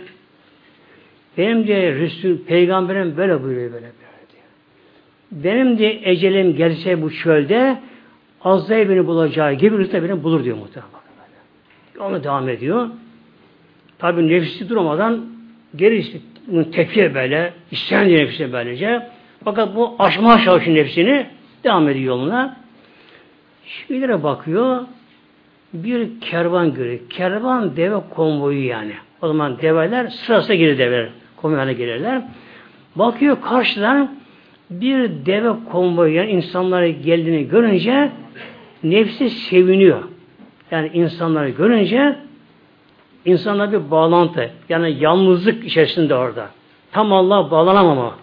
benim 1.39 1.67
de 1.67 1.95
Resul, 1.95 2.39
peygamberim 2.39 3.17
böyle 3.17 3.43
buyuruyor 3.43 3.73
böyle, 3.73 3.83
böyle 3.85 3.93
diyor. 3.93 4.43
Benim 5.33 5.79
de 5.79 6.11
ecelim 6.11 6.57
gelse 6.57 7.03
bu 7.03 7.11
çölde 7.11 7.79
Azrail 8.45 8.89
beni 8.89 9.07
bulacağı 9.07 9.53
gibi 9.53 9.79
rızkı 9.79 10.03
beni 10.03 10.23
bulur 10.23 10.45
diyor 10.45 10.57
muhtemelen. 10.57 11.00
Onu 12.01 12.25
devam 12.25 12.49
ediyor. 12.49 12.89
Tabi 13.99 14.29
nefsi 14.29 14.69
durmadan 14.69 15.27
geri 15.77 16.05
tepkiye 16.73 17.15
böyle, 17.15 17.53
isyan 17.71 18.05
ediyor 18.05 18.21
nefsine 18.21 18.53
böylece. 18.53 19.07
Fakat 19.45 19.77
bu 19.77 19.97
aşmaya 19.99 20.39
çalışıyor 20.39 20.77
nefsini, 20.77 21.27
devam 21.65 21.89
ediyor 21.89 22.05
yoluna. 22.05 22.57
Şöyle 23.65 24.23
bakıyor, 24.23 24.81
bir 25.73 26.21
kervan 26.21 26.75
görüyor. 26.75 26.99
Kervan 27.11 27.77
deve 27.77 28.01
konvoyu 28.11 28.67
yani. 28.67 28.93
O 29.23 29.29
zaman 29.29 29.59
develer 29.59 30.09
sırasına 30.09 30.55
gelir 30.55 30.79
develer. 30.79 31.09
Konvoyuna 31.37 31.73
gelirler. 31.73 32.23
Bakıyor 32.97 33.41
karşıdan 33.43 34.15
bir 34.71 35.11
deve 35.27 35.53
konvoyu 35.73 36.15
yani 36.15 36.31
insanları 36.31 36.89
geldiğini 36.89 37.49
görünce 37.49 38.11
nefsi 38.83 39.31
seviniyor. 39.31 40.03
Yani 40.71 40.91
insanları 40.95 41.49
görünce 41.49 42.17
insanla 43.25 43.73
bir 43.73 43.91
bağlantı. 43.91 44.51
Yani 44.69 44.97
yalnızlık 45.01 45.65
içerisinde 45.65 46.15
orada. 46.15 46.49
Tam 46.93 47.13
Allah'a 47.13 47.51
bağlanamama. 47.51 48.15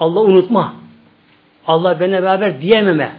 Allah 0.00 0.20
unutma. 0.20 0.74
Allah 1.66 2.00
benimle 2.00 2.22
beraber 2.22 2.60
diyememe. 2.60 3.12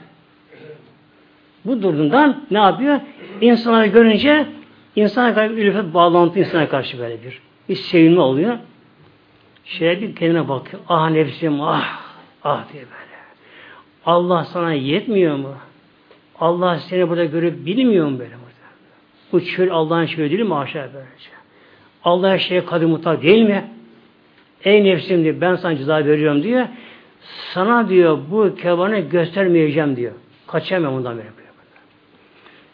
Bu 1.66 1.82
durumdan 1.82 2.46
ne 2.52 2.58
yapıyor? 2.58 3.00
İnsanları 3.42 3.88
görünce 3.88 4.46
insana 4.96 5.34
karşı 5.34 5.58
bir 5.58 5.66
ülfet 5.66 5.94
bağlantı 5.94 6.40
insana 6.40 6.70
karşı 6.70 7.00
böyle 7.00 7.24
bir. 7.24 7.42
Bir 7.70 7.76
sevinme 7.76 8.22
oluyor. 8.22 8.58
Şöyle 9.66 10.02
bir 10.02 10.16
kendine 10.16 10.50
bakıyor. 10.50 10.84
Ah 10.90 11.10
nefsim 11.10 11.62
ah 11.62 12.00
ah 12.44 12.64
diye 12.74 12.84
böyle. 12.84 13.14
Allah 14.06 14.44
sana 14.44 14.74
yetmiyor 14.74 15.36
mu? 15.36 15.56
Allah 16.44 16.80
seni 16.80 17.10
burada 17.10 17.26
görüp 17.26 17.66
bilmiyor 17.66 18.08
mu 18.08 18.20
böyle 18.20 18.32
burada? 18.32 18.68
Bu 19.32 19.46
çöl 19.46 19.70
Allah'ın 19.70 20.06
çölü 20.06 20.30
değil 20.30 20.42
mi 20.42 20.56
aşağı 20.56 20.90
böylece? 20.94 21.30
Allah 22.04 22.30
her 22.30 22.38
şeye 22.38 22.66
kadir 22.66 22.86
mutlak 22.86 23.24
değil 23.24 23.44
mi? 23.44 23.66
Ey 24.64 24.84
nefsim 24.84 25.24
diyor 25.24 25.36
ben 25.42 25.56
sana 25.56 25.76
ceza 25.76 26.06
veriyorum 26.06 26.44
diyor. 26.44 26.66
Sana 27.54 27.90
diyor 27.90 28.20
bu 28.32 28.56
kervanı 28.56 29.00
göstermeyeceğim 29.00 29.96
diyor. 29.96 30.12
Kaçamam 30.48 30.96
bundan 30.96 31.18
böyle. 31.18 31.30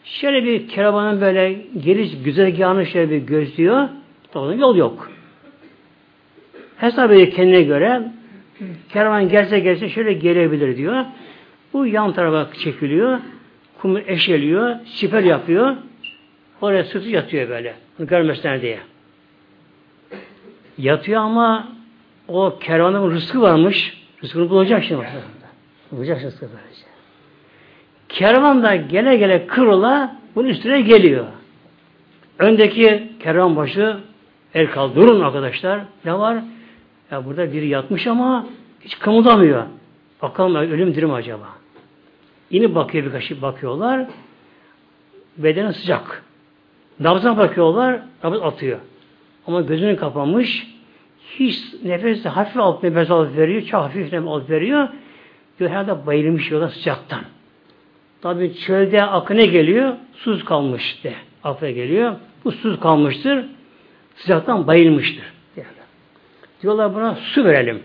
Şöyle 0.04 0.44
bir 0.44 0.68
kervanın 0.68 1.20
böyle 1.20 1.52
geliş 1.84 2.22
güzergahını 2.24 2.86
şöyle 2.86 3.10
bir 3.10 3.18
gözlüyor. 3.18 3.88
Orada 4.34 4.54
yol 4.54 4.76
yok. 4.76 5.10
Hesap 6.76 7.10
ediyor 7.10 7.30
kendine 7.30 7.62
göre 7.62 8.12
kervan 8.88 9.28
gelse 9.28 9.58
gelse 9.58 9.88
şöyle 9.88 10.12
gelebilir 10.12 10.76
diyor. 10.76 11.04
Bu 11.72 11.86
yan 11.86 12.12
tarafa 12.12 12.52
çekiliyor. 12.52 13.18
Kumu 13.80 13.98
eşeliyor. 13.98 14.76
Siper 14.86 15.22
yapıyor. 15.22 15.76
Oraya 16.60 16.84
sırtı 16.84 17.08
yatıyor 17.08 17.48
böyle. 17.48 17.74
Görmesinler 17.98 18.62
diye. 18.62 18.78
Yatıyor 20.78 21.20
ama 21.20 21.68
o 22.28 22.58
kervanın 22.60 23.10
rızkı 23.10 23.40
varmış. 23.40 24.02
Rızkını 24.22 24.50
bulacak 24.50 24.84
şimdi. 24.84 25.06
Bulacak 25.92 26.22
rızkı 26.22 26.40
böylece. 26.40 26.84
Kervan 28.08 28.62
da 28.62 28.76
gele 28.76 29.16
gele 29.16 29.46
kırıla 29.46 30.16
bunun 30.34 30.48
üstüne 30.48 30.80
geliyor. 30.80 31.26
Öndeki 32.38 33.12
kervan 33.22 33.56
başı 33.56 33.96
el 34.54 34.70
kaldırın 34.70 35.20
arkadaşlar. 35.20 35.80
Ne 36.04 36.18
var? 36.18 36.38
Ya 37.10 37.24
burada 37.24 37.52
biri 37.52 37.68
yatmış 37.68 38.06
ama 38.06 38.46
hiç 38.80 38.98
kımıldamıyor. 38.98 39.64
Bakalım 40.22 40.54
ölüm 40.54 40.94
dirim 40.94 41.12
acaba. 41.12 41.59
Yine 42.50 42.74
bakıyor 42.74 43.06
birkaç 43.06 43.42
bakıyorlar. 43.42 44.06
Bedeni 45.36 45.74
sıcak. 45.74 46.24
Nabzına 47.00 47.36
bakıyorlar. 47.36 48.00
Nabız 48.24 48.42
atıyor. 48.42 48.78
Ama 49.46 49.60
gözünü 49.60 49.96
kapamış. 49.96 50.66
Hiç 51.38 51.74
nefes 51.84 52.24
hafif 52.24 52.56
alt 52.56 52.82
nefes 52.82 53.10
alıp 53.10 53.36
veriyor. 53.36 53.62
Çok 53.62 53.82
hafif 53.82 54.12
nefes 54.12 54.28
alıp 54.28 54.50
veriyor. 54.50 54.88
Diyor 55.58 55.70
herhalde 55.70 56.06
bayılmış 56.06 56.50
yola 56.50 56.68
sıcaktan. 56.68 57.20
Tabi 58.22 58.54
çölde 58.54 59.02
akı 59.02 59.34
geliyor? 59.34 59.94
Suz 60.12 60.44
kalmış 60.44 61.04
de. 61.04 61.14
Akla 61.44 61.70
geliyor. 61.70 62.16
Bu 62.44 62.52
suz 62.52 62.80
kalmıştır. 62.80 63.44
Sıcaktan 64.16 64.66
bayılmıştır. 64.66 65.24
Diyorlar 66.62 66.94
buna 66.94 67.14
su 67.14 67.44
verelim. 67.44 67.82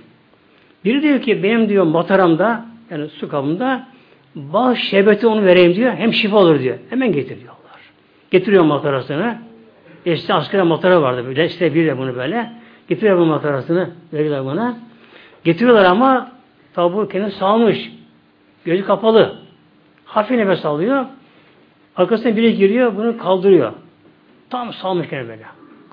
Biri 0.86 1.02
diyor 1.02 1.22
ki 1.22 1.44
benim 1.44 1.70
diyor 1.70 1.84
mataramda 1.84 2.66
yani 2.90 3.10
su 3.10 3.30
kabında 3.30 3.88
bal 4.36 4.76
şerbeti 4.76 5.28
onu 5.28 5.46
vereyim 5.46 5.76
diyor. 5.76 5.94
Hem 5.94 6.14
şifa 6.14 6.38
olur 6.38 6.60
diyor. 6.60 6.78
Hemen 6.90 7.12
getiriyorlar. 7.12 7.56
Getiriyor 8.32 8.64
matarasını. 8.64 9.38
İşte 10.06 10.34
askere 10.34 10.64
matara 10.64 11.02
vardı 11.02 11.26
böyle. 11.28 11.46
İşte 11.46 11.74
bir 11.74 11.88
de 11.88 11.98
bunu 11.98 12.16
böyle. 12.16 12.52
Getiriyor 12.90 13.20
bu 13.20 13.26
matarasını. 13.26 13.90
Veriyorlar 14.14 14.46
bana. 14.46 14.78
Getiriyorlar 15.44 15.86
ama 15.86 16.32
tabi 16.74 17.12
kendini 17.12 17.32
sağmış. 17.32 17.92
Gözü 18.66 18.86
kapalı. 18.86 19.36
Hafif 20.06 20.38
nefes 20.38 20.66
alıyor. 20.66 21.06
Arkasına 21.96 22.36
biri 22.36 22.56
giriyor, 22.56 22.96
bunu 22.96 23.18
kaldırıyor. 23.18 23.74
Tam 24.50 24.74
salmış 24.74 25.10
kendini 25.10 25.30
böyle. 25.30 25.44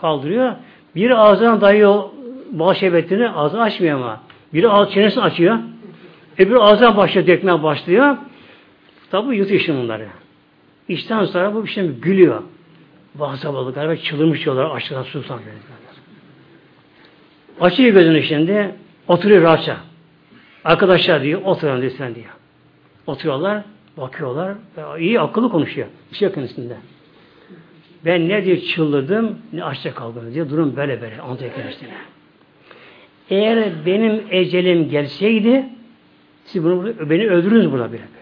Kaldırıyor. 0.00 0.52
Biri 0.94 1.14
ağzına 1.16 1.60
dayıyor 1.60 2.04
bal 2.50 2.74
şerbetini, 2.74 3.30
ağzını 3.30 3.62
açmıyor 3.62 3.98
ama. 3.98 4.20
Biri 4.54 4.68
ağız 4.68 4.92
çenesini 4.92 5.22
açıyor. 5.22 5.58
Öbürü 6.38 6.58
ağzına 6.58 6.96
başlıyor, 6.96 7.26
dökmeye 7.26 7.62
başlıyor. 7.62 8.16
Tabi 9.12 9.36
yutuyor 9.36 9.60
şimdi 9.60 9.78
bunları. 9.78 10.06
İşten 10.88 11.24
sonra 11.24 11.54
bu 11.54 11.64
bir 11.64 11.70
şey 11.70 11.88
gülüyor. 11.88 12.42
Bazı 13.14 13.54
balık 13.54 13.74
galiba 13.74 13.96
çıldırmış 13.96 14.44
diyorlar 14.44 14.70
açlıktan 14.70 15.02
susan. 15.02 15.40
Açıyor 17.60 17.92
gözünü 17.92 18.22
şimdi, 18.22 18.74
oturuyor 19.08 19.42
rahatça. 19.42 19.76
Arkadaşlar 20.64 21.22
diyor, 21.22 21.40
oturun 21.44 21.82
lütfen 21.82 22.14
diyor. 22.14 22.26
Oturuyorlar. 23.06 23.62
Bakıyorlar. 23.96 24.54
iyi 24.98 25.20
akıllı 25.20 25.50
konuşuyor. 25.50 25.86
Bir 26.12 26.16
şey 26.16 26.28
üstünde. 26.36 26.76
Ben 28.04 28.28
ne 28.28 28.44
diye 28.44 28.60
çıldırdım 28.60 29.38
ne 29.52 29.64
açta 29.64 29.94
kaldım 29.94 30.34
diye 30.34 30.50
durum 30.50 30.76
böyle 30.76 31.00
böyle 31.02 31.20
anlatıyor 31.20 31.54
kendisine. 31.54 31.90
Eğer 33.30 33.86
benim 33.86 34.22
ecelim 34.30 34.88
gelseydi 34.90 35.64
siz 36.44 36.64
bunu 36.64 37.10
beni 37.10 37.30
öldürürüz 37.30 37.72
burada 37.72 37.92
böyle. 37.92 38.21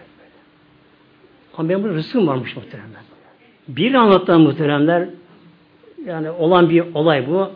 Ama 1.57 1.69
benim 1.69 1.83
burada 1.83 1.95
rızkım 1.95 2.27
varmış 2.27 2.55
muhteremler. 2.55 3.01
Bir 3.67 3.93
anlattığım 3.93 4.41
muhteremler 4.41 5.09
yani 6.05 6.29
olan 6.29 6.69
bir 6.69 6.83
olay 6.93 7.27
bu. 7.27 7.49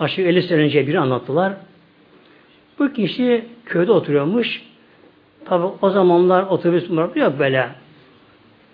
Aşağı 0.00 0.24
50 0.24 0.42
sene 0.42 0.60
önce 0.60 0.86
biri 0.86 1.00
anlattılar. 1.00 1.52
Bu 2.78 2.92
kişi 2.92 3.44
köyde 3.66 3.92
oturuyormuş. 3.92 4.62
Tabi 5.44 5.66
o 5.82 5.90
zamanlar 5.90 6.42
otobüs 6.42 6.90
yok 7.14 7.38
böyle. 7.38 7.68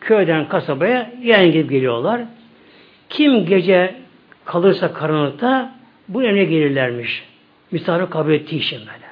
Köyden 0.01 0.49
kasabaya 0.49 1.11
yan 1.23 1.47
gidip 1.47 1.71
geliyorlar. 1.71 2.21
Kim 3.09 3.47
gece 3.47 3.95
kalırsa 4.45 4.93
karanlıkta 4.93 5.73
bu 6.09 6.23
evine 6.23 6.45
gelirlermiş. 6.45 7.25
Misafir 7.71 8.11
kabul 8.11 8.33
ettiği 8.33 8.57
için 8.57 8.79
böyle. 8.79 9.09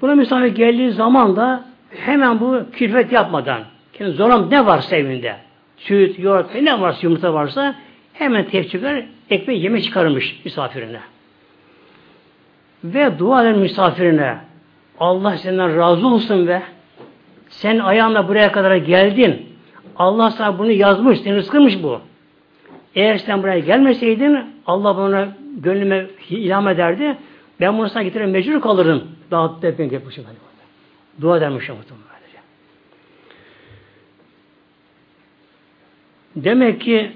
Buna 0.00 0.14
misafir 0.14 0.46
geldiği 0.46 0.90
zaman 0.90 1.36
da 1.36 1.64
hemen 1.90 2.40
bu 2.40 2.62
külfet 2.72 3.12
yapmadan 3.12 3.62
kendi 3.98 4.12
zoram 4.12 4.50
ne 4.50 4.66
varsa 4.66 4.96
evinde 4.96 5.36
süt, 5.76 6.18
yoğurt 6.18 6.54
ne 6.54 6.80
varsa 6.80 6.98
yumurta 7.02 7.34
varsa 7.34 7.74
hemen 8.12 8.44
tepsiler 8.44 9.04
ekmeği 9.30 9.62
yeme 9.62 9.82
çıkarmış 9.82 10.40
misafirine. 10.44 11.00
Ve 12.84 13.18
dua 13.18 13.42
eden 13.42 13.58
misafirine 13.58 14.38
Allah 15.00 15.36
senden 15.36 15.76
razı 15.76 16.06
olsun 16.06 16.46
ve 16.46 16.62
sen 17.48 17.78
ayağınla 17.78 18.28
buraya 18.28 18.52
kadar 18.52 18.76
geldin. 18.76 19.46
Allah 19.96 20.30
sana 20.30 20.58
bunu 20.58 20.70
yazmış, 20.70 21.20
seni 21.20 21.36
rızkımış 21.36 21.82
bu. 21.82 22.00
Eğer 22.94 23.18
sen 23.18 23.42
buraya 23.42 23.58
gelmeseydin 23.58 24.38
Allah 24.66 24.96
bana 24.96 25.28
gönlüme 25.56 26.06
ilham 26.30 26.68
ederdi. 26.68 27.16
Ben 27.60 27.78
bunu 27.78 27.88
sana 27.88 28.02
getiren 28.02 28.28
mecbur 28.28 28.60
kalırım. 28.60 29.04
Daha 29.30 29.62
da 29.62 29.78
ben 29.78 29.90
yapmışım. 29.90 30.24
Dua 31.20 31.36
edermiş 31.38 31.68
muhtemelen. 31.68 32.15
Demek 36.36 36.80
ki 36.80 37.12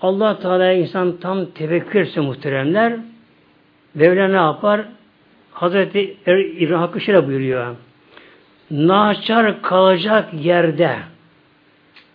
Allah 0.00 0.38
Teala 0.38 0.72
insan 0.72 1.16
tam 1.16 1.46
tevekkül 1.46 2.00
etse 2.00 2.20
muhteremler 2.20 2.92
Mevla 3.94 4.28
ne 4.28 4.36
yapar? 4.36 4.80
Hazreti 5.52 6.16
er, 6.26 6.38
İbrahim 6.38 6.80
Hakkı 6.80 7.00
şöyle 7.00 7.26
buyuruyor. 7.26 7.76
Naçar 8.70 9.62
kalacak 9.62 10.34
yerde 10.34 10.96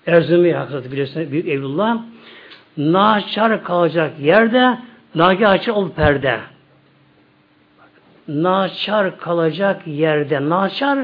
Erzumi 0.07 0.53
Hazreti 0.53 0.91
biliyorsunuz 0.91 1.31
Büyük 1.31 1.47
Evlullah 1.47 1.97
naçar 2.77 3.63
kalacak 3.63 4.19
yerde 4.19 4.77
nagi 5.15 5.47
açı 5.47 5.73
ol 5.73 5.91
perde. 5.91 6.39
Naçar 8.27 9.17
kalacak 9.17 9.87
yerde 9.87 10.49
naçar 10.49 10.99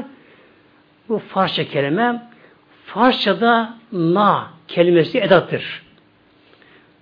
bu 1.08 1.18
Farsça 1.18 1.64
kelime 1.64 2.33
Farsçada 2.86 3.74
na 3.92 4.50
kelimesi 4.68 5.18
edattır. 5.18 5.82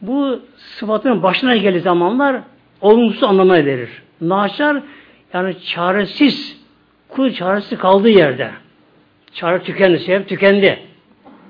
Bu 0.00 0.40
sıfatın 0.56 1.22
başına 1.22 1.56
geldiği 1.56 1.80
zamanlar 1.80 2.40
olumsuz 2.80 3.22
anlamına 3.22 3.64
verir. 3.64 4.02
Naçar 4.20 4.82
yani 5.34 5.60
çaresiz, 5.60 6.62
kul 7.08 7.32
çaresiz 7.32 7.78
kaldığı 7.78 8.08
yerde. 8.08 8.50
Çare 9.32 9.62
tükendi, 9.62 9.98
sebep 9.98 10.28
tükendi. 10.28 10.78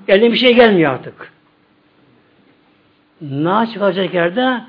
Eline 0.07 0.31
bir 0.31 0.37
şey 0.37 0.55
gelmiyor 0.55 0.93
artık. 0.93 1.31
Na 3.21 3.65
çıkacak 3.65 4.13
yerde 4.13 4.61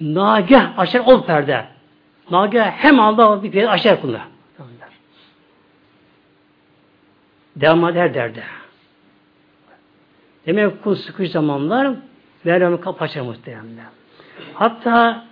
nagah 0.00 0.78
açar 0.78 1.00
ol 1.00 1.24
perde. 1.24 1.64
Nagah 2.30 2.70
hem 2.70 3.00
anda 3.00 3.42
bir 3.42 3.50
perde 3.50 3.70
açar 3.70 4.00
kullar. 4.00 4.22
Devam 7.56 7.88
eder 7.88 8.14
derde. 8.14 8.42
Demek 10.46 10.84
kul 10.84 10.94
sıkış 10.94 11.30
zamanlar 11.30 11.94
Mevlam'ın 12.44 12.76
kapı 12.76 13.04
açar 13.04 13.20
muhtemelen. 13.20 13.64
Hatta 14.54 15.24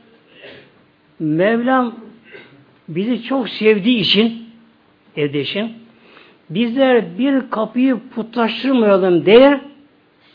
Mevlam 1.19 1.95
bizi 2.89 3.23
çok 3.23 3.49
sevdiği 3.49 3.99
için 3.99 4.49
evde 5.17 5.41
için 5.41 5.73
bizler 6.51 7.19
bir 7.19 7.51
kapıyı 7.51 7.99
putlaştırmayalım 8.15 9.27
diye 9.27 9.61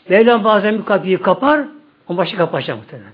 Mevlam 0.08 0.44
bazen 0.44 0.78
bir 0.78 0.84
kapıyı 0.84 1.22
kapar 1.22 1.64
o 2.08 2.16
başka 2.16 2.38
kapı 2.38 2.56
açar 2.56 2.74
muhtemelen. 2.74 3.12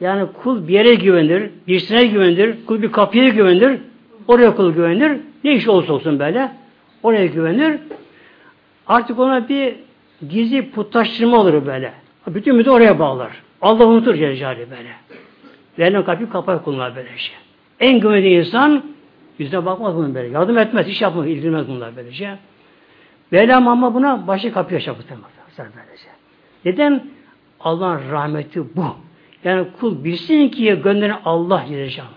Yani 0.00 0.26
kul 0.42 0.68
bir 0.68 0.72
yere 0.72 0.94
güvenir, 0.94 1.50
birisine 1.68 2.04
güvenir, 2.04 2.56
kul 2.66 2.82
bir 2.82 2.92
kapıya 2.92 3.28
güvenir, 3.28 3.80
oraya 4.28 4.56
kul 4.56 4.74
güvenir, 4.74 5.20
ne 5.44 5.54
iş 5.54 5.68
olursa 5.68 5.92
olsun 5.92 6.18
böyle, 6.18 6.52
oraya 7.02 7.26
güvenir. 7.26 7.78
Artık 8.86 9.18
ona 9.18 9.48
bir 9.48 9.76
gizli 10.28 10.70
putlaştırma 10.70 11.36
olur 11.36 11.66
böyle. 11.66 11.92
Bütün 12.26 12.56
müdür 12.56 12.70
oraya 12.70 12.98
bağlar. 12.98 13.30
Allah 13.62 13.86
unutur 13.86 14.14
Celle 14.14 14.70
böyle. 14.70 14.90
Verilen 15.78 16.04
kapıyı 16.04 16.30
kapar 16.30 16.64
kullar 16.64 16.96
böyle 16.96 17.18
şey. 17.18 17.36
En 17.80 18.00
güvenli 18.00 18.28
insan 18.28 18.84
yüzüne 19.38 19.66
bakmaz 19.66 19.96
bunun 19.96 20.14
böyle. 20.14 20.28
Yardım 20.28 20.58
etmez, 20.58 20.88
iş 20.88 21.02
yapmaz, 21.02 21.26
ilgilenmez 21.26 21.68
bunlar 21.68 21.96
böylece. 21.96 22.38
Mevlam 23.30 23.68
ama 23.68 23.94
buna 23.94 24.26
başı 24.26 24.52
kapıya 24.52 24.80
şapıtırmaz. 24.80 25.30
Böylece. 25.58 26.08
Neden? 26.64 27.06
Allah'ın 27.60 28.10
rahmeti 28.12 28.76
bu. 28.76 28.84
Yani 29.44 29.66
kul 29.80 30.04
bilsin 30.04 30.48
ki 30.48 30.80
gönderen 30.84 31.18
Allah 31.24 31.64
diyeceğim. 31.68 32.10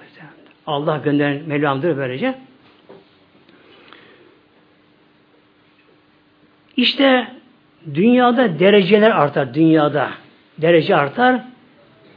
Allah 0.68 0.98
gönderen 0.98 1.42
Mevlam'dır 1.48 1.98
böylece. 1.98 2.36
İşte 6.78 7.28
dünyada 7.94 8.60
dereceler 8.60 9.12
artar. 9.12 9.54
Dünyada 9.54 10.10
derece 10.58 10.96
artar. 10.96 11.42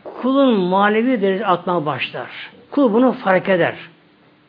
Kulun 0.04 0.60
manevi 0.60 1.22
derece 1.22 1.46
atmaya 1.46 1.86
başlar. 1.86 2.28
Kul 2.70 2.92
bunu 2.92 3.12
fark 3.12 3.48
eder. 3.48 3.74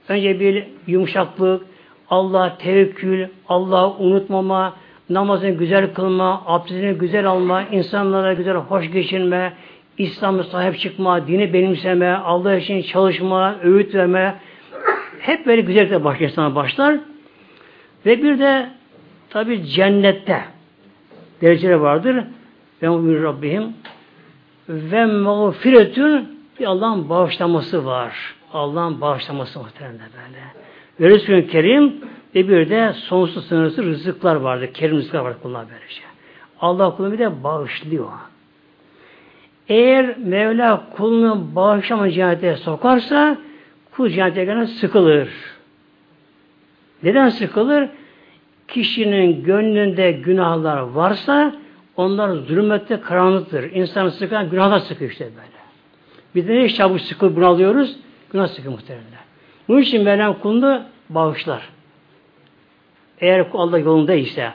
Önce 0.07 0.39
bir 0.39 0.63
yumuşaklık, 0.87 1.65
Allah 2.09 2.57
tevekkül, 2.57 3.27
Allah 3.47 3.91
unutmama, 3.97 4.73
namazını 5.09 5.49
güzel 5.49 5.93
kılma, 5.93 6.43
abdestini 6.45 6.93
güzel 6.93 7.25
alma, 7.25 7.63
insanlara 7.63 8.33
güzel 8.33 8.55
hoş 8.55 8.91
geçinme, 8.91 9.53
İslam'a 9.97 10.43
sahip 10.43 10.79
çıkma, 10.79 11.27
dini 11.27 11.53
benimseme, 11.53 12.11
Allah 12.11 12.55
için 12.55 12.81
çalışma, 12.81 13.55
öğüt 13.63 13.95
verme, 13.95 14.35
hep 15.19 15.45
böyle 15.45 15.61
güzellikle 15.61 16.03
başlar, 16.03 16.27
insana 16.27 16.55
başlar. 16.55 16.95
Ve 18.05 18.23
bir 18.23 18.39
de 18.39 18.69
tabi 19.29 19.65
cennette 19.65 20.43
dereceler 21.41 21.73
vardır. 21.73 22.23
Ve 22.81 23.07
bir 23.07 23.23
Rabbim 23.23 23.73
ve 24.69 25.05
mağfiretün 25.05 26.39
bir 26.59 26.65
Allah'ın 26.65 27.09
bağışlaması 27.09 27.85
var. 27.85 28.35
Allah'ın 28.53 29.01
bağışlaması 29.01 29.59
muhtemelen 29.59 29.99
böyle. 29.99 30.43
Ve 30.99 31.15
Resulü 31.15 31.47
Kerim 31.47 31.95
ve 32.35 32.49
bir 32.49 32.69
de 32.69 32.93
sonsuz 32.93 33.47
sınırsız 33.47 33.85
rızıklar 33.85 34.35
vardır. 34.35 34.73
Kerim 34.73 34.97
rızıklar 34.97 35.19
vardır 35.19 35.41
kullar 35.41 35.65
böylece. 35.71 36.01
Allah 36.61 36.95
kulunu 36.95 37.13
bir 37.13 37.19
de 37.19 37.43
bağışlıyor. 37.43 38.07
Eğer 39.67 40.17
Mevla 40.17 40.83
kulunu 40.97 41.55
bağışlama 41.55 42.11
cennete 42.11 42.55
sokarsa 42.55 43.37
kul 43.91 44.07
gene 44.07 44.67
sıkılır. 44.67 45.29
Neden 47.03 47.29
sıkılır? 47.29 47.89
Kişinin 48.73 49.43
gönlünde 49.43 50.11
günahlar 50.11 50.77
varsa 50.77 51.55
onlar 51.95 52.29
zulmette 52.29 53.01
karanlıktır. 53.01 53.71
İnsanı 53.71 54.11
sıkan 54.11 54.49
günahlar 54.49 54.79
sıkıyor 54.79 55.11
işte 55.11 55.25
böyle. 55.25 55.59
Biz 56.35 56.47
de 56.47 56.55
ne 56.55 56.69
çabuk 56.69 57.01
sıkılıp 57.01 57.35
bunalıyoruz? 57.35 57.95
Günah 58.31 58.47
sıkıyor 58.47 58.73
muhtemelen. 58.73 59.03
Bunun 59.67 59.81
için 59.81 60.03
Mevlam 60.03 60.39
kulunu 60.39 60.81
bağışlar. 61.09 61.69
Eğer 63.21 63.47
Allah 63.53 63.79
yolunda 63.79 64.13
ise. 64.13 64.49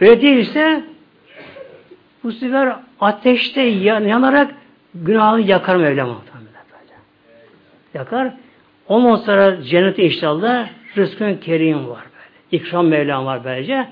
Öyle 0.00 0.22
değilse 0.22 0.84
bu 2.24 2.32
sefer 2.32 2.76
ateşte 3.00 3.60
yanarak 3.62 4.54
günahını 4.94 5.40
yakar 5.40 5.76
Mevlam 5.76 6.08
muhtemelen 6.08 6.64
böyle. 6.72 6.94
Yakar. 7.94 8.32
Ondan 8.88 9.16
sonra 9.16 9.62
cennete 9.62 10.04
inşallah 10.04 10.68
rızkın 10.96 11.36
kerim 11.36 11.88
var. 11.88 12.09
İkram 12.52 12.86
Mevlam 12.86 13.26
var 13.26 13.44
böylece. 13.44 13.88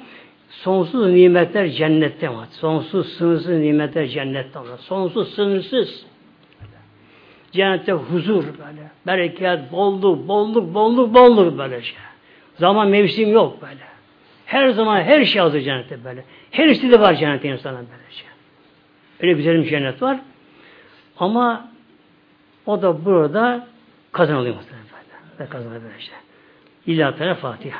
Sonsuz 0.51 1.07
nimetler 1.07 1.69
cennette 1.69 2.29
var. 2.29 2.47
Sonsuz 2.51 3.13
sınırsız 3.13 3.59
nimetler 3.59 4.07
cennette 4.07 4.59
var. 4.59 4.79
Sonsuz 4.79 5.35
sınırsız. 5.35 6.07
Cennette 7.53 7.93
huzur 7.93 8.45
böyle. 8.45 8.91
Bereket, 9.07 9.73
bolluk, 9.73 10.29
bolluk, 10.29 10.75
bolluk, 10.75 11.15
bolluk 11.15 11.59
böyle 11.59 11.83
şey. 11.83 11.97
Zaman 12.59 12.89
mevsim 12.89 13.33
yok 13.33 13.63
böyle. 13.63 13.89
Her 14.47 14.69
zaman 14.69 15.01
her 15.01 15.25
şey 15.25 15.43
hazır 15.43 15.61
cennette 15.61 16.05
böyle. 16.05 16.25
Her 16.51 16.69
istediği 16.69 17.01
var 17.01 17.15
cennette 17.15 17.49
insanın 17.49 17.77
böyle 17.77 18.11
şey. 18.11 18.27
Öyle 19.21 19.33
güzel 19.33 19.65
bir 19.65 19.69
cennet 19.69 20.03
var. 20.03 20.21
Ama 21.19 21.71
o 22.67 22.83
da 22.83 23.05
burada 23.05 23.67
kazanılıyor 24.13 24.55
muhtemelen. 24.55 25.51
Kazanılıyor 25.51 25.83
böyle 25.83 26.01
şey. 26.01 26.15
İlla 26.87 27.35
Fatiha. 27.35 27.79